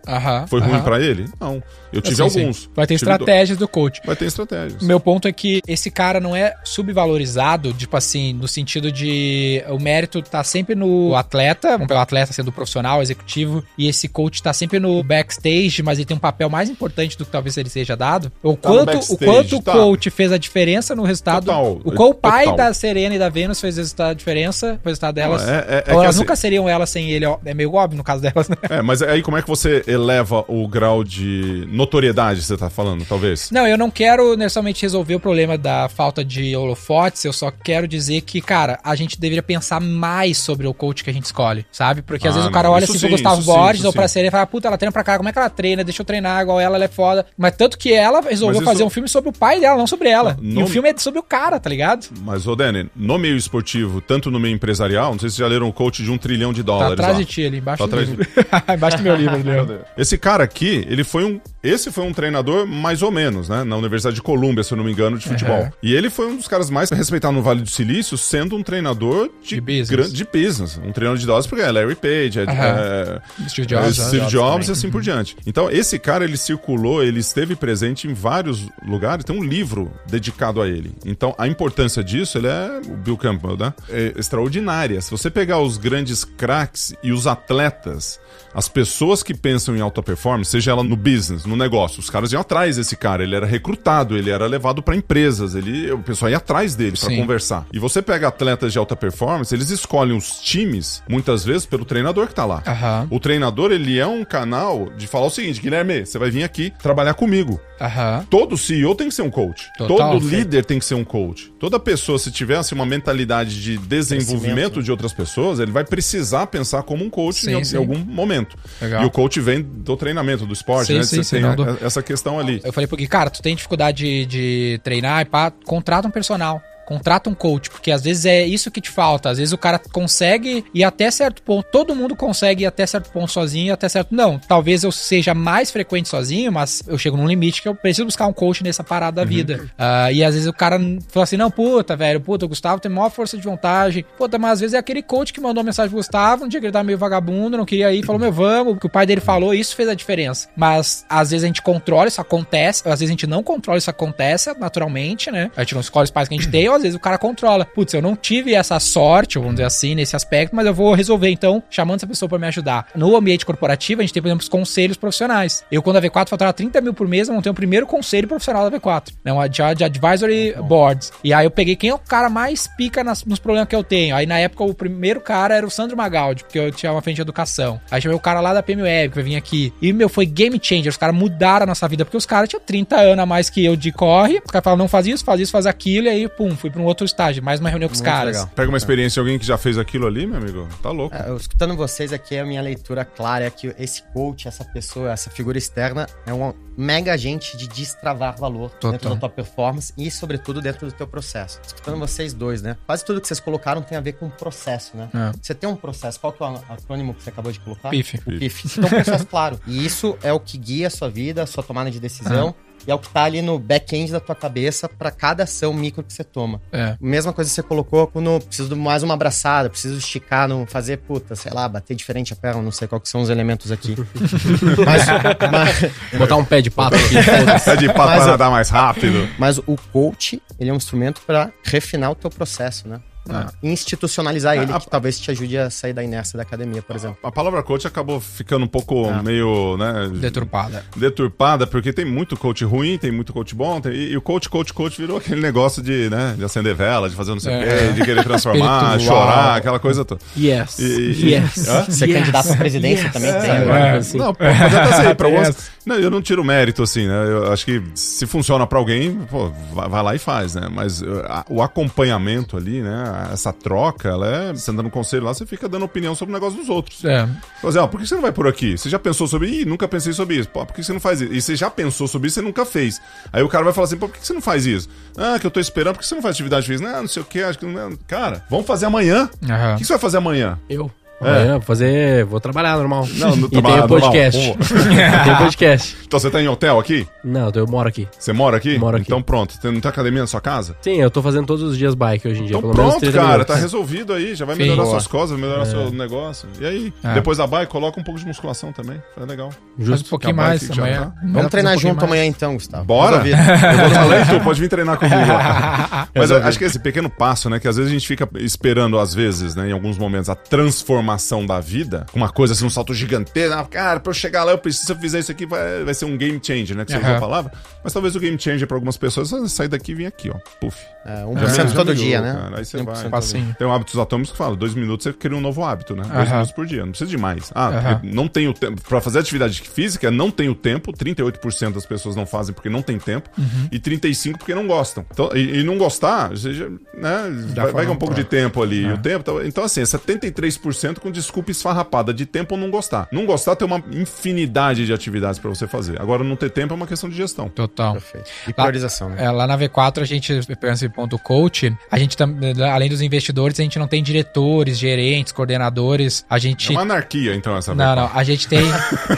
[0.07, 0.47] Aham.
[0.47, 1.27] Foi ruim para ele?
[1.41, 1.63] Não.
[1.93, 2.57] Eu tive assim, alguns.
[2.63, 2.69] Sim.
[2.75, 4.01] Vai ter tive estratégias do coach.
[4.05, 4.83] Vai ter estratégias.
[4.83, 6.55] Meu ponto é que esse cara não é
[7.03, 12.03] subvalorizado, tipo assim, no sentido de o mérito tá sempre no atleta, vamos pegar o
[12.03, 16.21] atleta sendo profissional, executivo, e esse coach tá sempre no backstage, mas ele tem um
[16.21, 18.31] papel mais importante do que talvez ele seja dado.
[18.43, 19.73] O Tá quanto, backstage, o quanto tá.
[19.73, 21.45] o coach fez a diferença no resultado.
[21.47, 22.57] Total, o qual o pai total.
[22.69, 25.45] da Serena e da Vênus fez a diferença, o resultado delas.
[25.47, 27.53] Não, é- é- é ou que elas assim- nunca seriam elas sem ele, ó, é
[27.55, 28.57] meio óbvio no caso delas, né?
[28.71, 33.05] É, mas aí como é que você eleva o grau de notoriedade, você tá falando,
[33.05, 33.51] talvez?
[33.51, 37.87] Não, eu não quero necessariamente resolver o problema da falta de holofotes, eu só quero
[37.89, 41.67] dizer que, cara, a gente deveria pensar mais sobre o coach que a gente escolhe,
[41.71, 42.03] sabe?
[42.03, 43.93] Porque às Ah, vezes o cara não, olha isso assim pro Gustavo sim, Borges ou
[43.93, 44.09] pra.
[44.09, 45.83] Serena e fala, puta, ela treina pra cá, como é que ela treina?
[45.85, 47.25] Deixa eu treinar igual ela, ela é foda.
[47.37, 50.09] Mas tanto que ela resolveu isso- fazer um filme sobre o pai dela, não sobre
[50.09, 50.37] ela.
[50.41, 52.07] Não- E o filme é sobre o cara, tá ligado?
[52.23, 55.53] Mas, ô Danny, no meio esportivo, tanto no meio empresarial, não sei se vocês já
[55.53, 57.19] leram o coach de um trilhão de Tá dólares atrás lá.
[57.19, 58.27] de ti ali, embaixo Tá do atrás livro.
[58.75, 59.81] embaixo do meu livro, Leandro.
[59.97, 61.41] Esse cara aqui, ele foi um.
[61.63, 63.63] Esse foi um treinador mais ou menos, né?
[63.63, 65.61] Na Universidade de Colômbia, se eu não me engano, de futebol.
[65.63, 65.71] Uhum.
[65.83, 69.31] E ele foi um dos caras mais respeitados no Vale do Silício, sendo um treinador
[69.43, 69.91] de, De business.
[69.91, 70.77] gran- de business.
[70.85, 72.51] Um treinador de doses, porque é Larry Page, é, Uhum.
[72.51, 73.95] é, Steve é Jobs.
[73.97, 75.37] Steve Jobs Jobs e assim por diante.
[75.47, 80.61] Então, esse cara, ele circulou, ele esteve presente em vários lugares, tem um livro dedicado
[80.61, 80.93] a ele.
[81.07, 83.73] Então, a importância disso, ele é o Bill Campbell, né?
[83.89, 85.01] É extraordinária.
[85.01, 88.19] Se você pegar os grandes craques e os atletas,
[88.55, 92.33] as pessoas que pensam em alta performance, seja ela no business, no negócio, os caras
[92.33, 96.31] iam atrás desse cara, ele era recrutado, ele era levado para empresas, ele, o pessoal
[96.31, 97.67] ia atrás dele para conversar.
[97.73, 102.27] E você pega atletas de alta performance, eles escolhem os times, muitas vezes, pelo treinador
[102.29, 102.63] que tá lá.
[102.67, 103.07] Aham.
[103.11, 106.73] O treinador, ele é um canal de falar o seguinte, Guilherme, você vai vir aqui
[106.83, 107.61] trabalhar comigo.
[107.83, 108.25] Aham.
[108.31, 109.69] Todo CEO tem que ser um coach.
[109.77, 110.37] Total, Todo sim.
[110.37, 111.53] líder tem que ser um coach.
[111.59, 116.83] Toda pessoa, se tivesse uma mentalidade de desenvolvimento de outras pessoas, ele vai precisar pensar
[116.85, 117.77] como um coach Sim, em, sim.
[117.77, 118.57] algum momento.
[118.81, 119.03] Legal.
[119.03, 121.03] E o coach vem do treinamento, do esporte, Sim, né?
[121.03, 122.61] sim, Você sim, tem a- essa questão ali.
[122.65, 126.63] Eu falei Gui, cara, tu tem dificuldade de, de treinar e pá, contrata um personal.
[126.87, 129.31] Contrata um coach, porque às vezes é isso que te falta.
[129.31, 131.67] Às vezes o cara consegue ir até certo ponto.
[131.71, 134.15] Todo mundo consegue ir até certo ponto sozinho, e até certo.
[134.15, 138.07] Não, talvez eu seja mais frequente sozinho, mas eu chego num limite que eu preciso
[138.07, 139.69] buscar um coach nessa parada da vida.
[139.79, 140.79] Ah, e às vezes o cara
[141.09, 144.05] fala assim: não, puta, velho, puta, o Gustavo tem maior força de vontade.
[144.17, 146.67] Puta, mas às vezes é aquele coach que mandou mensagem pro Gustavo, um dia que
[146.67, 149.55] ele tava meio vagabundo, não queria ir, falou: meu, vamos, que o pai dele falou,
[149.55, 150.49] isso fez a diferença.
[150.57, 153.91] Mas às vezes a gente controla, isso acontece, às vezes a gente não controla, isso
[153.91, 155.51] acontece naturalmente, né?
[155.57, 157.19] A gente não escolhe os pais que a gente tem, ou às vezes o cara
[157.19, 157.65] controla.
[157.65, 161.31] Putz, eu não tive essa sorte, vamos dizer assim, nesse aspecto, mas eu vou resolver,
[161.31, 162.87] então, chamando essa pessoa pra me ajudar.
[162.95, 165.65] No ambiente corporativo, a gente tem, por exemplo, os conselhos profissionais.
[165.71, 168.69] Eu, quando a V4 faturava 30 mil por mês, eu montei o primeiro conselho profissional
[168.71, 169.33] da V4, né?
[169.33, 171.13] Um de, advisory boards.
[171.23, 173.85] E aí eu peguei quem é o cara mais pica nas- nos problemas que eu
[173.85, 174.15] tenho.
[174.17, 177.17] Aí na época o primeiro cara era o Sandro Magaldi, porque eu tinha uma frente
[177.17, 177.81] de educação.
[177.91, 179.73] Aí chamei o cara lá da PM Web, que vai vir aqui.
[179.81, 180.89] E, meu, foi game changer.
[180.91, 183.65] Os caras mudaram a nossa vida, porque os caras tinham 30 anos a mais que
[183.65, 184.41] eu de corre.
[184.45, 186.07] Os caras falavam, não faz isso, faz isso, faz aquilo.
[186.07, 188.37] E aí, pum, fui pra um outro estágio, mais uma reunião com os Muito caras.
[188.37, 188.51] legal.
[188.55, 190.69] Pega uma experiência de alguém que já fez aquilo ali, meu amigo.
[190.81, 191.15] Tá louco.
[191.15, 195.11] É, eu escutando vocês aqui, a minha leitura clara é que esse coach, essa pessoa,
[195.11, 198.93] essa figura externa, é um mega agente de destravar valor Total.
[198.93, 201.61] dentro da tua performance e, sobretudo, dentro do teu processo.
[201.67, 202.77] Escutando vocês dois, né?
[202.87, 205.09] Quase tudo que vocês colocaram tem a ver com processo, né?
[205.13, 205.33] É.
[205.43, 206.21] Você tem um processo.
[206.21, 207.91] Qual que é o acrônimo que você acabou de colocar?
[207.91, 208.21] PIF.
[208.25, 208.69] O PIF.
[208.69, 209.61] Você tem um processo claro.
[209.67, 212.55] E isso é o que guia a sua vida, a sua tomada de decisão.
[212.87, 216.03] E é o que tá ali no back-end da tua cabeça para cada ação micro
[216.03, 216.61] que você toma.
[216.73, 216.97] É.
[217.01, 220.99] Mesma coisa que você colocou quando preciso de mais uma abraçada, preciso esticar, não fazer,
[220.99, 223.95] puta, sei lá, bater diferente a perna, não sei quais que são os elementos aqui.
[224.85, 225.07] mas,
[225.51, 227.71] mas, Botar um pé de pato aqui, foda-se.
[227.71, 229.29] É de papo Mas pra nadar mais rápido.
[229.39, 233.01] mas o coach, ele é um instrumento para refinar o teu processo, né?
[233.25, 236.97] Pra institucionalizar ele, Ah, que talvez te ajude a sair da inércia da academia, por
[236.97, 237.19] exemplo.
[237.23, 240.11] A palavra coach acabou ficando um pouco meio, né?
[240.15, 240.85] Deturpada.
[240.97, 244.49] Deturpada, porque tem muito coach ruim, tem muito coach bom, tem- e, e o coach,
[244.49, 247.63] coach, coach virou aquele negócio de, né, de acender vela, de fazer não sei o
[247.63, 247.65] É.
[247.89, 250.21] quê, de querer transformar, chorar, aquela coisa toda.
[250.37, 250.79] Yes.
[250.79, 251.69] E- yes.
[251.69, 251.85] Hã?
[251.91, 253.97] Ser yes, candidato à presidência também tem, É, né?
[253.99, 254.19] assim.
[254.19, 255.71] Não, pode até ser pra essa.
[255.85, 257.25] Não, eu não tiro mérito, assim, né?
[257.29, 260.69] Eu acho que se funciona pra alguém, pô, vai, vai lá e faz, né?
[260.73, 263.12] Mas uh, a- o acompanhamento ali, né?
[263.33, 264.53] Essa troca, ela é.
[264.53, 267.05] Você anda no conselho lá, você fica dando opinião sobre o negócio dos outros.
[267.05, 267.29] É.
[267.61, 268.77] Por exemplo, por que você não vai por aqui?
[268.77, 270.49] Você já pensou sobre Ih, nunca pensei sobre isso.
[270.49, 271.33] Pô, por que você não faz isso?
[271.33, 273.01] E você já pensou sobre isso, você nunca fez.
[273.33, 274.89] Aí o cara vai falar assim, pô, por que você não faz isso?
[275.17, 276.91] Ah, que eu tô esperando, por que você não faz atividade física?
[276.91, 277.97] Não, não sei o que, acho que não.
[278.07, 279.29] Cara, vamos fazer amanhã.
[279.49, 279.75] Aham.
[279.75, 280.59] O que você vai fazer amanhã?
[280.69, 280.91] Eu.
[281.25, 281.29] É.
[281.31, 282.25] Amanhã vou fazer.
[282.25, 283.07] Vou trabalhar normal.
[283.15, 284.47] Não, no E tem trabalho o podcast.
[284.49, 284.67] normal.
[285.25, 285.97] tem o podcast.
[286.13, 287.09] Então você tá em hotel aqui?
[287.25, 288.07] Não, eu moro aqui.
[288.19, 288.79] Você mora aqui?
[288.79, 289.07] Moro aqui.
[289.07, 289.55] Então pronto.
[289.55, 290.77] Você não tem academia na sua casa?
[290.83, 292.57] Sim, eu tô fazendo todos os dias bike hoje em dia.
[292.59, 293.55] Então pelo menos pronto, 30 cara, minutos.
[293.55, 294.61] tá resolvido aí, já vai Sim.
[294.63, 294.91] melhorar Boa.
[294.91, 296.47] suas costas, vai melhorar seu negócio.
[296.61, 297.15] E aí, É.
[297.15, 299.49] depois da bike, coloca um pouco de musculação também, é legal.
[299.51, 300.07] Faz Justo.
[300.07, 301.01] um pouquinho mais bike já amanhã.
[301.01, 301.13] tá.
[301.33, 302.05] Vamos treinar um junto mais.
[302.05, 302.85] amanhã então, Gustavo.
[302.85, 303.23] Bora?
[303.23, 303.83] Resolvido.
[303.83, 306.09] Eu vou além, tu pode vir treinar comigo lá.
[306.15, 308.99] Mas eu acho que esse pequeno passo, né, que às vezes a gente fica esperando,
[308.99, 311.12] às vezes, né, em alguns momentos, a transformação
[311.47, 314.59] da vida, uma coisa assim, um salto gigantesco, ah, cara, pra eu chegar lá, eu
[314.59, 316.99] preciso, se eu fizer isso aqui, vai, vai ser um game changer, né, que você
[316.99, 317.17] usou Aham.
[317.17, 317.53] a palavra.
[317.83, 320.35] Mas talvez o game changer pra algumas pessoas é sair daqui e vir aqui, ó,
[320.61, 320.77] puff.
[321.05, 322.33] É, Já 1% melhorou, todo dia, né?
[322.35, 323.09] cara, aí você 1% vai.
[323.11, 323.57] Passinho.
[323.59, 326.03] Tem um hábitos atômicos que fala, dois minutos você cria um novo hábito, né?
[326.03, 326.31] Dois Aham.
[326.31, 327.51] minutos por dia, não precisa de mais.
[327.55, 328.81] Ah, não tenho tempo.
[328.89, 330.93] Pra fazer atividade física, não tenho tempo.
[330.93, 333.29] 38% das pessoas não fazem porque não tem tempo.
[333.37, 333.69] Uhum.
[333.73, 335.05] E 35% porque não gostam.
[335.11, 337.33] Então, e, e não gostar, ou seja, né?
[337.55, 338.85] Já Vai, vai um pouco de tempo ali.
[338.85, 338.93] É.
[338.95, 343.09] O tempo, tá- então, assim, é 73% com desculpa esfarrapada de tempo ou não gostar.
[343.13, 346.01] Não gostar tem uma infinidade de atividades pra você fazer.
[346.01, 347.49] Agora, não ter tempo é uma questão de gestão.
[347.49, 347.95] Total.
[347.95, 348.31] Perfeito.
[348.47, 349.25] E priorização, né?
[349.25, 350.92] É, lá na V4 a gente, ponto
[351.23, 356.37] coach, a gente também, além dos investidores, a gente não tem diretores, gerentes, coordenadores, a
[356.37, 356.71] É gente...
[356.71, 358.63] uma anarquia, então, essa Não, não, a gente tem.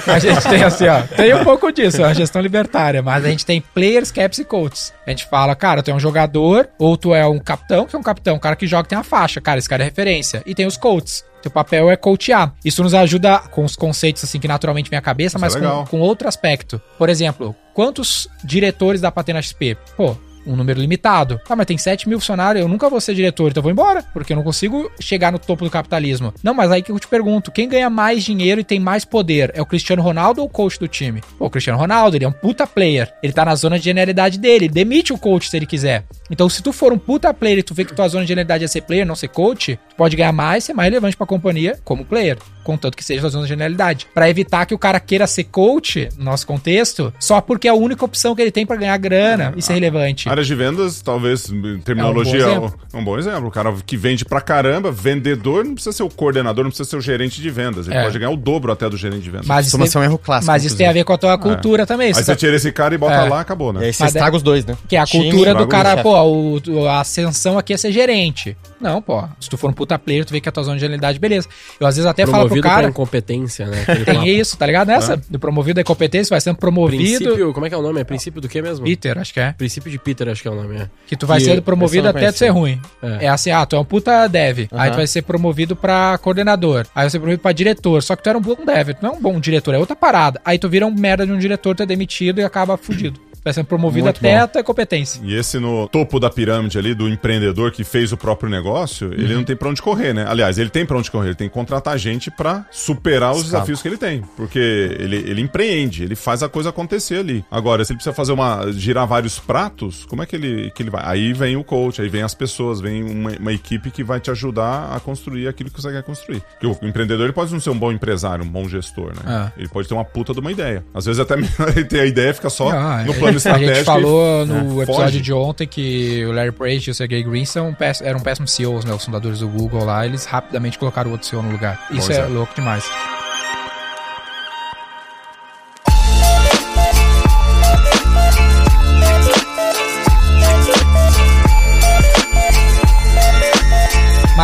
[0.07, 1.03] A gente tem assim, ó.
[1.03, 4.45] Tem um pouco disso, é uma gestão libertária, mas a gente tem players, caps e
[4.45, 4.93] coaches.
[5.07, 7.99] A gente fala, cara, tu é um jogador, ou tu é um capitão, que é
[7.99, 10.43] um capitão, um cara que joga tem a faixa, cara, esse cara é referência.
[10.47, 11.25] E tem os coaches.
[11.43, 12.55] Teu papel é coachear.
[12.65, 15.61] Isso nos ajuda com os conceitos assim que naturalmente vem à cabeça, Isso mas é
[15.61, 16.81] com, com outro aspecto.
[16.97, 19.77] Por exemplo, quantos diretores dá pra ter na XP?
[19.95, 20.17] Pô,
[20.47, 21.41] um número limitado.
[21.49, 24.03] Ah, mas tem 7 mil funcionários, eu nunca vou ser diretor, então eu vou embora,
[24.13, 26.33] porque eu não consigo chegar no topo do capitalismo.
[26.43, 29.53] Não, mas aí que eu te pergunto, quem ganha mais dinheiro e tem mais poder?
[29.55, 31.23] É o Cristiano Ronaldo ou o coach do time?
[31.39, 33.13] Pô, o Cristiano Ronaldo, ele é um puta player.
[33.23, 36.05] Ele tá na zona de genialidade dele, ele demite o coach se ele quiser.
[36.31, 38.65] Então, se tu for um puta player e tu vê que tua zona de genialidade
[38.65, 41.79] é ser player, não ser coach, tu pode ganhar mais, ser mais relevante pra companhia
[41.85, 44.07] como player, contanto que seja tua zona de genialidade.
[44.13, 47.75] Pra evitar que o cara queira ser coach, no nosso contexto, só porque é a
[47.75, 50.29] única opção que ele tem pra ganhar grana e ser relevante.
[50.29, 51.51] Áreas de vendas, talvez,
[51.85, 53.47] terminologia, É um é bom um, bom exemplo.
[53.49, 56.97] O cara que vende pra caramba, vendedor, não precisa ser o coordenador, não precisa ser
[56.97, 57.87] o gerente de vendas.
[57.87, 58.03] Ele É.
[58.03, 59.47] pode ganhar o dobro até do gerente de vendas.
[59.47, 60.51] Mas isso, tem, um erro clássico.
[60.51, 62.09] mas isso tem a ver com a tua cultura também.
[62.09, 63.29] Aí Você tá- tira esse cara e bota É.
[63.29, 63.87] lá, acabou, E né?
[63.87, 64.77] aí você Mas é- estraga os dois, né?
[64.89, 68.57] Que é a Time, cultura do cara, pô, o- a ascensão aqui é ser gerente.
[68.85, 69.25] Não, pô.
[69.41, 71.49] Se tu for um puta player, tu vê que a tua zona de genialidade, beleza.
[71.81, 72.83] Eu às vezes até falo pro Promovido cara.
[72.83, 73.83] pra incompetência, né?
[74.05, 74.89] Tem isso, tá ligado?
[74.89, 75.17] Nessa?
[75.17, 77.03] Do promovido da competência, vai sendo promovido.
[77.03, 78.01] Princípio, como é que é o nome?
[78.01, 78.85] É princípio do que mesmo?
[78.85, 79.53] Peter, acho que é.
[79.53, 80.91] Princípio de Peter, acho que é o nome, é.
[81.07, 82.79] Que tu vai Que sendo promovido eu não até tu ser ruim.
[83.03, 83.25] É.
[83.25, 83.29] É.
[83.29, 84.59] assim, ah, tu é um puta dev.
[84.59, 84.91] Aí Aham.
[84.91, 86.87] tu vai ser promovido pra coordenador.
[86.95, 88.03] Aí vai ser promovido pra diretor.
[88.03, 88.91] Só que tu era um bom dev.
[88.91, 90.41] Tu não é um bom diretor, é outra parada.
[90.45, 93.19] Aí tu vira um merda de um diretor, tu é demitido e acaba fudido.
[93.45, 94.45] Vai sendo promovido Muito até bom.
[94.45, 95.21] a tua competência.
[95.23, 99.13] E esse no topo da pirâmide ali do empreendedor que fez o próprio negócio, Uhum.
[99.15, 100.25] ele não tem pra onde correr, né?
[100.29, 103.83] Aliás, ele tem pra onde correr, ele tem que contratar gente pra superar os desafios
[103.83, 104.23] que ele tem.
[104.37, 107.45] Porque ele, ele empreende, ele faz a coisa acontecer ali.
[107.51, 108.73] Agora, se ele precisa fazer uma.
[108.73, 111.03] girar vários pratos, como é que ele, que ele vai?
[111.05, 114.31] Aí vem o coach, aí vem as pessoas, vem uma, uma equipe que vai te
[114.31, 116.41] ajudar a construir aquilo que você quer construir.
[116.61, 119.23] Porque o empreendedor ele pode não ser um bom empresário, um bom gestor, né?
[119.27, 119.53] Ah.
[119.57, 120.85] Ele pode ter uma puta de uma ideia.
[120.95, 121.35] Às vezes até
[121.77, 123.19] ele ter a ideia e fica só Ah, no é.
[123.19, 125.21] plano A gente falou no É, episódio foge.
[125.21, 128.85] de ontem que o Larry Page e o Sergey Brin são pés- eram péssimos CEOs,
[128.85, 128.93] né?
[128.95, 131.87] Os fundadores do Google lá, eles rapidamente colocaram outro CEO no lugar.
[131.91, 132.25] Isso é, é.
[132.27, 132.85] louco demais.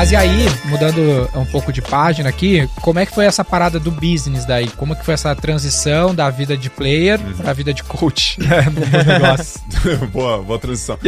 [0.01, 3.79] Mas e aí, mudando um pouco de página aqui, como é que foi essa parada
[3.79, 4.67] do business daí?
[4.67, 8.39] Como é que foi essa transição da vida de player pra vida de coach?
[8.41, 9.61] no negócio.
[10.11, 10.99] boa, boa transição.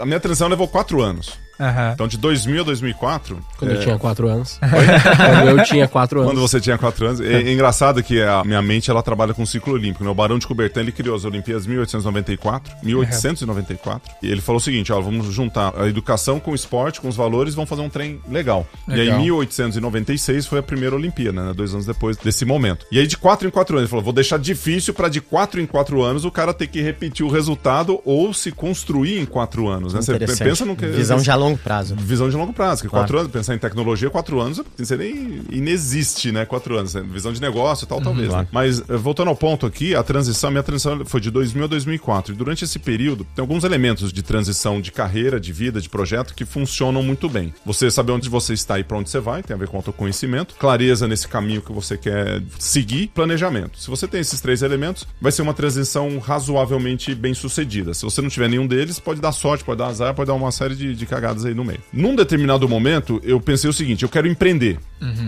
[0.00, 1.38] A minha transição levou quatro anos.
[1.58, 1.92] Aham.
[1.94, 3.38] Então, de 2000 a 2004.
[3.58, 4.58] Quando é, eu tinha 4 anos.
[4.60, 6.32] Quando eu tinha 4 anos.
[6.32, 7.20] Quando você tinha 4 anos.
[7.20, 10.04] É, é engraçado que a minha mente ela trabalha com o ciclo olímpico.
[10.04, 10.10] Né?
[10.10, 14.14] O Barão de Coubertin ele criou as Olimpíadas 1894, 1894.
[14.22, 17.16] E ele falou o seguinte: ó, vamos juntar a educação com o esporte, com os
[17.16, 18.66] valores, vamos fazer um trem legal.
[18.88, 19.18] E aí, Legal.
[19.18, 21.52] em 1896 foi a primeira Olimpíada, né?
[21.54, 22.86] Dois anos depois desse momento.
[22.90, 25.60] E aí, de 4 em 4 anos, ele falou: vou deixar difícil para de 4
[25.60, 29.68] em 4 anos o cara ter que repetir o resultado ou se construir em 4
[29.68, 29.94] anos.
[29.94, 30.00] Né?
[30.02, 30.86] Você pensa no que.
[30.86, 31.94] Visão já longo prazo.
[31.96, 33.04] Visão de longo prazo, que Claro.
[33.04, 36.44] quatro anos, pensar em tecnologia, quatro anos, você nem inexiste, né?
[36.44, 36.94] Quatro anos.
[36.94, 37.04] né?
[37.08, 38.28] Visão de negócio e tal, talvez.
[38.28, 38.42] claro.
[38.44, 38.48] né?
[38.52, 41.66] Mas eh, voltando ao ponto aqui, a transição, a minha transição foi de 2000 a
[41.66, 42.32] 2004.
[42.34, 46.34] E durante esse período, tem alguns elementos de transição de carreira, de vida, de projeto
[46.34, 47.52] que funcionam muito bem.
[47.64, 50.54] Você saber onde você está e para onde você vai, tem a ver com autoconhecimento,
[50.58, 53.78] clareza nesse caminho que você quer seguir, planejamento.
[53.78, 57.94] Se você tem esses três elementos, vai ser uma transição razoavelmente bem sucedida.
[57.94, 60.52] Se você não tiver nenhum deles, pode dar sorte, pode dar azar, pode dar uma
[60.52, 61.80] série de, de cagadas aí no meio.
[61.90, 64.78] Num determinado momento, eu pensei o seguinte: eu quero empreender.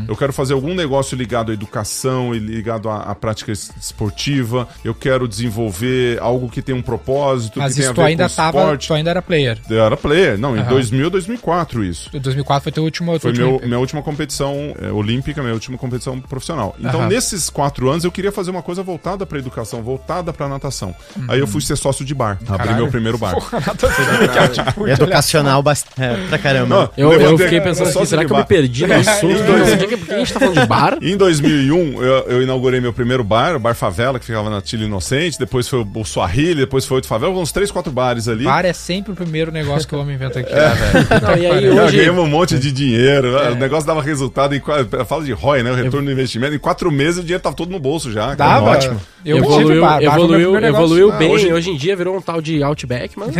[0.09, 4.67] Eu quero fazer algum negócio ligado à educação e ligado à, à prática es- esportiva.
[4.83, 8.59] Eu quero desenvolver algo que tenha um propósito, Mas que isso a tu ainda tava,
[8.61, 8.87] esporte.
[8.89, 9.59] tu ainda era player.
[9.69, 10.39] Eu era player.
[10.39, 10.69] Não, em Aham.
[10.71, 12.11] 2000, 2004 isso.
[12.19, 13.19] 2004 foi teu último...
[13.21, 16.75] Foi meu, minha última competição é, olímpica, minha última competição profissional.
[16.79, 17.09] Então, Aham.
[17.09, 20.95] nesses quatro anos, eu queria fazer uma coisa voltada pra educação, voltada pra natação.
[21.29, 21.45] Aí Uhum.
[21.45, 22.39] eu fui ser sócio de bar.
[22.47, 22.77] Abri Caralho.
[22.77, 23.35] meu primeiro bar.
[24.89, 25.87] Educacional bast...
[25.99, 26.67] é, pra caramba.
[26.77, 29.66] Não, Eu, eu fiquei pensando assim, será que eu me perdi no assunto?
[29.97, 30.99] Por que a gente tá falando de bar?
[31.03, 34.85] Em 2001, eu, eu inaugurei meu primeiro bar, o Bar Favela, que ficava na Tila
[34.85, 35.39] Inocente.
[35.39, 37.33] Depois foi o Suahili, depois foi outro Favela.
[37.33, 38.45] Uns três, quatro bares ali.
[38.45, 40.43] Bar é sempre o primeiro negócio que o homem inventa É.
[40.43, 41.23] aqui, né, velho?
[41.23, 41.97] Não, e aí Eu hoje...
[41.97, 43.37] ganhamos um monte de dinheiro.
[43.53, 44.63] O negócio dava resultado em.
[45.07, 45.71] Fala de ROI, né?
[45.73, 46.55] O retorno do investimento.
[46.55, 48.35] Em quatro meses o dinheiro tava todo no bolso já.
[48.35, 48.71] Dava?
[48.71, 49.01] Ótimo.
[49.25, 50.01] Eu evoluiu, bar.
[50.03, 51.31] evoluiu, evoluiu Ah, bem.
[51.33, 51.71] hoje- Hoje...
[51.71, 53.31] em dia virou um tal de Outback, mas...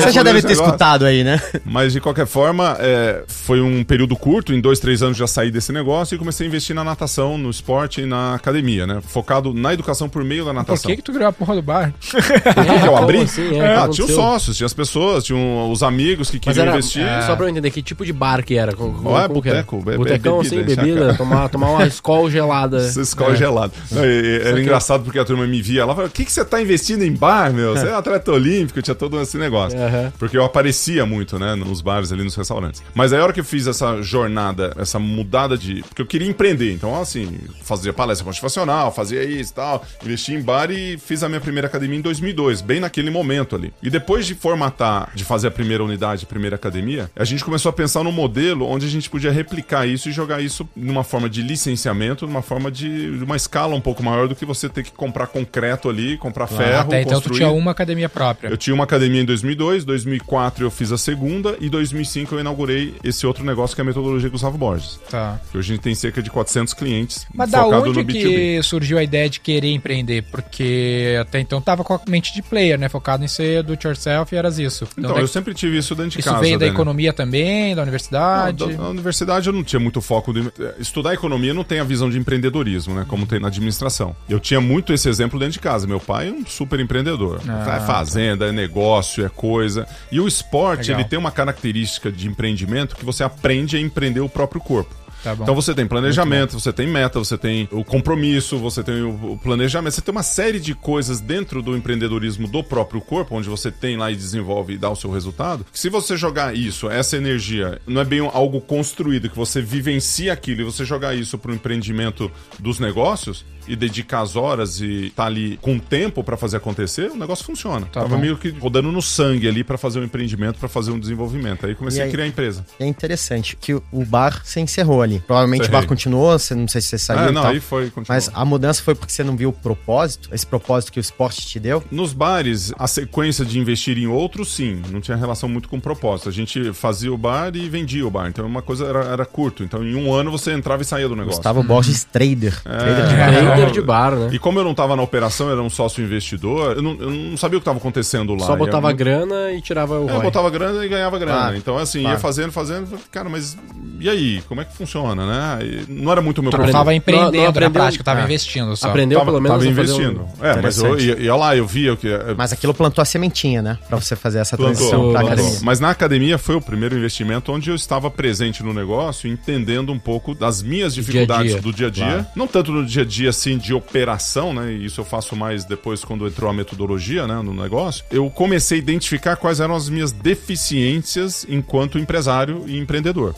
[0.00, 1.40] Você já deve ter escutado aí, né?
[1.64, 5.50] Mas de qualquer forma, é, foi um período curto, em dois, três anos já saí
[5.50, 9.00] desse negócio e comecei a investir na natação, no esporte e na academia, né?
[9.06, 10.90] Focado na educação por meio da Por natação.
[10.90, 11.92] que que tu criou a porra do bar?
[12.02, 13.18] Por que eu abri?
[13.18, 16.62] Assim, é, ah, tinha os sócios, tinha as pessoas, tinha os amigos que Mas queriam
[16.62, 17.02] era, investir.
[17.02, 18.72] é, só pra eu entender, que tipo de bar que era?
[18.74, 19.58] Com, Ó, é como que era?
[19.58, 22.78] boteco, be- Botecão, bebida, assim, bebida, tomar, tomar uma escola gelada.
[22.84, 23.72] Essa escola gelada.
[23.92, 26.44] Era que- engraçado porque a turma me via lá e falava: o que, que você
[26.44, 27.74] tá investindo em bar, meu?
[27.76, 29.78] Você é atleta olímpico, tinha todo esse negócio.
[30.18, 32.82] Porque eu aparecia muito, né, nos bares ali, nos restaurantes.
[32.94, 34.31] Mas aí a hora que eu fiz essa jornada,
[34.76, 35.82] essa mudada de.
[35.82, 36.72] Porque eu queria empreender.
[36.72, 41.28] Então, assim, fazia palestra motivacional, fazia isso e tal, investi em bar e fiz a
[41.28, 43.72] minha primeira academia em 2002, bem naquele momento ali.
[43.82, 47.70] E depois de formatar, de fazer a primeira unidade, a primeira academia, a gente começou
[47.70, 51.28] a pensar num modelo onde a gente podia replicar isso e jogar isso numa forma
[51.28, 54.82] de licenciamento, numa forma de, de uma escala um pouco maior do que você ter
[54.82, 58.48] que comprar concreto ali, comprar ferro, Até então tu tinha uma academia própria.
[58.48, 62.94] Eu tinha uma academia em 2002, 2004 eu fiz a segunda e 2005 eu inaugurei
[63.02, 64.98] esse outro negócio que é a metodologia Gustavo Borges.
[65.10, 65.40] Tá.
[65.50, 68.12] Que hoje a gente tem cerca de 400 clientes Mas da onde no B2B.
[68.12, 70.22] que surgiu a ideia de querer empreender?
[70.30, 72.88] Porque até então tava com a mente de player, né?
[72.88, 74.86] Focado em ser do it yourself e eras isso.
[74.96, 76.40] Então, daí- eu sempre tive isso dentro de isso casa.
[76.40, 76.74] veio da Dani.
[76.76, 78.60] economia também, da universidade?
[78.60, 80.32] Não, da- na universidade eu não tinha muito foco.
[80.32, 83.04] De, estudar economia não tem a visão de empreendedorismo, né?
[83.08, 84.14] Como tem na administração.
[84.28, 85.86] Eu tinha muito esse exemplo dentro de casa.
[85.86, 87.40] Meu pai é um super empreendedor.
[87.48, 89.86] Ah, é fazenda, é negócio, é coisa.
[90.10, 91.00] E o esporte, Legal.
[91.00, 95.02] ele tem uma característica de empreendimento que você aprende a empreender o próprio corpo.
[95.22, 95.34] Tá.
[95.34, 99.94] Então você tem planejamento, você tem meta, você tem o compromisso, você tem o planejamento,
[99.94, 103.96] você tem uma série de coisas dentro do empreendedorismo do próprio corpo, onde você tem
[103.96, 105.64] lá e desenvolve e dá o seu resultado.
[105.72, 110.62] Se você jogar isso, essa energia, não é bem algo construído, que você vivencia aquilo
[110.62, 115.24] e você jogar isso para o empreendimento dos negócios e dedicar as horas e tá
[115.24, 117.86] ali com tempo para fazer acontecer, o negócio funciona.
[117.86, 118.18] Tá Tava bom.
[118.20, 121.66] meio que rodando no sangue ali para fazer um empreendimento, para fazer um desenvolvimento.
[121.66, 122.10] Aí comecei E a aí?
[122.10, 122.64] criar a empresa.
[122.78, 125.20] É interessante que o- o bar se encerrou ali.
[125.26, 125.80] Provavelmente o Cerrei.
[125.80, 127.50] bar continuou, você, não sei se você saiu É, e não, tal.
[127.52, 128.06] aí foi, continuou.
[128.08, 131.46] Mas a mudança foi porque você não viu o propósito, esse propósito que o esporte
[131.46, 131.82] te deu?
[131.90, 136.28] Nos bares, a sequência de investir em outros, sim, não tinha relação muito com propósito.
[136.28, 138.28] A gente fazia o bar e vendia o bar.
[138.28, 139.62] Então uma coisa era, era curto.
[139.62, 141.36] Então em um ano você entrava e saía do negócio.
[141.38, 142.60] Gustavo Borges, trader.
[142.62, 143.14] Trader de
[143.56, 144.30] Trader de bar, né?
[144.32, 147.10] E como eu não tava na operação, eu era um sócio investidor, eu não, eu
[147.10, 148.46] não sabia o que estava acontecendo lá.
[148.46, 150.22] Só E botava eu- grana e tirava o É, eu ROI.
[150.22, 151.38] botava grana e ganhava grana.
[151.38, 152.20] Claro, então, assim, ia claro.
[152.20, 152.86] fazendo, fazendo.
[152.86, 153.56] falei, Cara, mas
[154.00, 154.42] e aí?
[154.48, 155.58] Como é que funciona, né?
[155.64, 156.72] E não era muito o meu não produto.
[156.72, 158.24] tava empreendendo não na aprendeu- prática, tava é.
[158.24, 158.88] investindo só.
[158.88, 160.20] Aprendeu Tava, pelo menos tava investindo.
[160.22, 161.20] um- É, mas eu Interessante.
[161.20, 162.08] ia, ia lá, eu via o que.
[162.08, 163.78] é, Mas aquilo plantou a sementinha, né?
[163.88, 165.32] Pra você fazer essa Plantou, transição pra plantou.
[165.44, 165.60] academia.
[165.62, 169.98] Mas na academia foi o primeiro investimento onde eu estava presente no negócio, entendendo um
[169.98, 171.60] pouco das minhas dificuldades dia.
[171.62, 172.04] do dia a dia.
[172.04, 172.26] Claro.
[172.36, 174.72] Não tanto no dia a dia, assim, de operação, né?
[174.72, 177.34] E isso eu faço mais depois quando entrou a metodologia, né?
[177.42, 178.04] No negócio.
[178.10, 183.34] Eu comecei a identificar quais eram as minhas deficiências enquanto empresário e empreendedor.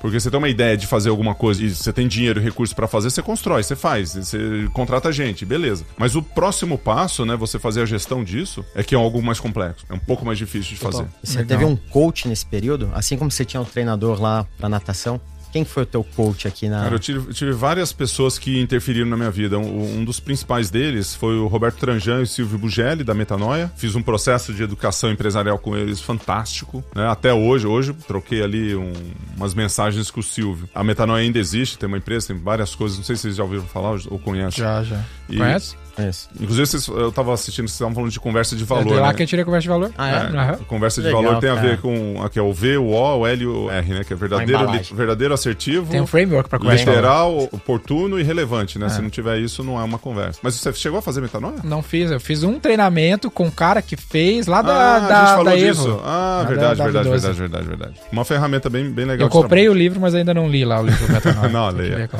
[0.00, 2.74] Porque você tem uma ideia de fazer alguma coisa e você tem dinheiro e recursos
[2.74, 5.84] para fazer, você constrói, você faz, você contrata gente, beleza.
[5.98, 7.36] Mas o próximo passo, né?
[7.36, 9.84] Você fazer a gestão disso é que é algo mais complexo.
[9.90, 11.06] É um pouco mais difícil de fazer.
[11.22, 11.58] E Você Legal.
[11.58, 12.90] teve um coach nesse período?
[12.94, 15.20] Assim como você tinha um treinador lá pra natação?
[15.54, 16.82] Quem foi o teu coach aqui na...
[16.82, 19.56] Cara, eu tive, eu tive várias pessoas que interferiram na minha vida.
[19.56, 23.70] Um, um dos principais deles foi o Roberto Tranjan e o Silvio Bugelli, da Metanoia.
[23.76, 26.82] Fiz um processo de educação empresarial com eles fantástico.
[26.92, 27.06] né?
[27.08, 28.92] Até hoje, hoje troquei ali um-
[29.36, 30.68] umas mensagens com o Silvio.
[30.74, 32.98] A Metanoia ainda existe, tem uma empresa, tem várias coisas.
[32.98, 34.58] Não sei se vocês já ouviram falar ou conhecem.
[34.64, 35.00] Já, já.
[35.30, 35.76] E- Conhece?
[35.98, 36.28] Isso.
[36.40, 38.84] Inclusive, vocês- eu tava assistindo, vocês estavam falando de conversa de É valor.
[38.84, 39.14] de lá né?
[39.14, 39.92] que eu tirei a conversa de valor.
[39.96, 40.16] Ah, é?
[40.36, 40.58] Aham.
[40.66, 41.68] Conversa de Legal, valor tem a cara.
[41.68, 44.04] ver com aqui é o V, o O, o L e o R, né?
[44.04, 45.90] Que é verdadeiro, li- verdadeiro assertivo.
[45.90, 46.96] Tem um framework pra conversa de valor.
[47.00, 48.88] Literal, oportuno e relevante, né?
[48.88, 50.40] Se não tiver isso, não é uma conversa.
[50.42, 51.58] Mas você chegou a fazer metanoia?
[51.62, 55.06] Não fiz, eu fiz um treinamento com um cara que fez lá da, ah, da,
[55.06, 55.88] a gente falou da disso.
[55.88, 56.00] Evo.
[56.04, 57.10] Ah, Lá verdade, da- da verdade, V12.
[57.20, 57.94] verdade, verdade, verdade.
[58.10, 59.26] Uma ferramenta bem, bem legal.
[59.26, 61.48] Eu comprei o livro, mas ainda não li lá o livro Metanoia.
[61.48, 62.10] Não, leia.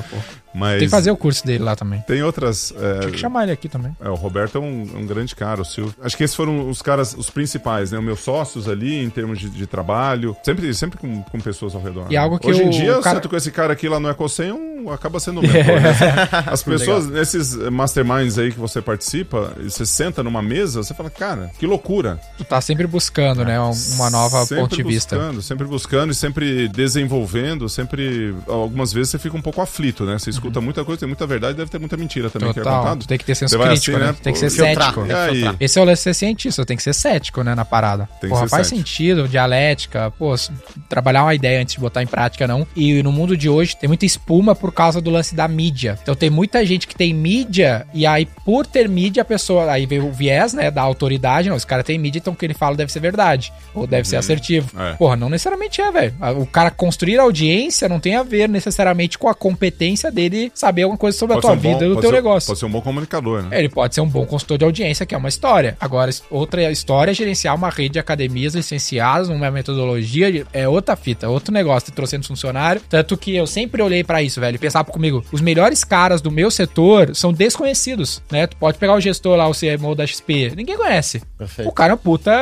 [0.54, 2.00] Mas Tem que fazer o curso dele lá também.
[2.06, 2.72] tem outras.
[2.78, 3.94] é, Tinha que chamar ele aqui também.
[4.00, 5.94] É, o Roberto é um, um grande cara, o Silvio.
[6.02, 7.98] Acho que esses foram os caras, os principais, né?
[7.98, 10.36] Os meus sócios ali, em termos de, de trabalho.
[10.44, 12.06] Sempre, sempre com, com pessoas ao redor.
[12.08, 12.16] E né?
[12.18, 14.08] algo que Hoje em o dia, eu cara- sento com esse cara aqui lá no
[14.08, 15.80] Ecocem, um, acaba sendo um mentor.
[15.80, 15.92] né?
[16.46, 21.10] As pessoas, nesses masterminds aí que você participa, e você senta numa mesa, você fala,
[21.10, 22.20] cara, que loucura.
[22.38, 23.60] Tu tá sempre buscando, né?
[23.60, 25.16] um- Uma nova sempre ponto de vista.
[25.16, 28.34] buscando, Sempre buscando e sempre desenvolvendo, sempre...
[28.46, 30.18] Algumas vezes você fica um pouco aflito, né?
[30.18, 32.82] Você escuta muita coisa, tem muita verdade, deve ter muita mentira também que é Total.
[32.82, 33.06] contado.
[33.06, 34.12] Tem que ter senso crítico, assim, né?
[34.12, 34.16] né?
[34.22, 34.94] Tem que ser Filtrar.
[34.94, 35.06] cético.
[35.06, 35.56] E aí?
[35.60, 38.08] Esse é o lance de ser cientista, tem que ser cético, né, na parada.
[38.20, 38.88] Tem que Porra, ser faz cético.
[38.88, 40.34] sentido, dialética, pô,
[40.88, 42.66] trabalhar uma ideia antes de botar em prática, não.
[42.76, 45.98] E no mundo de hoje tem muita espuma por causa do lance da mídia.
[46.02, 49.86] Então tem muita gente que tem mídia, e aí por ter mídia, a pessoa, aí
[49.86, 52.54] vem o viés, né, da autoridade, não, esse cara tem mídia, então o que ele
[52.54, 54.70] fala deve ser verdade, ou deve ser assertivo.
[54.78, 54.94] É.
[54.94, 56.14] Porra, não necessariamente é, velho.
[56.38, 60.98] O cara construir audiência não tem a ver necessariamente com a competência dele saber alguma
[60.98, 62.46] coisa sobre a Pode tua ser um bom- vida e do pode teu ser- negócio.
[62.48, 63.58] Pode ser um bom comunicador, né?
[63.58, 65.76] Ele pode ser um bom consultor de audiência, que é uma história.
[65.80, 71.28] Agora, outra história é gerenciar uma rede de academias licenciadas, uma metodologia, é outra fita,
[71.28, 72.80] outro negócio, ter trouxendo funcionário.
[72.88, 76.30] Tanto que eu sempre olhei pra isso, velho, e pensava comigo, os melhores caras do
[76.30, 78.46] meu setor são desconhecidos, né?
[78.46, 81.22] Tu pode pegar o gestor lá, o CMO da XP, ninguém conhece.
[81.38, 81.68] Perfeito.
[81.68, 82.32] O cara é um puta,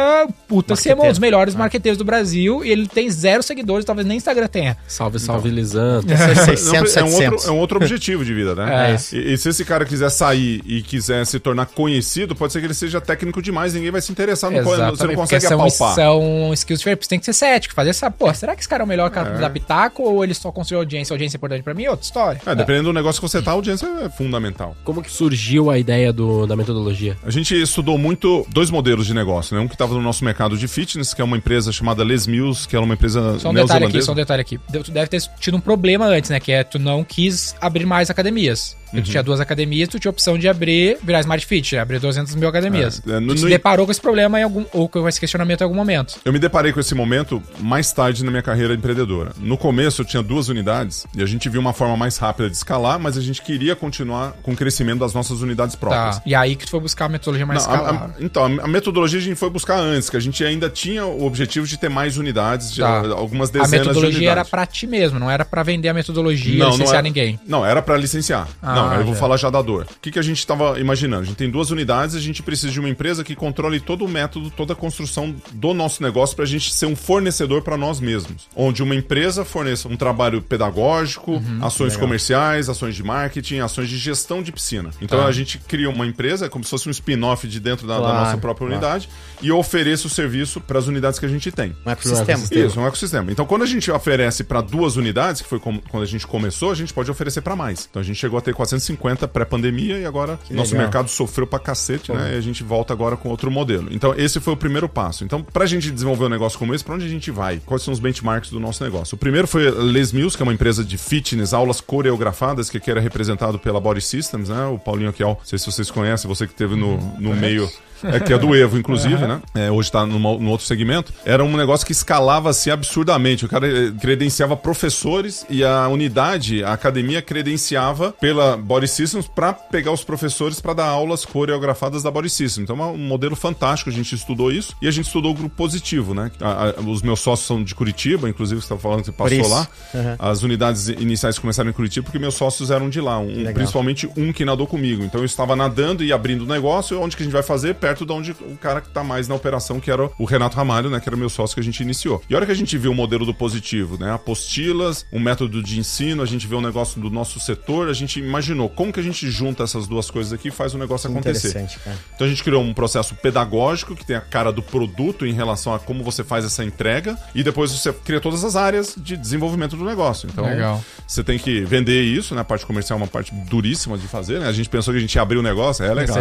[0.49, 4.17] puta CMO, um dos melhores marqueteiros do Brasil, e ele tem zero seguidores, talvez nem
[4.17, 4.77] Instagram tenha.
[4.87, 6.07] Salve, salve, Lisanto.
[6.07, 6.17] Não,
[6.47, 7.15] 600, é, um 700.
[7.33, 8.91] outro, é um outro objetivo de vida, né?
[8.91, 9.17] É isso.
[9.17, 12.67] E, e se esse cara quiser sair e quiser se tornar conhecido, pode ser que
[12.67, 15.95] ele seja técnico demais, ninguém vai se interessar no qual você não consegue são, apalpar.
[15.95, 17.09] são skills diferentes.
[17.09, 18.11] Tem que ser cético, fazer essa.
[18.11, 20.81] Pô, será que esse cara é o melhor cara da pitaco ou ele só construiu
[20.81, 21.13] audiência?
[21.13, 21.87] A audiência é importante pra mim?
[21.87, 22.41] Outra história.
[22.45, 24.77] É, dependendo do negócio que você tá, a audiência é fundamental.
[24.85, 27.17] Como que surgiu a ideia do, da metodologia?
[27.25, 29.63] A gente estudou muito dois modelos de negócio, né?
[29.63, 32.67] Um que estava no nosso mercado de fitness, que é uma empresa chamada Les Mills,
[32.69, 34.59] que é uma empresa Só um detalhe aqui, só um detalhe aqui.
[34.59, 36.39] Tu deve ter tido um problema antes, né?
[36.41, 38.77] Que é tu não quis abrir mais academias.
[38.93, 39.03] Uhum.
[39.03, 42.35] Tu tinha duas academias, tu tinha a opção de abrir, virar Smart Fit, abrir 200
[42.35, 43.03] mil academias.
[43.07, 45.19] É, é, no- tu se no- deparou com esse problema em algum, ou com esse
[45.21, 46.17] questionamento em algum momento.
[46.25, 49.33] Eu me deparei com esse momento mais tarde na minha carreira empreendedora.
[49.39, 52.57] No começo eu tinha duas unidades e a gente viu uma forma mais rápida de
[52.57, 56.17] escalar, mas a gente queria continuar com o crescimento das nossas unidades próprias.
[56.17, 56.23] Tá.
[56.27, 58.01] E aí que tu foi buscar a metodologia mais Não, a- escalável.
[58.19, 61.25] a- então, a metodologia a gente foi buscar antes, que a gente ainda tinha o
[61.25, 62.89] objetivo de ter mais unidades, de Tá.
[63.01, 64.51] a- algumas A dezenas de metodologia era unidades.
[64.51, 67.41] pra ti mesmo, não era pra vender a metodologia, não, licenciar era, ninguém.
[67.47, 68.49] Não, era pra licenciar.
[68.63, 69.85] Ah, não, Não, aí eu vou falar já da dor.
[69.85, 71.23] O que, que a gente estava imaginando?
[71.23, 74.09] A gente tem duas unidades, a gente precisa de uma empresa que controle todo o
[74.09, 78.01] método, toda a construção do nosso negócio para a gente ser um fornecedor para nós
[78.01, 78.49] mesmos.
[78.57, 80.43] Onde uma empresa forneça um trabalho
[80.77, 84.91] pedagógico, ações comerciais, ações de marketing, ações de gestão de piscina.
[85.01, 88.01] Então a gente cria uma empresa, como se fosse um spin-off de dentro da, da
[88.03, 88.73] Claro, nossa própria claro.
[88.85, 89.09] unidade,
[89.41, 91.75] e ofereça o serviço para as unidades que a gente tem.
[91.87, 92.43] Um ecossistema.
[92.53, 93.31] Isso, um ecossistema.
[93.33, 96.71] Então, quando a gente oferece para duas unidades, que foi como- quando a gente começou,
[96.71, 97.87] a gente pode oferecer para mais.
[97.91, 100.87] Então, a gente chegou a ter 450 pré-pandemia e agora nosso legal.
[100.87, 102.35] mercado sofreu pra cacete, né?
[102.35, 103.89] E a gente volta agora com outro modelo.
[103.91, 105.25] Então, esse foi o primeiro passo.
[105.25, 107.61] Então, pra gente desenvolver um negócio como esse, pra onde a gente vai?
[107.65, 109.15] Quais são os benchmarks do nosso negócio?
[109.15, 112.91] O primeiro foi Les Mills, que é uma empresa de fitness, aulas coreografadas, que aqui
[112.91, 114.67] era representado pela Body Systems, né?
[114.67, 117.69] O Paulinho aqui, ó, não sei se vocês conhecem, você que teve no, no meio
[118.05, 119.41] é, que é do Evo, inclusive, né?
[119.55, 121.13] É, hoje está num outro segmento.
[121.25, 123.45] Era um negócio que escalava-se absurdamente.
[123.45, 129.53] O cara eh, credenciava professores e a unidade, a academia, credenciava pela Body Systems para
[129.53, 132.59] pegar os professores para dar aulas coreografadas da Body Systems.
[132.71, 133.91] Então, é um modelo fantástico.
[133.91, 136.31] A gente estudou isso e a gente estudou o grupo positivo, né?
[136.41, 139.49] A- a- os meus sócios são de Curitiba, inclusive, você estava falando que você passou
[139.49, 139.69] lá.
[139.95, 140.17] Uhum.
[140.19, 144.33] As unidades iniciais começaram em Curitiba porque meus sócios eram de lá, um, principalmente um
[144.33, 145.03] que nadou comigo.
[145.05, 147.75] Então eu estava nadando e abrindo o negócio, onde que a gente vai fazer?
[147.75, 150.91] Perto de onde o cara que tá mais na operação, que era o Renato Ramalho,
[150.91, 151.01] né?
[151.01, 152.23] Que era meu sócio que a gente iniciou.
[152.29, 154.13] E a hora que a gente viu o modelo do positivo, né?
[154.13, 158.19] Apostilas, um método de ensino, a gente vê um negócio do nosso setor, a gente
[158.19, 161.49] imaginou como que a gente junta essas duas coisas aqui e faz o negócio acontecer.
[161.49, 161.97] Interessante, cara.
[162.15, 165.75] Então a gente criou um processo pedagógico que tem a cara do produto em relação
[165.75, 169.77] a como você faz essa entrega e depois você cria todas as áreas de desenvolvimento
[169.77, 170.29] do negócio.
[170.31, 170.83] Então Legal.
[171.07, 172.41] você tem que vender isso, né?
[172.41, 174.49] A parte comercial é uma parte duríssima de fazer, né?
[174.49, 176.19] A gente pensou que a gente ia abrir o negócio, é legal.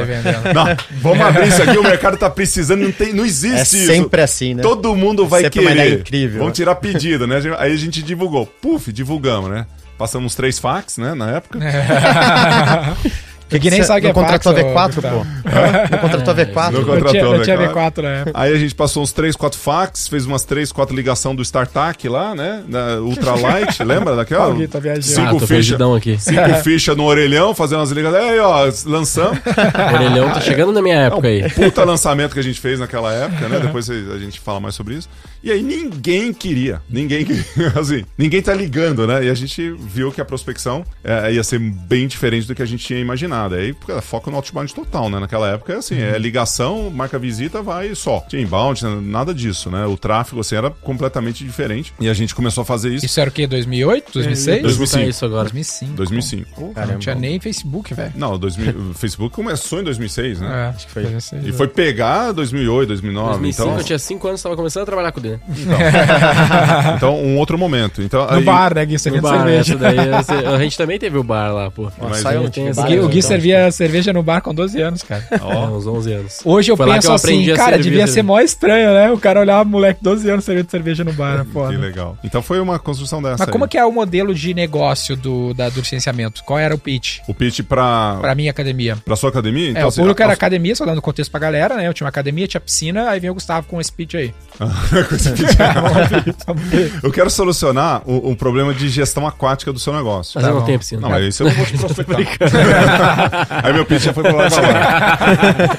[0.53, 0.65] Não,
[1.01, 3.85] vamos abrir isso aqui, o mercado tá precisando, não, tem, não existe É isso.
[3.87, 4.61] sempre assim, né?
[4.63, 5.85] Todo mundo vai Sempre uma querer.
[5.85, 6.55] ideia incrível, Vamos né?
[6.55, 7.41] tirar pedido, né?
[7.57, 8.45] Aí a gente divulgou.
[8.45, 9.65] Puf, divulgamos, né?
[9.97, 11.59] Passamos três fax, né, na época.
[13.51, 15.17] Que, que nem sabe que é contratou fax, ô, V4, Gustavo.
[15.19, 15.25] pô?
[15.91, 16.71] Não contratou V4?
[16.71, 17.91] Não contratou, tinha, não né, tinha cara?
[17.91, 18.31] V4 na época.
[18.41, 22.07] Aí a gente passou uns 3, 4 fax, fez umas 3, 4 ligação do StarTAC
[22.07, 22.63] lá, né?
[22.67, 24.45] Da Ultralight, lembra daquela?
[24.45, 25.05] Alguém tá viajando.
[25.05, 25.81] Cinco Ah, fichas.
[25.97, 26.17] aqui.
[26.17, 28.23] Cinco fichas no orelhão, fazendo umas ligações.
[28.23, 29.37] Aí, ó, lançamos.
[29.39, 31.49] O orelhão tá chegando na minha época aí.
[31.49, 33.59] Puta lançamento que a gente fez naquela época, né?
[33.59, 35.09] Depois a gente fala mais sobre isso.
[35.43, 36.81] E aí ninguém queria.
[36.89, 37.43] Ninguém queria.
[37.79, 39.25] Assim, ninguém tá ligando, né?
[39.25, 42.65] E a gente viu que a prospecção é, ia ser bem diferente do que a
[42.65, 43.55] gente tinha imaginado.
[43.55, 45.19] Aí foco no outbound total, né?
[45.19, 48.23] Naquela época, assim, é ligação, marca visita, vai só.
[48.29, 49.85] Tinha inbound, nada disso, né?
[49.85, 51.93] O tráfego, assim, era completamente diferente.
[51.99, 53.47] E a gente começou a fazer isso Isso era o quê?
[53.47, 54.11] 2008?
[54.13, 54.61] 2006?
[54.61, 55.43] Dois- Vou escutar isso agora.
[55.43, 55.91] 2005.
[55.91, 56.51] em 2005.
[56.55, 58.13] Pô, cara, não tinha nem Facebook, velho.
[58.15, 60.47] Não, 2000, o Facebook começou em 2006, né?
[60.67, 61.01] É, Acho que foi.
[61.03, 63.29] 2006, E foi pegar 2008, 2009.
[63.39, 65.71] 2005 então, eu tinha 5 anos, tava começando a trabalhar com o Dene.
[66.97, 68.01] então, um outro momento.
[68.01, 68.93] Então, No aí- bar, né, Gui?
[68.93, 69.75] No Servindo bar, cerveja.
[69.77, 69.97] daí,
[70.53, 71.91] a gente também teve o bar lá, pô.
[71.99, 73.29] Ó, Mas tem esse Gui, o Gui então.
[73.29, 75.23] servia cerveja no bar com 12 anos, cara.
[75.31, 75.35] É,
[75.67, 76.39] uns 11 anos.
[76.43, 78.13] Hoje eu Foi que penso eu aprendi assim, cara, devia cerveja.
[78.13, 79.11] ser mó estranho, né?
[79.11, 81.77] O cara olhar moleque 12 anos servindo cerveja no bar, Que foda.
[81.77, 82.17] legal.
[82.23, 83.37] Então foi uma construção dessa.
[83.39, 83.69] Mas como aí.
[83.69, 86.43] que é o modelo de negócio do, da, do licenciamento?
[86.43, 88.97] Qual era o pitch O pitch pra, pra minha academia?
[89.03, 89.67] pra sua academia?
[89.67, 91.87] é, Então, o assim, público era a- academia, só dando contexto pra galera, né?
[91.87, 94.33] Eu tinha uma academia, tinha piscina, aí vem o Gustavo com esse pitch aí.
[97.03, 100.39] Eu quero solucionar o, um problema de gestão aquática do seu negócio.
[100.39, 101.01] Mas eu não tenho piscina.
[101.01, 103.47] Não, mas isso eu não vou te prospectar.
[103.63, 105.77] Aí meu pitch já foi pro lado da lá.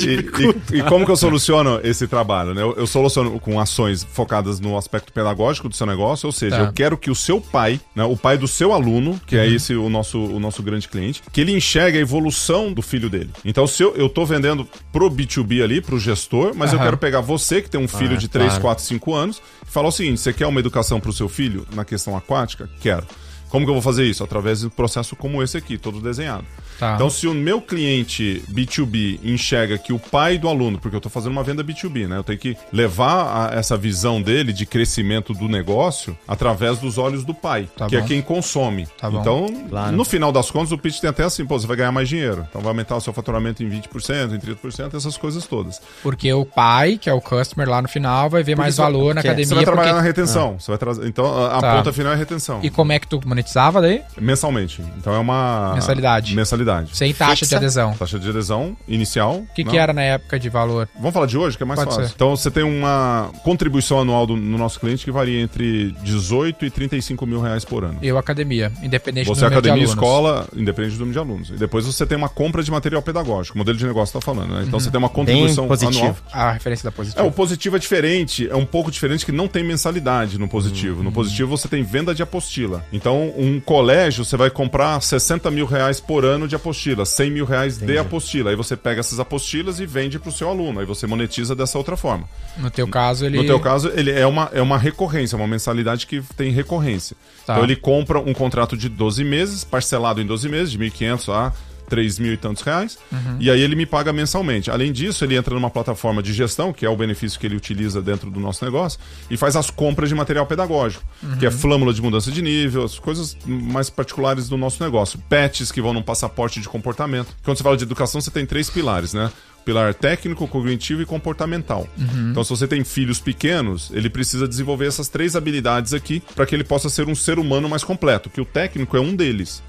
[0.00, 2.54] E, e- e como que eu soluciono esse trabalho?
[2.54, 2.62] Né?
[2.62, 6.62] Eu, eu soluciono com ações focadas no aspecto pedagógico do seu negócio, ou seja, Tá.
[6.64, 9.74] eu quero que o seu pai, né, o pai do seu aluno, que é esse
[9.74, 13.30] o nosso, o nosso grande cliente, que ele enxergue a evolução do filho dele.
[13.44, 16.86] Então, se eu, eu tô vendendo pro B2B ali, pro gestor, mas eu Aham.
[16.86, 18.62] quero pegar você que tem um filho Ah, de 3, claro.
[18.62, 21.84] 4, 5 anos e falar o seguinte: você quer uma educação pro seu filho na
[21.84, 22.68] questão aquática?
[22.80, 23.06] Quero.
[23.50, 24.22] Como que eu vou fazer isso?
[24.24, 26.44] Através de um processo como esse aqui, todo desenhado.
[26.78, 26.94] Tá.
[26.94, 31.10] Então, se o meu cliente B2B enxerga que o pai do aluno, porque eu estou
[31.12, 32.16] fazendo uma venda B2B, né?
[32.16, 37.24] Eu tenho que levar a- essa visão dele de crescimento do negócio através dos olhos
[37.24, 38.06] do pai, Tá que é bom.
[38.06, 38.86] quem consome.
[38.98, 39.94] Tá então, Claro.
[39.96, 42.46] no final das contas, o pitch tem até assim, pô, você vai ganhar mais dinheiro.
[42.48, 45.80] Então vai aumentar o seu faturamento em 20%, em 30%, essas coisas todas.
[46.02, 49.08] Porque o pai, que é o customer lá no final, vai ver mais você- valor
[49.14, 49.46] na porque academia.
[49.46, 50.58] Você vai trabalhar porque- na retenção.
[50.58, 51.06] Você vai trazer.
[51.06, 51.76] Então, a, a Tá.
[51.76, 52.60] ponta final é a retenção.
[52.62, 54.02] E como é que tu monetizava daí?
[54.20, 54.82] Mensalmente.
[54.98, 55.72] Então é uma.
[55.74, 56.34] Mensalidade.
[56.36, 56.96] Mensalidade.
[56.96, 57.48] Sem taxa Fixa.
[57.48, 57.92] de adesão.
[57.94, 59.36] Taxa de adesão inicial.
[59.36, 60.88] O que, que era na época de valor?
[60.96, 62.08] Vamos falar de hoje, que é mais Pode fácil.
[62.08, 62.14] ser.
[62.14, 66.70] Então você tem uma contribuição anual do, no nosso cliente que varia entre 18 e
[66.70, 67.98] 35 mil reais por ano.
[68.02, 70.04] Eu, academia, independente Você, do número academia, de alunos.
[70.04, 71.50] escola, independente do número de alunos.
[71.50, 74.62] E depois você tem uma compra de material pedagógico, modelo de negócio está falando, né?
[74.66, 74.80] Então Uhum.
[74.80, 75.98] você tem uma contribuição positivo.
[75.98, 76.16] anual.
[76.32, 77.24] A referência da É, positiva.
[77.26, 80.98] o positivo é diferente, é um pouco diferente que não tem mensalidade no positivo.
[80.98, 81.04] Uhum.
[81.04, 82.84] No positivo você tem venda de apostila.
[82.92, 87.30] Então Então, um colégio, você vai comprar 60 mil reais por ano de apostila, 100
[87.30, 88.50] mil reais de apostila.
[88.50, 90.80] Aí você pega essas apostilas e vende para o seu aluno.
[90.80, 92.28] Aí você monetiza dessa outra forma.
[92.56, 93.38] No teu caso, ele.
[93.38, 97.16] No teu caso, ele é uma, é uma recorrência, uma mensalidade que tem recorrência.
[97.46, 97.54] Tá.
[97.54, 101.52] Então ele compra um contrato de 12 meses, parcelado em 12 meses, de 1.500 a
[101.90, 102.96] 3 mil e tantos reais,
[103.38, 104.70] e aí ele me paga mensalmente.
[104.70, 108.00] Além disso, ele entra numa plataforma de gestão, que é o benefício que ele utiliza
[108.00, 111.04] dentro do nosso negócio, e faz as compras de material pedagógico,
[111.38, 115.18] que é flâmula de mudança de nível, as coisas mais particulares do nosso negócio.
[115.28, 117.34] Patches que vão num passaporte de comportamento.
[117.42, 119.30] Quando você fala de educação, você tem três pilares, né?
[119.64, 121.86] Pilar técnico, cognitivo e comportamental.
[122.30, 126.54] Então, se você tem filhos pequenos, ele precisa desenvolver essas três habilidades aqui para que
[126.54, 129.62] ele possa ser um ser humano mais completo, que o técnico é um deles.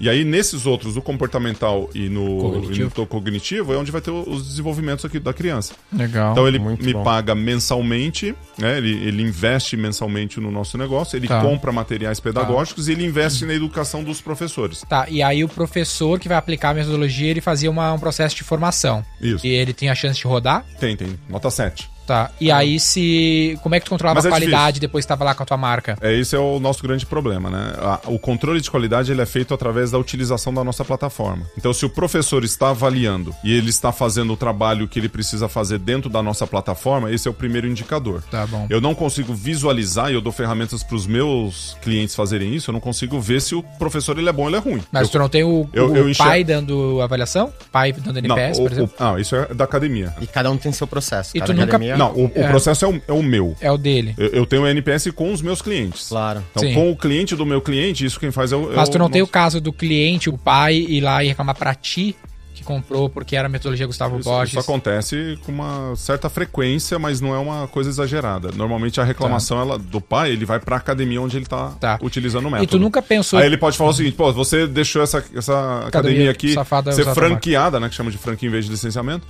[0.00, 2.92] E aí, nesses outros, o comportamental e no Cognitivo.
[2.96, 5.74] e no cognitivo, é onde vai ter os desenvolvimentos aqui da criança.
[5.92, 6.32] Legal.
[6.32, 7.02] Então ele me bom.
[7.04, 8.78] paga mensalmente, né?
[8.78, 11.42] Ele, ele investe mensalmente no nosso negócio, ele Tá.
[11.42, 14.82] compra materiais pedagógicos e ele investe na educação dos professores.
[14.88, 18.34] Tá, e aí o professor que vai aplicar a metodologia, ele fazia uma- um processo
[18.34, 19.04] de formação.
[19.20, 19.46] Isso.
[19.46, 20.64] E ele tem a chance de rodar?
[20.78, 21.18] Tem, tem.
[21.28, 21.88] Nota 7.
[22.08, 22.30] Tá.
[22.40, 23.58] E aí se.
[23.62, 25.46] Como é que tu controlava Mas a é qualidade depois que tava lá com a
[25.46, 25.98] tua marca?
[26.00, 27.74] É, esse é o nosso grande problema, né?
[28.06, 31.44] O controle de qualidade ele é feito através da utilização da nossa plataforma.
[31.58, 35.48] Então, se o professor está avaliando e ele está fazendo o trabalho que ele precisa
[35.50, 38.22] fazer dentro da nossa plataforma, esse é o primeiro indicador.
[38.30, 38.66] Tá bom.
[38.70, 42.70] Eu não consigo visualizar e eu dou ferramentas para os meus clientes fazerem isso.
[42.70, 44.82] Eu não consigo ver se o professor ele é bom ou ele é ruim.
[44.90, 47.52] Mas eu, tu não tem o, eu- o eu enxer- pai dando avaliação?
[47.70, 48.94] Pai dando não, NPS, o- por exemplo?
[48.98, 50.14] o- ah, isso é da academia.
[50.22, 51.36] E cada um tem seu processo.
[51.36, 52.48] E cada tu nunca- academia- Não, o, o É.
[52.48, 53.56] processo é o, é o meu.
[53.60, 54.14] É o dele.
[54.16, 56.08] Eu, eu tenho o NPS com os meus clientes.
[56.08, 56.42] Claro.
[56.50, 56.74] Então, Sim.
[56.74, 58.72] com o cliente do meu cliente, isso quem faz é o.
[58.72, 61.56] é Mas tu não tem o caso do cliente, o pai, ir lá e reclamar
[61.56, 62.14] pra ti
[62.54, 64.50] que comprou porque era a metodologia Gustavo Isso, Borges.
[64.50, 68.50] isso acontece com uma certa frequência, mas não é uma coisa exagerada.
[68.52, 72.00] Normalmente a reclamação ela, do pai, ele vai pra academia onde ele tá, Tá.
[72.02, 72.70] utilizando o E método.
[72.70, 73.38] tu nunca pensou.
[73.38, 77.06] Aí ele pode falar o seguinte, pô, você deixou essa, essa academia aqui safada ser
[77.08, 77.88] a franqueada, né?
[77.88, 79.24] Que chama de franquia em vez de licenciamento.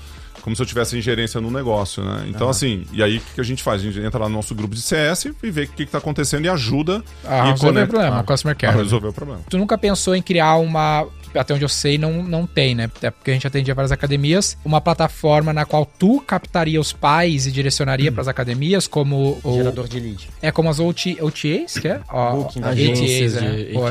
[0.49, 2.24] Como se eu tivesse ingerência no negócio, né?
[2.28, 3.82] Então, assim, e aí o que que a gente faz?
[3.82, 5.99] A gente entra lá no nosso grupo de CS e vê o que, que tá
[5.99, 8.76] acontecendo e ajuda a e resolver o problema, Ah, o customer a care.
[8.76, 8.82] né?
[8.82, 9.40] resolver o problema.
[9.51, 11.07] Tu nunca pensou em criar uma.
[11.34, 12.84] Até onde eu sei, não, não tem, né?
[12.84, 14.57] Até porque a gente atendia várias academias.
[14.64, 17.53] Uma plataforma na qual tu captaria os pais e Hum.
[17.53, 19.53] direcionaria para as academias, como o.
[19.55, 20.30] Gerador de lead.
[20.40, 22.01] É como as OT, OTAs, que é?
[22.11, 23.51] Ó, Booking, agências né?
[23.51, 23.82] de- Pô,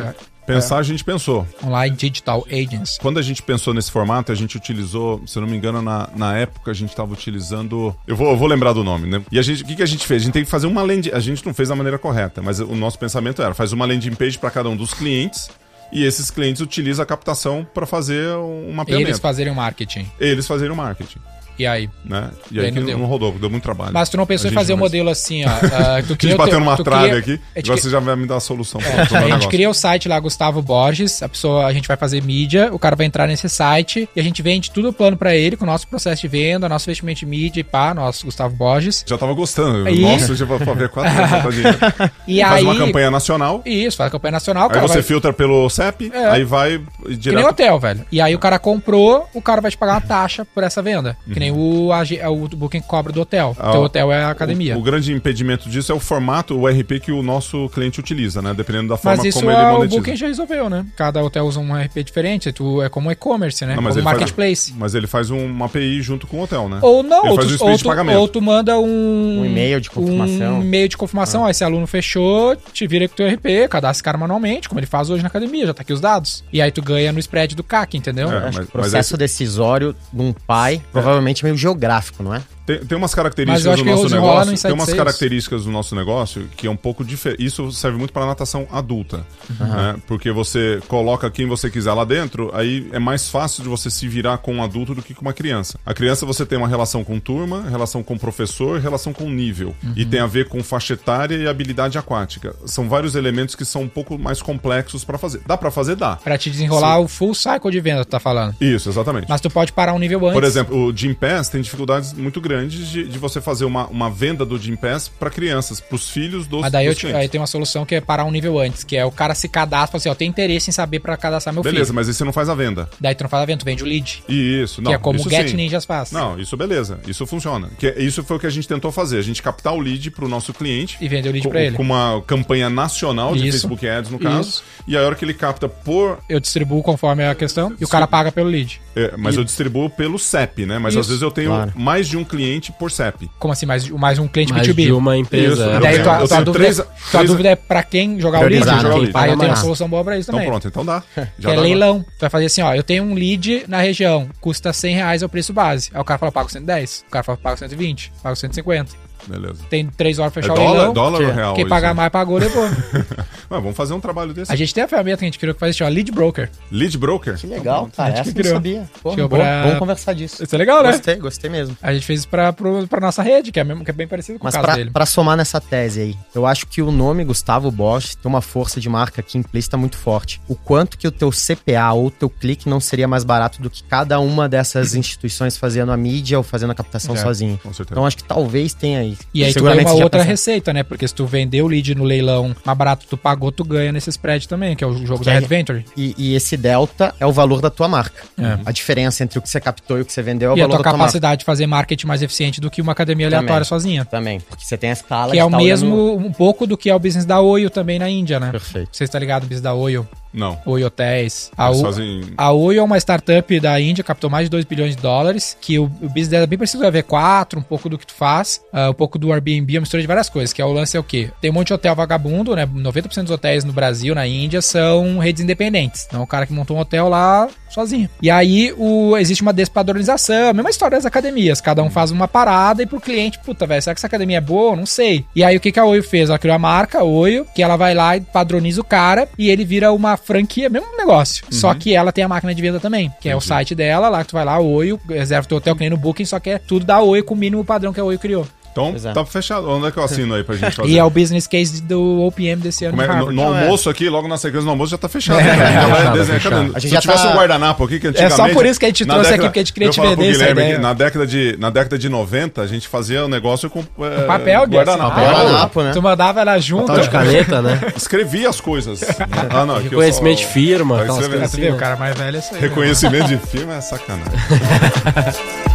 [0.47, 1.45] Pensar, a gente pensou.
[1.63, 2.97] Online Digital Agents.
[2.99, 6.09] Quando a gente pensou nesse formato, a gente utilizou, se eu não me engano, na,
[6.15, 7.93] na época a gente estava utilizando.
[8.07, 9.21] Eu vou, eu vou lembrar do nome, né?
[9.29, 10.21] E a gente, o que, que a gente fez?
[10.21, 11.11] A gente tem que fazer uma landing.
[11.11, 14.15] A gente não fez da maneira correta, mas o nosso pensamento era: faz uma landing
[14.15, 15.49] page para cada um dos clientes.
[15.91, 19.09] E esses clientes utilizam a captação para fazer um mapeamento.
[19.09, 20.05] Eles fazerem o marketing.
[20.19, 21.19] Eles fazerem o marketing,
[21.57, 21.89] E aí?
[22.05, 22.29] né?
[22.51, 23.05] E E aí aí não não, deu.
[23.05, 23.91] rodou, deu muito trabalho.
[23.93, 24.91] Mas tu não pensou A em gente fazer um não fez.
[24.91, 25.49] modelo assim, ó.
[25.73, 27.63] ah, tu A cria gente o bateu teu- numa trave cria- aqui, a gente agora
[27.63, 29.49] cria- você já vai me dar a solução É, a gente negócio.
[29.49, 32.95] cria o site lá, Gustavo Borges, a pessoa, a gente vai fazer mídia, o cara
[32.95, 35.67] vai entrar nesse site e a gente vende tudo o plano pra ele, com o
[35.67, 39.03] nosso processo de venda, nosso investimento de mídia e pá, nosso Gustavo Borges.
[39.07, 39.87] Já tava gostando.
[39.87, 41.55] Aí- Nossa, já vou ver quatro anos.
[42.27, 42.63] E Faz aí...
[42.63, 43.61] uma campanha nacional.
[43.65, 45.03] Isso, faz a campanha nacional, o Aí você vai...
[45.03, 46.25] filtra pelo CEP, É.
[46.27, 47.47] aí vai Que nem direto.
[47.49, 48.05] hotel, velho.
[48.11, 51.17] E aí o cara comprou, o cara vai te pagar uma taxa por essa venda.
[51.31, 53.55] Que nem o, ag- o Booking cobra do hotel.
[53.59, 54.75] Ah, Teu o- hotel é a academia.
[54.75, 58.41] O, o grande impedimento disso é o formato, o RP que o nosso cliente utiliza,
[58.41, 58.53] né?
[58.53, 59.97] Dependendo da forma Mas isso como ele é, o monetiza.
[59.99, 60.85] Booking já resolveu, né?
[60.95, 63.75] Cada hotel usa um RP diferente, tu, é como e-commerce, né?
[63.75, 64.73] Não, mas como ele faz- marketplace.
[64.77, 66.79] mas ele faz um- uma API junto com o hotel, né?
[66.81, 68.19] Ou não, Ele ou faz tu, um ou, de tu, pagamento.
[68.19, 69.39] ou tu manda um...
[69.41, 70.59] Um e-mail de confirmação.
[70.59, 71.45] Um e-mail de confirmação.
[71.45, 74.67] Aí se o aluno fechou, te vira com o teu RP, cadastra esse cara manualmente,
[74.69, 76.43] como ele faz hoje na academia, já tá aqui os dados.
[76.51, 78.31] E aí tu ganha no spread do CAC, entendeu?
[78.31, 78.37] É.
[78.37, 82.41] Acho mas- que o mas processo decisório de um pai, provavelmente meio geográfico, não é?
[82.67, 84.61] Tem, tem umas características do nosso no negócio.
[84.61, 87.41] Tem umas características do nosso negócio que é um pouco diferente.
[87.41, 89.25] Isso serve muito para natação adulta.
[89.57, 89.95] né?
[90.05, 94.05] Porque você coloca quem você quiser lá dentro, aí é mais fácil de você se
[94.05, 95.79] virar com um adulto do que com uma criança.
[95.85, 99.73] A criança você tem uma relação com turma, relação com professor, relação com nível.
[99.95, 102.53] E tem a ver com faixa etária e habilidade aquática.
[102.65, 105.39] São vários elementos que são um pouco mais complexos para fazer.
[105.47, 105.95] Dá para fazer?
[105.95, 106.17] Dá.
[106.17, 108.55] Pra te desenrolar o full cycle de venda, tu tá falando.
[108.59, 109.27] Isso, exatamente.
[109.29, 110.33] Mas tu pode parar um nível antes.
[110.33, 114.09] Por exemplo, o Gym Pass tem dificuldades muito grandes de, de você fazer uma, uma
[114.09, 117.01] venda do Gym Pass para crianças, para os filhos dos, Mas daí eu dos te-
[117.01, 117.21] clientes.
[117.21, 119.47] aí tem uma solução que é parar um nível antes, que é o cara se
[119.47, 121.95] cadastra, assim, ó, tem interesse em saber pra cadastrar meu Beleza, filho.
[121.95, 122.89] mas aí você não faz a venda.
[122.99, 124.23] Daí tu não faz a venda, tu vende o lead.
[124.27, 124.91] Isso, não.
[124.91, 125.55] que é como isso o Get sim.
[125.55, 126.11] Ninjas faz.
[126.11, 126.99] Não, isso beleza.
[127.07, 127.69] Isso funciona.
[127.77, 129.17] Que, isso foi o que a gente tentou fazer.
[129.17, 130.97] A gente captar o lead para o nosso cliente.
[131.01, 131.75] E vender o lead com, pra ele.
[131.75, 133.51] com uma campanha nacional de Isso.
[133.51, 134.49] Facebook Ads, no caso.
[134.49, 134.63] Isso.
[134.87, 136.19] E aí, a hora que ele capta por.
[136.29, 138.79] Eu distribuo conforme a questão e o cara paga pelo lead.
[138.95, 140.77] é, mas eu distribuo pelo CEP, né?
[140.79, 141.01] Mas Isso.
[141.01, 141.73] às vezes eu tenho Claro.
[141.75, 143.29] mais de um cliente cliente por CEP.
[143.39, 144.85] Como assim, mais, mais um cliente Mais B2B?
[144.85, 145.53] de uma empresa.
[145.53, 145.65] Isso, é.
[145.65, 148.39] E eu daí tenho- tua, tua dúvida, três- tua três- dúvida é pra quem jogar
[148.39, 148.59] o lead?
[148.65, 149.11] jogar o lead.
[149.15, 150.49] Aí eu tenho uma solução boa pra isso Então também.
[150.49, 151.01] pronto, então dá.
[151.15, 152.01] que Já é dá leilão.
[152.03, 155.25] Tu vai fazer assim, ó, eu tenho um lead na região, custa 100 reais é
[155.25, 155.89] o preço base.
[155.93, 157.03] Aí o cara fala, pago 110.
[157.07, 158.91] O cara fala, pago 120, pago 150.
[159.25, 159.55] Beleza.
[159.69, 160.93] Tem 3 horas pra É fechar o dólar, leilão.
[160.93, 161.53] dólar ou real?
[161.55, 161.69] Quem isso?
[161.69, 162.71] pagar mais pagou depois.
[163.49, 164.51] Mas vamos fazer um trabalho desse.
[164.51, 166.49] a gente tem a ferramenta que a gente criou que faz isso, ó, lead broker.
[166.71, 167.35] Lead broker?
[167.37, 168.15] Que legal, cara.
[168.17, 168.89] gente Essa eu não sabia.
[169.01, 170.43] Pô, Criou bom, pra- bom conversar disso.
[170.43, 170.91] Isso é legal, né?
[170.91, 171.77] Gostei, gostei mesmo.
[171.81, 174.07] A gente fez isso pra, pro, pra nossa rede, que é, mesmo, que é bem
[174.07, 174.91] parecido com Mas o caso pra, dele.
[174.91, 178.79] pra somar nessa tese aí, eu acho que o nome Gustavo Bosch tem uma força
[178.81, 180.41] de marca aqui implícita muito forte.
[180.47, 183.69] O quanto que o teu CPA ou o teu clique não seria mais barato do
[183.69, 187.57] que cada uma dessas instituições fazendo a mídia ou fazendo a captação É, sozinho.
[187.63, 187.93] Com certeza.
[187.93, 189.17] Então acho que talvez tenha aí.
[189.33, 190.83] E aí tu ganha uma outra pensa- receita, né?
[190.83, 194.09] Porque se tu vender o lead no leilão mais barato, tu pagou, tu ganha nesse
[194.09, 195.85] spread também, que é o jogo da Que é- Red Venture.
[195.95, 198.23] E, e esse delta é o valor da tua marca.
[198.37, 198.59] É.
[198.65, 200.61] A diferença entre o que você captou e o que você vendeu é o e
[200.61, 201.03] a valor tua da tua marca.
[201.05, 203.63] capacidade de fazer marketing mais eficiente do que uma academia aleatória Também.
[203.65, 204.05] sozinha.
[204.05, 204.39] Também.
[204.39, 206.89] Porque você tem a escala Que é o tá mesmo, olhando- um pouco do que
[206.89, 208.51] é o business da Oyo também na Índia, né?
[208.51, 208.89] Perfeito.
[208.91, 210.07] Você está ligado no business da Oyo?
[210.37, 210.57] Não.
[210.65, 211.51] Oyo Hotéis.
[211.57, 212.21] A, Eles O- fazem...
[212.37, 215.79] a Oyo é uma startup da Índia, captou mais de 2 bilhões de dólares, que
[215.79, 218.13] o, o business dela é bem parecido com a V4, um pouco do que tu
[218.13, 220.95] faz, ah, um pouco do Airbnb, uma mistura de várias coisas, que é o lance
[220.95, 221.29] é o quê?
[221.41, 222.65] Tem um monte de hotel vagabundo, né?
[222.65, 226.05] 90% dos hotéis no Brasil, na Índia, são redes independentes.
[226.07, 228.09] Então, o cara que montou um hotel lá sozinho.
[228.21, 231.61] E aí, o, existe uma despadronização, a mesma história das academias.
[231.61, 234.41] Cada um faz uma parada e pro cliente, puta, velho, será que essa academia é
[234.41, 234.75] boa?
[234.75, 235.25] Não sei.
[235.35, 236.29] E aí, o que, que a Oyo fez?
[236.29, 239.63] Ela criou a marca, Oyo, que ela vai lá e padroniza o cara e ele
[239.65, 241.45] vira uma franquia, mesmo negócio.
[241.49, 244.21] Só que ela tem a máquina de venda também, que é o site dela, lá
[244.23, 246.59] que tu vai lá, Oyo, reserva teu hotel que nem no Booking, só que é
[246.59, 248.45] tudo da Oyo com o mínimo padrão que a Oyo criou.
[248.77, 249.13] Então, é.
[249.13, 249.69] tá fechado.
[249.69, 250.89] Onde é que eu assino aí pra gente fazer?
[250.89, 253.61] E é o business case do OPM desse ano é, de no, no é.
[253.63, 255.39] almoço aqui, logo na sequência do almoço, já tá fechado.
[255.39, 255.43] É.
[255.43, 255.51] né?
[255.51, 256.51] A gente já vai Fechado, desenhar fechado.
[256.51, 258.35] cada- A gente Se já tivesse tá- um guardanapo aqui que É antigamente...
[258.35, 260.49] só por isso que a gente trouxe aqui, porque a gente queria te vender essa
[260.49, 260.75] ideia.
[260.75, 264.21] que na década, de, na década de 90, a gente fazia o negócio com é,
[264.25, 264.75] papel, Guilherme.
[264.75, 265.09] guardanapo.
[265.15, 265.31] Papel.
[265.33, 265.91] Guardanapo, né?
[265.93, 266.85] Tu mandava ela junto.
[266.87, 267.79] Tal de caneta, né?
[267.95, 269.01] Escrevia as coisas.
[269.49, 271.61] Ah, não, Reconhecimento de firma, assim.
[271.61, 271.77] vê, o né?
[271.79, 272.61] cara mais velho é isso aí.
[272.61, 272.67] né?
[272.67, 274.31] Reconhecimento de firma é sacanagem.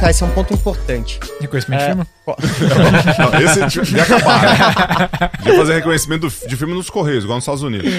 [0.00, 1.20] Cara, esse é um ponto importante.
[1.38, 2.06] Reconhecimento de É, firma?
[2.24, 2.36] co-
[3.18, 5.30] Não, esse devia acabar.
[5.38, 7.92] Devia fazer reconhecimento de firma nos Correios, igual nos Estados Unidos.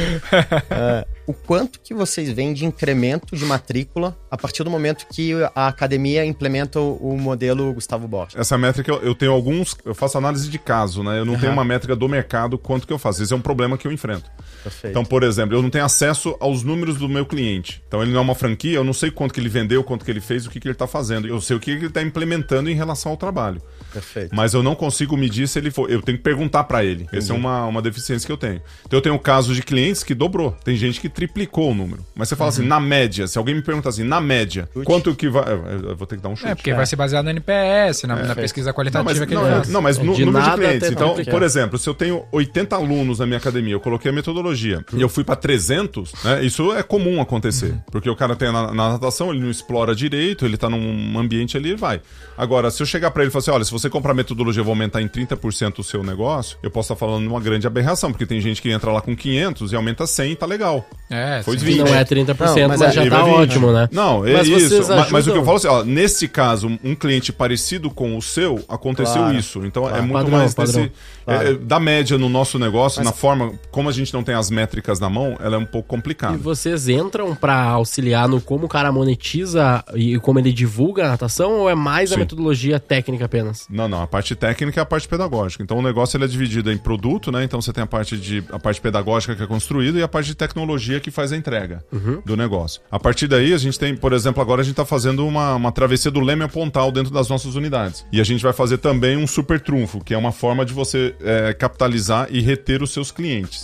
[0.71, 5.31] É, o quanto que vocês veem de incremento de matrícula a partir do momento que
[5.53, 8.35] a academia implementa o, modelo Gustavo Bosch?
[8.35, 9.75] Essa métrica, eu, tenho alguns.
[9.85, 11.19] Eu faço análise de caso, né?
[11.19, 13.21] Eu não tenho uma métrica do mercado quanto que eu faço.
[13.21, 14.29] Esse é um problema que eu enfrento.
[14.63, 14.91] Perfeito.
[14.91, 17.81] Então, por exemplo, eu não tenho acesso aos números do meu cliente.
[17.87, 20.11] Então, ele não é uma franquia, eu não sei quanto que ele vendeu, quanto que
[20.11, 21.27] ele fez, o que, que ele está fazendo.
[21.27, 23.61] Eu sei o que ele está implementando em relação ao trabalho.
[23.93, 24.35] Perfeito.
[24.35, 25.89] Mas eu não consigo medir se ele for.
[25.89, 27.07] Eu tenho que perguntar para ele.
[27.11, 28.61] Essa é uma, uma deficiência que eu tenho.
[28.85, 30.51] Então eu tenho casos de clientes que dobrou.
[30.63, 32.05] Tem gente que triplicou o número.
[32.15, 34.85] Mas você fala assim, na média, se alguém me pergunta assim, na média, Chute.
[34.85, 35.43] quanto que vai.
[35.51, 36.51] Eu vou ter que dar um chute.
[36.51, 39.41] É, porque vai ser baseado no NPS, na, na pesquisa Não, qualitativa mas, que ele
[39.41, 39.69] não, faz.
[39.69, 40.89] não, mas no De número de clientes.
[40.89, 44.83] Então, por exemplo, se eu tenho 80 alunos na minha academia, eu coloquei a metodologia
[44.93, 46.43] e eu fui para 300, né?
[46.43, 47.75] Isso é comum acontecer.
[47.91, 51.57] Porque o cara tem na, na natação, ele não explora direito, ele tá num ambiente
[51.57, 52.01] ali e vai.
[52.37, 54.61] Agora, se eu chegar para ele e falar assim: olha, se você comprar a metodologia,
[54.61, 57.65] eu vou aumentar em 30% o seu negócio, eu posso estar falando de uma grande
[57.67, 60.85] aberração, porque tem gente que entra lá com 500 e aumenta 100 e tá legal.
[61.09, 61.65] É, Foi sim.
[61.65, 61.87] de Que 20.
[61.89, 63.89] não é 30%, Não, mas, mas já tá ótimo, né?
[63.91, 64.69] Não, é Mas isso.
[64.69, 68.17] vocês Ma- Mas, o que eu falo assim, ó, nesse caso, um cliente parecido com
[68.17, 69.65] o seu, aconteceu Claro, isso.
[69.65, 70.03] Então é claro.
[70.03, 70.81] muito Padrão, mais padrão.
[70.83, 70.91] desse.
[71.25, 71.47] Claro.
[71.47, 74.99] é, da média no nosso negócio, na forma, como a gente não tem as métricas
[74.99, 76.33] na mão, ela é um pouco complicada.
[76.35, 81.09] E vocês entram pra auxiliar no como o cara monetiza e como ele divulga a
[81.09, 82.21] natação ou é mais a Sim.
[82.21, 83.67] metodologia técnica apenas?
[83.71, 85.63] Não, não, a parte técnica é a parte pedagógica.
[85.63, 87.43] Então o negócio ele é dividido em produto, né?
[87.43, 90.27] Então você tem a parte de a parte pedagógica que é construída e a parte
[90.27, 91.83] de tecnologia que faz a entrega
[92.25, 92.81] do negócio.
[92.91, 95.71] A partir daí a gente tem, por exemplo, agora a gente está fazendo uma, uma
[95.71, 98.05] travessia do Leme a Pontal dentro das nossas unidades.
[98.11, 101.15] E a gente vai fazer também um super trunfo, que é uma forma de você
[101.21, 103.63] é, capitalizar e reter os seus clientes.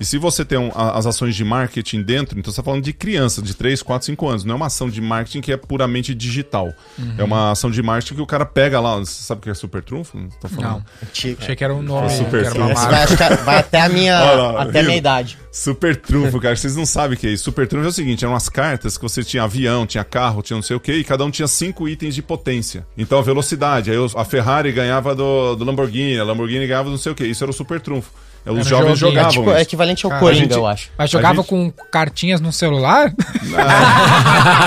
[0.00, 2.82] E se você tem um- a- as ações de marketing dentro, então você está falando
[2.84, 4.44] de criança de 3, 4, 5 anos.
[4.44, 6.72] Não é uma ação de marketing que é puramente digital.
[7.18, 9.02] É uma ação de marketing que o cara pega lá.
[9.04, 10.18] Sabe o que é super trunfo?
[10.18, 10.70] Não tô falando.
[10.72, 11.38] Não, Antigo.
[11.40, 12.90] achei que era um nome, Super que marca.
[12.90, 15.38] vai, acho que vai até a minha, lá, até a minha idade.
[15.52, 16.56] Super trunfo, cara.
[16.56, 17.44] Vocês não sabem o que é isso.
[17.44, 20.56] Super trunfo é o seguinte: eram umas cartas que você tinha avião, tinha carro, tinha
[20.56, 22.86] não sei o que, e cada um tinha cinco itens de potência.
[22.98, 23.90] Então a velocidade.
[23.90, 27.24] Aí a Ferrari ganhava do, do Lamborghini, a Lamborghini ganhava do não sei o que.
[27.24, 28.10] Isso era o super trunfo.
[28.46, 29.18] É, Os jovens joguinho.
[29.18, 30.88] É jogavam tipo, é equivalente ao Cara, Coringa, gente- eu acho.
[30.96, 33.12] Mas jogava gente- com cartinhas no celular?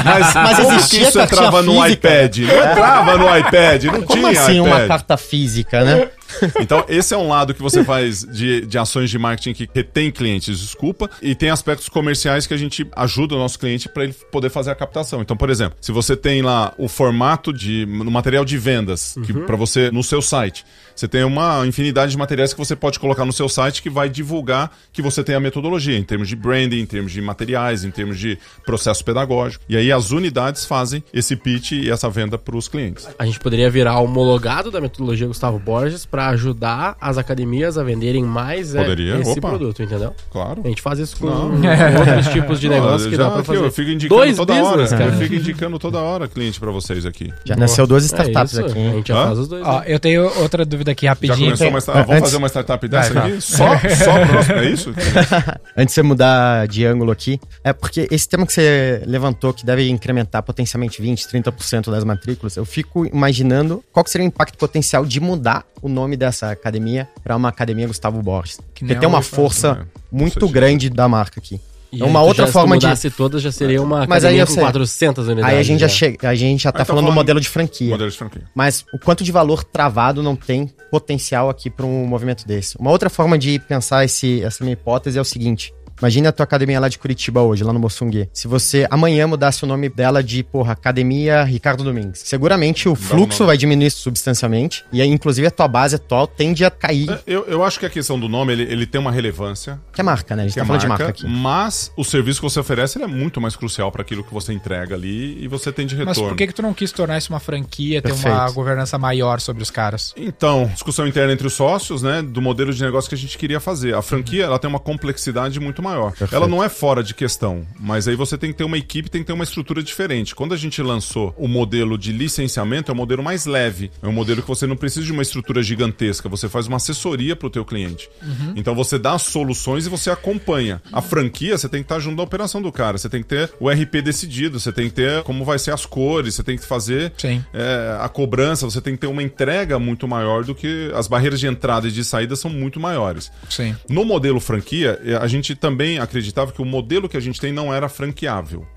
[0.03, 2.37] Mas, Mas como existia que isso entrava no física, iPad?
[2.39, 4.87] Não entrava no iPad, não Como tinha assim uma iPad.
[4.87, 6.07] carta física, né?
[6.59, 10.11] Então, esse é um lado que você faz de, de ações de marketing que retém
[10.11, 14.13] clientes, desculpa, e tem aspectos comerciais que a gente ajuda o nosso cliente para ele
[14.31, 15.21] poder fazer a captação.
[15.21, 19.33] Então, por exemplo, se você tem lá o formato de no material de vendas que
[19.33, 20.65] para você no seu site,
[20.95, 24.09] você tem uma infinidade de materiais que você pode colocar no seu site que vai
[24.09, 27.91] divulgar que você tem a metodologia em termos de branding, em termos de materiais, em
[27.91, 29.63] termos de processo pedagógico.
[29.69, 33.07] E aí as unidades fazem esse pitch e essa venda para os clientes.
[33.17, 38.23] A gente poderia virar homologado da metodologia Gustavo Borges para ajudar as academias a venderem
[38.23, 39.49] mais é, Poderia, esse opa.
[39.49, 40.13] produto, entendeu?
[40.31, 40.61] Claro.
[40.63, 41.51] A gente faz isso com Não.
[41.99, 43.65] outros tipos de negócio que já dá pra aqui, fazer.
[43.65, 44.97] Eu fico indicando Dois toda business, hora.
[44.97, 45.05] cara.
[45.05, 47.31] Eu fico indicando toda hora cliente para vocês aqui.
[47.45, 48.79] Já nasceu duas É startups isso, aqui.
[48.87, 49.25] A gente já Hã?
[49.27, 49.65] faz os dois.
[49.65, 49.85] Ó, né?
[49.87, 51.45] eu tenho outra dúvida aqui Já rapidinho.
[51.47, 52.05] começou uma startup?
[52.07, 53.41] Vamos Antes- fazer uma startup dessa Vai, aqui?
[53.41, 53.65] Só,
[54.03, 54.93] só nosso, é isso?
[55.77, 59.65] Antes de você mudar de ângulo aqui, é porque esse tema que você levantou, que
[59.65, 64.57] deve incrementar potencialmente 20%, 30% das matrículas, eu fico imaginando qual que seria o impacto
[64.57, 68.57] potencial de mudar o nome dessa academia para uma academia Gustavo Borges.
[68.57, 69.85] Que Porque nem tem uma força né?
[70.11, 71.59] muito Isso é grande da marca aqui.
[71.91, 74.23] E é aí uma tu outra já, forma se de- todas, já seria uma Mas
[74.23, 74.61] aí com sei.
[74.61, 75.51] 400 unidades.
[75.55, 75.91] Aí a gente já né?
[75.91, 77.89] chega, a gente já tá Aí tá falando do falando- modelo de franquia.
[77.89, 78.43] Modelo de franquia.
[78.53, 82.77] Mas o quanto de valor travado não tem potencial aqui para um movimento desse?
[82.77, 85.73] Uma outra forma de pensar esse, essa minha hipótese é o seguinte.
[85.99, 88.29] Imagina a tua academia lá de Curitiba hoje, lá no Moçungue.
[88.33, 93.45] Se você amanhã mudasse o nome dela de, porra, Academia Ricardo Domingues, seguramente o fluxo
[93.45, 97.09] vai diminuir substancialmente e aí, inclusive, a tua base atual tende a cair.
[97.11, 99.79] É, Eu, eu acho que a questão do nome, ele, ele tem uma relevância.
[99.93, 100.43] Que é marca, né?
[100.43, 101.37] A gente Que tá é falando marca, de marca aqui.
[101.41, 104.53] mas o serviço que você oferece ele é muito mais crucial para aquilo que você
[104.53, 106.21] entrega ali e você tem de retorno.
[106.21, 108.53] Mas por que, que tu não quis tornar isso uma franquia, ter uma Perfeito.
[108.53, 110.13] governança maior sobre os caras?
[110.15, 113.59] Então, discussão interna entre os sócios, né, do modelo de negócio que a gente queria
[113.59, 113.93] fazer.
[113.95, 115.88] A franquia, ela tem uma complexidade muito maior.
[116.11, 116.35] Perfeito.
[116.35, 119.21] Ela não é fora de questão, mas aí você tem que ter uma equipe, tem
[119.21, 120.35] que ter uma estrutura diferente.
[120.35, 123.91] Quando a gente lançou o modelo de licenciamento, é o modelo mais leve.
[124.01, 127.35] É um modelo que você não precisa de uma estrutura gigantesca, você faz uma assessoria
[127.35, 128.09] para o teu cliente.
[128.55, 130.81] Então você dá soluções e você acompanha.
[130.91, 133.51] A franquia, você tem que estar junto da operação do cara, você tem que ter
[133.59, 136.65] o RP decidido, você tem que ter como vai ser as cores, você tem que
[136.65, 137.11] fazer
[137.53, 141.39] é, a cobrança, você tem que ter uma entrega muito maior do que as barreiras
[141.39, 143.31] de entrada e de saída são muito maiores.
[143.49, 143.75] Sim.
[143.87, 147.51] No modelo franquia, eh, a gente também acreditava que o modelo que a gente tem
[147.53, 148.67] não era franqueável.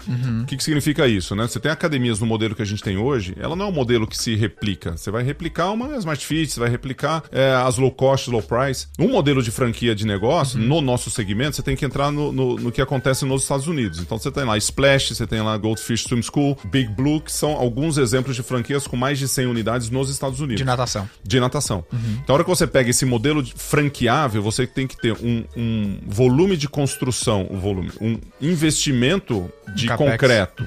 [0.42, 1.46] O que, que significa isso, né?
[1.46, 4.06] Você tem academias no modelo que a gente tem hoje, ela não é um modelo
[4.06, 4.96] que se replica.
[4.96, 8.86] Você vai replicar uma Smart Fit, você vai replicar eh, as low cost, low price.
[8.98, 12.56] Um modelo de franquia de negócio, no nosso segmento, você tem que entrar no, no,
[12.56, 13.98] no que acontece nos Estados Unidos.
[14.00, 17.52] Então você tem lá Splash, você tem lá Goldfish Swim School, Big Blue, que são
[17.52, 21.08] alguns exemplos de franquias com mais de 100 unidades nos Estados Unidos De natação.
[21.22, 21.84] de natação.
[22.22, 25.44] Então, a hora que você pega esse modelo de franqueável, você tem que ter um,
[25.56, 30.10] um volume de construção, um volume, um investimento de capex.
[30.10, 30.66] concreto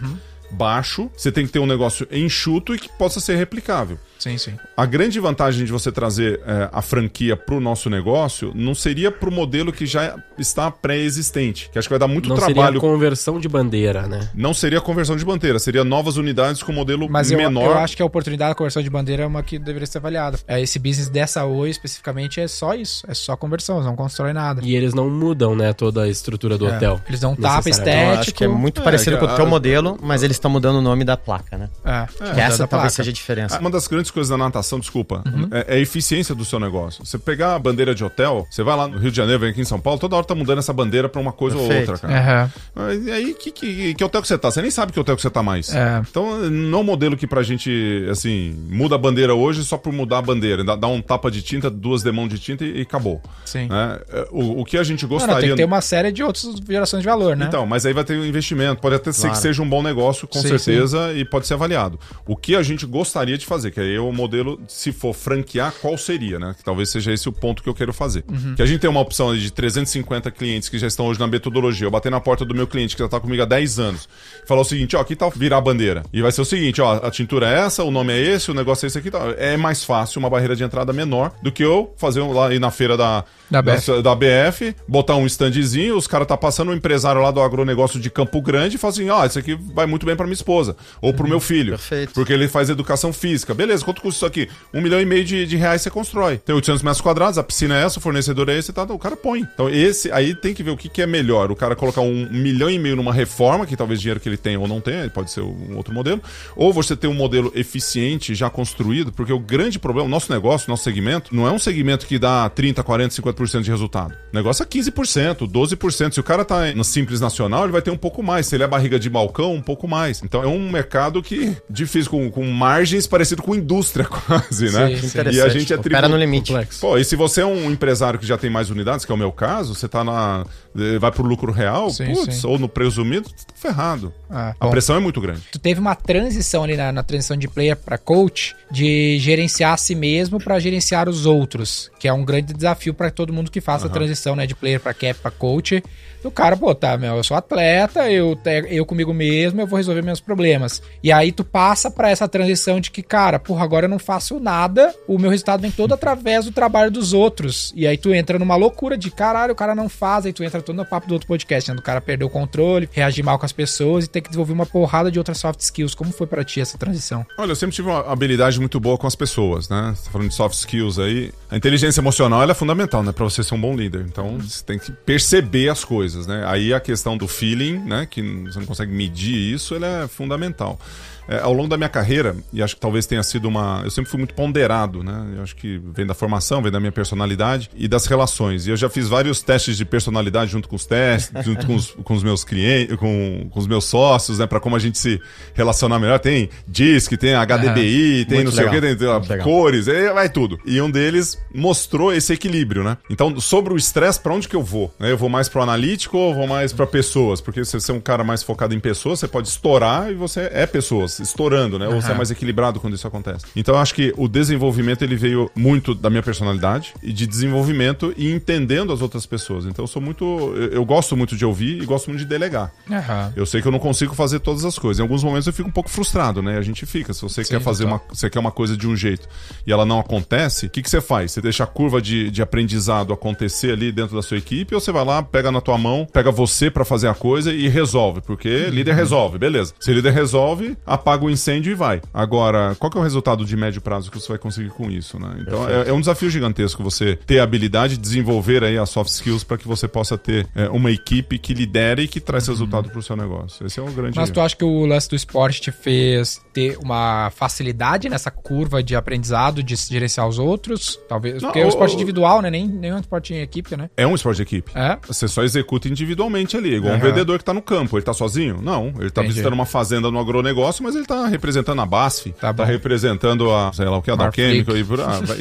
[0.51, 1.09] baixo.
[1.15, 3.99] Você tem que ter um negócio enxuto e que possa ser replicável.
[4.25, 4.53] Sim, sim.
[4.75, 9.11] A grande vantagem de você trazer eh, a franquia para o nosso negócio não seria
[9.11, 12.53] para o modelo que já está pré-existente, que acho que vai dar muito Não seria
[12.55, 12.79] trabalho.
[12.81, 14.29] conversão de bandeira, né?
[14.33, 17.65] Não seria conversão de bandeira, seria novas unidades com modelo Mas eu, menor.
[17.71, 20.39] eu acho que a oportunidade da conversão de bandeira é uma que deveria ser avaliada.
[20.47, 23.05] É, esse business dessa Oi especificamente é só isso.
[23.07, 24.61] É só conversão, eles não constroem nada.
[24.63, 26.99] E eles não mudam, né, toda a estrutura do É, hotel.
[27.07, 27.67] Eles dão um tapa.
[27.67, 28.19] Eu estético.
[28.21, 30.81] acho que é muito É, parecido com o teu modelo, mas eles estão mudando o
[30.81, 31.69] nome da placa, né?
[31.85, 32.89] É, Que mudando essa talvez placa.
[32.89, 33.59] seja a diferença.
[33.59, 37.05] Uma das grandes coisas da natação, desculpa, é, é a eficiência do seu negócio.
[37.05, 39.61] Você pegar a bandeira de hotel, você vai lá no Rio de Janeiro, vem aqui
[39.61, 41.89] em São Paulo, toda hora tá mudando essa bandeira pra uma coisa Perfeito.
[41.89, 42.51] ou outra, cara.
[42.73, 44.49] Mas E aí, que, que, que hotel que você tá?
[44.49, 45.73] Você nem sabe que hotel que você tá mais.
[45.73, 46.01] É.
[46.09, 49.91] Então, não é um modelo que pra gente, assim, muda a bandeira hoje só por
[49.93, 50.63] mudar a bandeira.
[50.63, 53.21] Dá, um tapa de tinta, duas demãos de tinta e, e acabou.
[53.45, 53.67] Sim.
[53.67, 53.99] Né?
[54.09, 55.33] É, O, o que a gente Não, gostaria...
[55.35, 57.45] não, tem que ter uma série de outras gerações de valor, né?
[57.47, 58.81] Então, mas aí vai ter um investimento.
[58.81, 59.35] Pode até ser Claro.
[59.35, 61.99] que seja um bom negócio, com Sim, certeza, e pode ser avaliado.
[62.25, 65.73] O que a gente gostaria de fazer, que aí é o modelo, se for franquear,
[65.81, 66.55] qual seria, né?
[66.57, 68.23] Que talvez seja esse o ponto que eu quero fazer.
[68.29, 68.55] Uhum.
[68.55, 71.87] Que a gente tem uma opção de 350 clientes que já estão hoje na metodologia.
[71.87, 74.09] Eu bater na porta do meu cliente que já está comigo há 10 anos.
[74.45, 76.03] Falar o seguinte, ó, aqui tá virar a bandeira.
[76.13, 78.53] E vai ser o seguinte, ó, a tintura é essa, o nome é esse, o
[78.53, 79.11] negócio é esse aqui.
[79.11, 79.19] Tá.
[79.37, 82.71] É mais fácil, uma barreira de entrada menor do que eu fazer lá ir na
[82.71, 84.01] feira da, Da BF.
[84.01, 88.09] da BF, botar um standzinho, os caras tá passando um empresário lá do agronegócio de
[88.09, 90.75] Campo Grande e fala assim: ó, isso aqui vai muito bem pra minha esposa.
[91.01, 91.71] Ou pro meu filho.
[91.71, 92.13] Perfeito.
[92.13, 93.53] Porque ele faz educação física.
[93.53, 94.49] Beleza, quanto custa isso aqui?
[94.73, 96.37] Um milhão e meio de, de reais você constrói.
[96.37, 98.85] Tem 800 metros quadrados, a piscina é essa, o fornecedor é esse e tal.
[98.89, 99.41] O cara põe.
[99.41, 101.51] Então, esse aí tem que ver o que, que é melhor.
[101.51, 104.57] O cara colocar um milhão e meio numa reforma, que talvez dinheiro que ele tem
[104.57, 106.21] ou não tenha, pode ser um outro modelo.
[106.55, 110.83] Ou você ter um modelo eficiente, já construído, porque o grande problema, nosso negócio, nosso
[110.83, 114.13] segmento, não é um segmento que dá 30, 40, 50% de resultado.
[114.33, 116.13] O negócio é 15%, 12%.
[116.13, 118.47] Se o cara tá no Simples Nacional, ele vai ter um pouco mais.
[118.47, 120.23] Se ele é barriga de balcão, um pouco mais.
[120.23, 123.74] Então é um mercado que difícil, com, com margens parecido com indústria
[124.07, 124.95] quase, né?
[124.97, 125.19] Sim.
[125.31, 126.51] E a gente é Opera no limite.
[126.51, 126.79] Complexo.
[126.81, 129.17] Pô, e se você é um empresário que já tem mais unidades, que é o
[129.17, 130.45] meu caso, você tá na.
[130.77, 134.13] eh, vai pro lucro real, Sim, putz, ou no presumido, você tá ferrado.
[134.29, 134.71] Ah, A bom.
[134.71, 135.41] pressão é muito grande.
[135.51, 139.77] tu teve uma transição ali na, na transição de player para coach, de gerenciar a
[139.77, 143.61] si mesmo para gerenciar os outros, que é um grande desafio para todo mundo que
[143.61, 145.83] faça a transição, né, de player para cap para coach.
[146.27, 148.37] O cara, pô, tá, meu, eu sou atleta, eu
[148.69, 150.81] eu comigo mesmo, eu vou resolver meus problemas.
[151.03, 154.39] E aí tu passa para essa transição de que, cara, porra, agora eu não faço
[154.39, 157.73] nada, o meu resultado vem todo através do trabalho dos outros.
[157.75, 160.61] E aí tu entra numa loucura de, caralho, o cara não faz, aí tu entra
[160.61, 163.45] todo no papo do outro podcast, né, do cara perder o controle, reagir mal com
[163.45, 165.95] as pessoas e ter que desenvolver uma porrada de outras soft skills.
[165.95, 167.25] Como foi pra ti essa transição?
[167.37, 169.93] Olha, eu sempre tive uma habilidade muito boa com as pessoas, né?
[169.95, 171.31] Você tá falando de soft skills aí.
[171.49, 173.11] A inteligência emocional ela é fundamental, né?
[173.11, 174.05] Pra você ser um bom líder.
[174.07, 176.43] Então, você tem que perceber as coisas, né?
[176.47, 178.05] Aí a questão do feeling, né?
[178.09, 180.79] Que você não consegue medir isso, ela é fundamental.
[181.27, 183.81] É, ao longo da minha carreira, e acho que talvez tenha sido uma.
[183.83, 185.33] Eu sempre fui muito ponderado, né?
[185.37, 188.67] Eu acho que vem da formação, vem da minha personalidade e das relações.
[188.67, 191.91] E eu já fiz vários testes de personalidade junto com os testes, junto com os,
[191.91, 194.47] com os meus clientes, com, com os meus sócios, né?
[194.47, 195.19] Pra como a gente se
[195.53, 196.19] relacionar melhor.
[196.19, 198.79] Tem DISC, tem HDBI, tem Muito não sei legal.
[198.79, 200.59] o que, tem Muito cores, aí vai tudo.
[200.65, 202.97] E um deles mostrou esse equilíbrio, né?
[203.09, 204.93] Então, sobre o estresse, pra onde que eu vou?
[204.99, 205.11] né?
[205.11, 207.41] Eu vou mais pro analítico ou vou mais pra pessoas?
[207.41, 210.49] Porque se você é um cara mais focado em pessoas, você pode estourar e você
[210.51, 211.87] é pessoas, estourando, né?
[211.87, 213.45] Ou você é mais equilibrado quando isso acontece.
[213.55, 218.13] Então, eu acho que o desenvolvimento, ele veio muito da minha personalidade e de desenvolvimento
[218.17, 219.65] e entendendo as outras pessoas.
[219.65, 220.25] Então, eu sou muito...
[220.55, 222.71] Eu, eu gosto muito de ouvir e gosto muito de delegar.
[222.89, 223.33] Aham.
[223.35, 224.99] Eu sei que eu não consigo fazer todas as coisas.
[224.99, 226.57] Em alguns momentos eu fico um pouco frustrado, né?
[226.57, 227.13] A gente fica.
[227.13, 229.27] Se você quer fazer uma, você quer uma coisa de um jeito
[229.65, 231.31] e ela não acontece, o que, que você faz?
[231.31, 234.91] Você deixa a curva de, de aprendizado acontecer ali dentro da sua equipe ou você
[234.91, 238.21] vai lá, pega na tua mão, pega você pra fazer a coisa e resolve?
[238.21, 239.73] Porque líder resolve, beleza.
[239.79, 242.01] Se líder resolve, apaga o incêndio e vai.
[242.11, 245.19] Agora, qual que é o resultado de médio prazo que você vai conseguir com isso,
[245.19, 245.37] né?
[245.39, 249.11] Então é, é um desafio gigantesco você ter a habilidade de desenvolver aí as soft
[249.11, 252.89] skills para que você possa ter é, uma equipe que lidere e que traz resultado
[252.89, 253.65] pro seu negócio.
[253.67, 256.77] Esse é o grande Mas tu acha que o lance do esporte te fez ter
[256.81, 260.99] uma facilidade nessa curva de aprendizado, de se gerenciar os outros?
[261.07, 261.35] Talvez.
[261.41, 262.49] Não, porque é um o- esporte o- individual, né?
[262.49, 263.89] Nem, nem um esporte em equipe, né?
[263.95, 264.71] É um esporte de equipe.
[264.73, 264.97] É.
[265.07, 267.05] Você só executa individualmente ali, igual um Aham.
[267.09, 267.97] vendedor que tá no campo.
[267.97, 268.59] Ele tá sozinho?
[268.61, 268.87] Não.
[268.99, 269.27] Ele tá Entendi.
[269.27, 273.71] visitando uma fazenda no agronegócio, mas ele tá representando a BASF, Tá tá, representando a,
[273.73, 274.15] sei lá o que, a.
[274.31, 274.83] Chemical e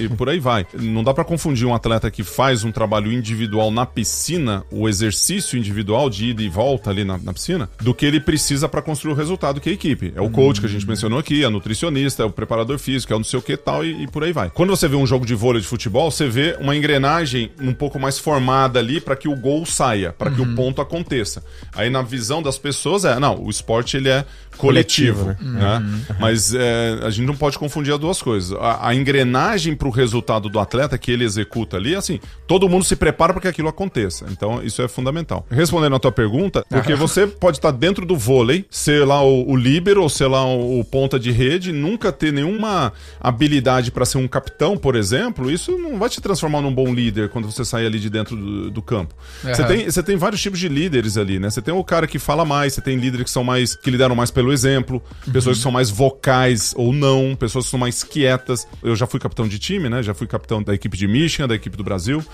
[0.05, 0.67] e por aí vai.
[0.75, 5.59] Não dá pra confundir um atleta que faz um trabalho individual na piscina, o exercício
[5.59, 9.13] individual de ida e volta ali na, na piscina, do que ele precisa pra construir
[9.13, 10.13] o resultado que é a equipe.
[10.15, 13.17] É o coach que a gente mencionou aqui, a nutricionista, é o preparador físico, é
[13.17, 14.51] o não sei o que tal e, e por aí vai.
[14.51, 17.99] Quando você vê um jogo de vôlei de futebol, você vê uma engrenagem um pouco
[17.99, 21.43] mais formada ali pra que o gol saia, pra que o ponto aconteça.
[21.75, 24.25] Aí na visão das pessoas é, não, o esporte ele é
[24.57, 25.83] coletivo, Coletivo, né?
[26.19, 28.57] Mas é, a gente não pode confundir as duas coisas.
[28.61, 32.97] A, a engrenagem pro resultado do atleta que ele executa ali, assim, todo mundo se
[32.97, 34.27] prepara para que aquilo aconteça.
[34.31, 35.47] Então isso é fundamental.
[35.51, 39.57] Respondendo a tua pergunta, porque você pode estar dentro do vôlei, ser lá o, o
[39.57, 44.19] líbero ou ser lá o, o ponta de rede, nunca ter nenhuma habilidade para ser
[44.19, 47.87] um capitão, por exemplo, isso não vai te transformar num bom líder quando você sair
[47.87, 49.15] ali de dentro do, do campo.
[49.43, 51.51] Você tem, você tem vários tipos de líderes ali, né?
[51.51, 54.15] Você tem o cara que fala mais, você tem líderes que são mais que lideram
[54.15, 55.03] mais pelo exemplo,
[55.33, 58.67] pessoas que são mais vocais ou não, pessoas que são mais quietas.
[58.83, 60.03] Eu já fui capitão de time, né?
[60.03, 62.25] Já fui capitão da equipe de Michigan, da equipe do Brasil.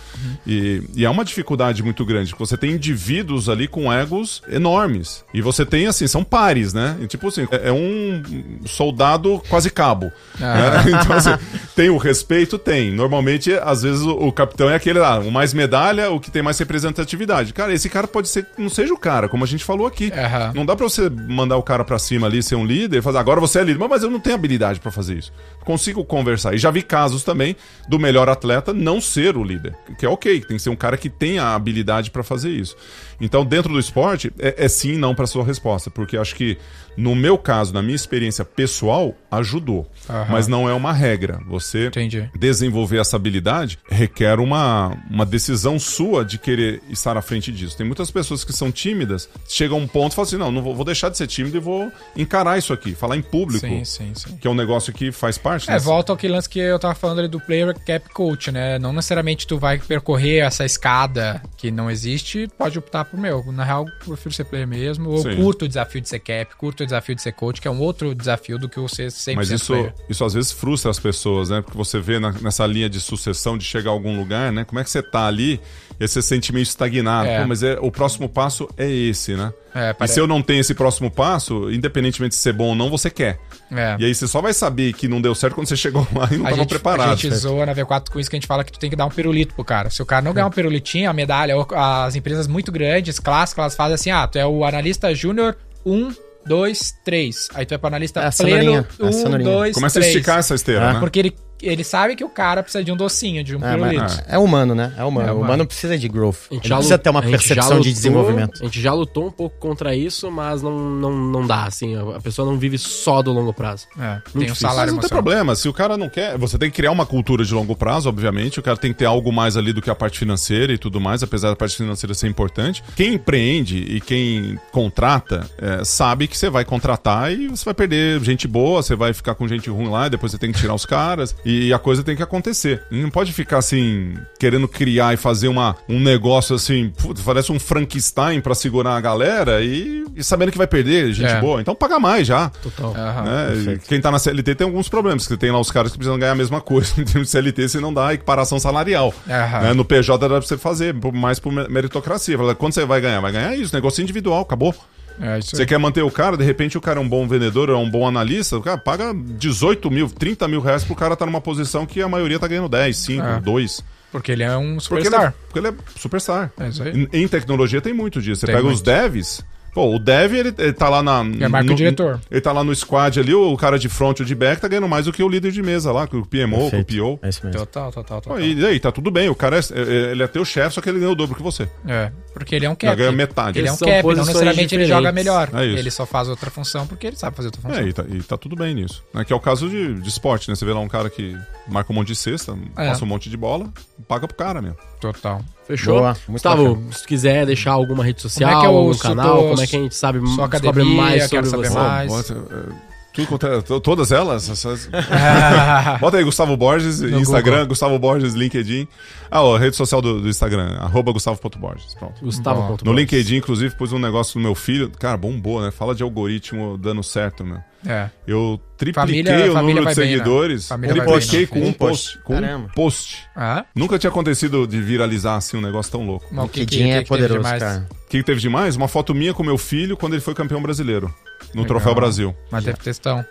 [0.46, 5.24] E, e é uma dificuldade muito grande, porque você tem indivíduos ali com egos enormes.
[5.32, 6.96] E você tem, assim, são pares, né?
[7.00, 8.22] E, tipo assim, é, é um
[8.66, 10.10] soldado quase cabo.
[10.38, 10.80] né?
[11.00, 11.30] Então, assim,
[11.76, 12.58] tem o respeito?
[12.58, 12.90] Tem.
[12.90, 16.42] Normalmente, às vezes, o, o capitão é aquele lá, o mais medalha, o que tem
[16.42, 17.52] mais representatividade.
[17.52, 20.12] Cara, esse cara pode ser não seja o cara, como a gente falou aqui.
[20.12, 20.52] Aham.
[20.54, 23.40] Não dá pra você mandar o cara pra cima ali, ser um líder, fazer, agora
[23.40, 23.78] você é líder.
[23.88, 25.32] Mas eu não tenho habilidade pra fazer isso.
[25.64, 26.54] Consigo conversar.
[26.54, 27.54] E já vi casos também
[27.88, 29.76] do melhor atleta não ser o líder.
[29.98, 32.76] Que é ok, tem que ser um cara que tem a habilidade pra fazer isso.
[33.20, 35.90] Então, dentro do esporte, é, é sim e não pra sua resposta.
[35.90, 36.56] Porque acho que,
[36.96, 39.88] no meu caso, na minha experiência pessoal, ajudou.
[40.28, 41.40] Mas não é uma regra.
[41.46, 42.28] Você Entendi.
[42.36, 47.76] desenvolver essa habilidade requer uma, uma decisão sua de querer estar à frente disso.
[47.76, 50.62] Tem muitas pessoas que são tímidas, chegam a um ponto e falam assim: não, não
[50.62, 53.84] vou, vou deixar de ser tímido e vou encarar isso aqui, falar em público, Sim,
[53.84, 54.36] sim, sim.
[54.36, 55.68] que é um negócio que faz parte.
[55.70, 55.78] É, né?
[55.78, 58.78] volta ao que lance que eu tava falando ali do player cap coach, né?
[58.78, 63.44] Não necessariamente tu vai percorrer essa escada que não existe, pode optar por meu.
[63.52, 66.82] Na real, eu prefiro ser player mesmo, ou curto o desafio de ser cap, curto
[66.82, 69.50] o desafio de ser coach, que é um outro desafio do que você sempre Mas
[69.50, 69.94] isso, player.
[70.08, 71.60] isso às vezes frustra as pessoas, né?
[71.60, 74.64] Porque você vê na- nessa linha de sucessão de chegar a algum lugar, né?
[74.64, 75.60] Como é que você tá ali
[75.98, 77.28] e você se sente meio estagnado.
[77.28, 77.44] É.
[77.44, 79.52] Mas é, o próximo passo é esse, né?
[79.74, 82.90] É, E se eu não tenho esse próximo passo, independentemente de ser bom ou não,
[82.90, 83.38] você quer.
[83.72, 83.96] É.
[83.98, 86.36] E aí você só vai saber que não deu certo quando você chegou lá e
[86.36, 87.12] não a tava gente, preparado.
[87.12, 88.96] a gente zoa na V4 com isso que a gente fala que tu tem que
[88.96, 89.90] dar um pirulito pro cara.
[89.90, 93.62] Se o cara não ganhar um pirulitinho, a medalha, ou as empresas muito grandes, clássicas,
[93.62, 95.56] elas fazem assim: ah, tu é o analista júnior
[95.86, 96.12] 1,
[96.46, 97.48] 2, 3.
[97.54, 99.50] Aí tu é pro analista É a pleno cenourinha, é a 1, cenourinha.
[99.50, 100.14] 2, Começa a 3.
[100.16, 100.92] esticar essa esteira, É.
[100.94, 101.00] né?
[101.00, 104.02] Porque ele, ele sabe que o cara precisa de um docinho, de um É, pirulito.
[104.02, 104.92] mas é humano, né?
[104.96, 105.28] É humano.
[105.28, 105.44] É o humano.
[105.48, 106.36] humano precisa de growth.
[106.50, 108.60] A Ele gente já precisa ter uma percepção de lutou- desenvolvimento.
[108.60, 111.94] A gente já lutou um pouco contra isso, mas não, não, não dá, assim.
[112.14, 113.86] A pessoa não vive só do longo prazo.
[113.98, 116.70] É, tem um salário Mas não tem problema, se o cara não quer, você tem
[116.70, 119.56] que criar uma cultura de longo prazo, obviamente, o cara tem que ter algo mais
[119.56, 122.82] ali do que a parte financeira e tudo mais, apesar da parte financeira ser importante.
[122.96, 128.20] Quem empreende e quem contrata, é, sabe que você vai contratar e você vai perder
[128.24, 130.74] gente boa, você vai ficar com gente ruim lá, e depois você tem que tirar
[130.74, 132.82] os caras, e a coisa tem que acontecer.
[132.90, 137.50] E não pode ficar assim, querendo criar e fazer uma, um negócio assim, putz, parece
[137.52, 141.40] um Frankenstein pra segurar a galera e, e sabendo que vai perder gente É.
[141.40, 141.60] boa.
[141.60, 142.48] Então paga mais já.
[142.62, 142.94] Total.
[142.96, 143.22] Aham.
[143.64, 143.78] né?
[143.88, 146.32] Quem tá na CLT tem alguns problemas, que tem lá os caras que precisam ganhar
[146.32, 146.92] a mesma coisa.
[147.00, 149.14] Em termos de CLT, você não dá equiparação salarial.
[149.26, 149.72] Né?
[149.74, 152.36] No PJ dá pra você fazer, mais por me- meritocracia.
[152.36, 153.20] Fala, Quanto você vai ganhar?
[153.20, 154.74] Vai ganhar isso, negócio individual, acabou.
[155.20, 157.74] É Você quer manter o cara, de repente o cara é um bom vendedor, é
[157.74, 161.40] um bom analista, o cara paga 18 mil, 30 mil reais pro cara estar numa
[161.40, 163.40] posição que a maioria tá ganhando 10, 5, É.
[163.40, 163.84] 2.
[164.10, 165.34] Porque ele é um Porque ele, é, superstar.
[165.46, 166.52] porque ele é superstar.
[166.58, 167.08] É isso aí.
[167.12, 168.40] Em, em tecnologia tem muito disso.
[168.40, 168.84] Você Tem pega os muito.
[168.86, 169.44] devs.
[169.72, 171.20] Pô, o dev, ele, ele tá lá na.
[171.40, 172.20] É marca no- diretor.
[172.30, 174.88] Ele tá lá no squad ali, o cara de front ou de back tá ganhando
[174.88, 176.84] mais do que o líder de mesa lá, que o PMO, que o.
[176.84, 177.18] PO.
[177.22, 177.60] É isso mesmo.
[177.60, 178.40] Total, total, Pô, total.
[178.44, 179.28] e aí, tá tudo bem.
[179.28, 181.42] O cara é, é- ele é teu chefe, só que ele ganha o dobro que
[181.42, 181.68] você.
[181.86, 182.96] É, porque ele é um Já cap.
[182.96, 183.58] ganha metade.
[183.58, 185.50] Ele é um São cap, não necessariamente ele joga melhor.
[185.54, 185.78] É isso.
[185.78, 187.78] Ele só faz outra função porque ele sabe fazer outra função.
[187.78, 189.04] É, e tá, e tá tudo bem nisso.
[189.14, 189.24] Né?
[189.24, 190.54] Que é o caso de, de esporte, né?
[190.56, 191.36] Você vê lá um cara que
[191.68, 192.88] marca um monte de cesta, É.
[192.88, 193.72] passa um monte de bola,
[194.08, 194.74] paga pro cara, meu.
[195.00, 195.40] Total.
[195.66, 195.98] Fechou?
[196.00, 196.92] Boa, Gustavo, bacana.
[196.92, 199.76] se quiser deixar alguma rede social, Como é que algum ouço canal, como é que
[199.76, 201.88] a gente sabe, sua descobre mais quero sobre saber você?
[201.88, 202.10] mais.
[202.10, 204.48] Bota, é, tudo quanto é- to- todas elas?
[204.48, 204.88] essas-
[206.00, 207.66] Bota aí Gustavo Borges, Instagram, Google.
[207.68, 208.86] Gustavo Borges, LinkedIn.
[209.30, 211.94] Ah, ó, rede social do, do Instagram, arroba Gustavo.borges.
[211.94, 212.20] Pronto.
[212.24, 212.62] Gustavo.
[212.62, 212.76] Bom.
[212.84, 212.92] No.
[212.92, 214.90] LinkedIn, inclusive, pus um negócio do meu filho.
[214.98, 215.70] Cara, bombou, né?
[215.70, 217.58] Fala de algoritmo dando certo, meu.
[217.86, 218.10] É.
[218.26, 220.12] Eu tripliquei Família- o número de bem, né?
[220.12, 220.68] seguidores.
[220.68, 221.66] Vai tripliquei bem, com né?
[221.66, 222.18] um post.
[222.24, 223.18] Com um post.
[223.34, 226.26] Ah, Nunca tinha acontecido de viralizar assim um negócio tão louco.
[226.30, 227.86] mas o que, que, que, é que teve poderoso, cara.
[227.90, 228.76] O que que teve demais?
[228.76, 231.14] Uma foto minha com meu filho quando ele foi campeão brasileiro.
[231.54, 231.66] No Legal.
[231.66, 232.36] Troféu Brasil.
[232.50, 233.24] Mas teve textão.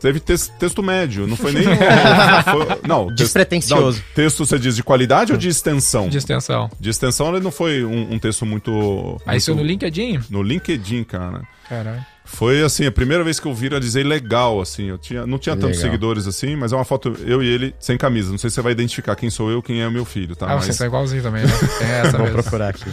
[0.00, 1.64] Teve tes- texto médio, não foi nem.
[2.44, 3.98] foi- não, texto- Despretensioso.
[3.98, 6.08] não, texto você diz de qualidade ou de extensão?
[6.08, 6.70] De extensão.
[6.78, 9.18] De extensão ele não foi um, um texto muito.
[9.24, 10.20] Mas isso muito- no LinkedIn?
[10.28, 11.42] No LinkedIn, cara.
[11.68, 12.04] Caralho.
[12.26, 14.86] Foi assim, a primeira vez que eu viralizei legal, assim.
[14.88, 15.82] Eu tinha, não tinha tantos Legal.
[15.92, 18.30] seguidores assim, mas é uma foto eu e ele sem camisa.
[18.30, 20.46] Não sei se você vai identificar quem sou eu, quem é o meu filho, tá?
[20.46, 21.52] Ah, Mas- você tá igualzinho também, né?
[21.78, 22.42] Tem essa Vou mesmo.
[22.42, 22.84] procurar aqui.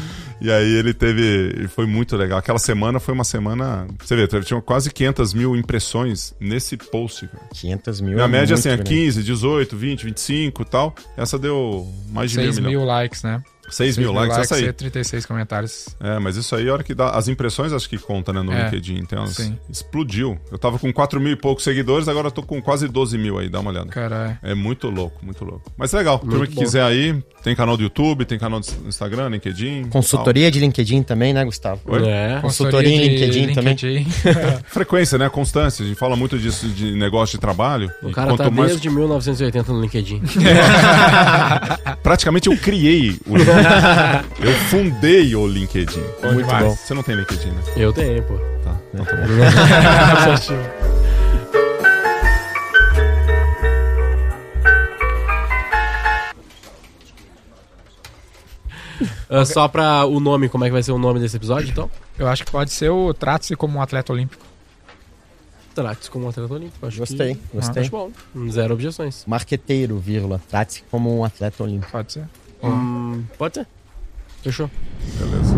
[0.42, 1.68] E aí ele teve.
[1.70, 2.38] Foi muito legal.
[2.40, 3.88] Aquela semana foi uma semana.
[4.04, 7.28] Você vê, teve- tinha quase 500 mil impressões nesse post.
[7.28, 7.44] Cara.
[7.54, 8.14] 500 mil.
[8.16, 8.90] Minha é média muito assim é grande.
[8.90, 10.94] 15, 18, 20, 25 e tal.
[11.16, 12.82] Essa deu mais de 6 meio milhão.
[12.82, 13.42] mil likes, né?
[13.72, 14.66] 6 mil likes, essa aí.
[14.66, 15.88] e 36 comentários.
[16.00, 17.10] É, mas isso aí, a hora que dá.
[17.12, 18.98] As impressões acho que conta, né, no É, LinkedIn.
[19.00, 19.58] Então, sim.
[19.70, 20.40] explodiu.
[20.52, 23.38] Eu tava com 4 mil e poucos seguidores, agora eu tô com quase 12 mil
[23.38, 23.88] aí, dá uma olhada.
[23.90, 24.38] Caralho.
[24.44, 25.72] É muito louco, muito louco.
[25.78, 29.86] Mas legal, turma que quiser aí, tem canal do YouTube, tem canal do Instagram, LinkedIn.
[29.90, 31.82] Consultoria de LinkedIn também, né, Gustavo?
[31.86, 32.08] Oi?
[32.08, 32.40] É.
[32.42, 33.76] Consultoria em de LinkedIn também.
[33.76, 34.60] tal.
[34.68, 35.30] Frequência, né?
[35.30, 35.84] Constância.
[35.84, 37.92] A gente fala muito disso de negócio de trabalho.
[38.04, 40.22] O cara quanto tá mais- desde 1980 no LinkedIn.
[42.04, 43.60] Praticamente eu criei o LinkedIn.
[44.42, 46.02] eu fundei o LinkedIn.
[46.34, 46.76] Muito bom.
[46.76, 47.62] Você não tem LinkedIn, né?
[47.76, 48.36] Eu tenho, pô.
[48.64, 48.76] Tá.
[48.94, 50.72] Então tá bom.
[59.30, 61.90] Ah, só pra o nome, como é que vai ser o nome desse episódio, então?
[62.20, 64.46] Eu acho que pode ser o Trate-se como um atleta olímpico.
[65.74, 66.86] Trate-se como um atleta olímpico.
[66.86, 67.42] Acho Gostei, que...
[67.54, 67.84] gostei.
[67.84, 68.12] Acho bom.
[68.50, 69.24] Zero objeções.
[69.26, 70.42] Marqueteiro, vírgula.
[70.50, 71.92] Trate-se como um atleta olímpico.
[71.92, 72.28] Pode ser.
[72.62, 73.68] Hum, pode ser.
[74.44, 74.70] Fechou.
[75.18, 75.56] Beleza.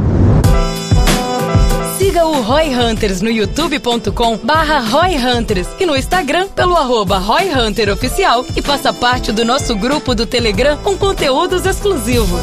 [1.97, 7.49] Siga o Roy Hunters no youtube.com barra Roy Hunters e no Instagram pelo arroba Roy
[7.49, 12.41] Hunter Oficial e faça parte do nosso grupo do Telegram com conteúdos exclusivos.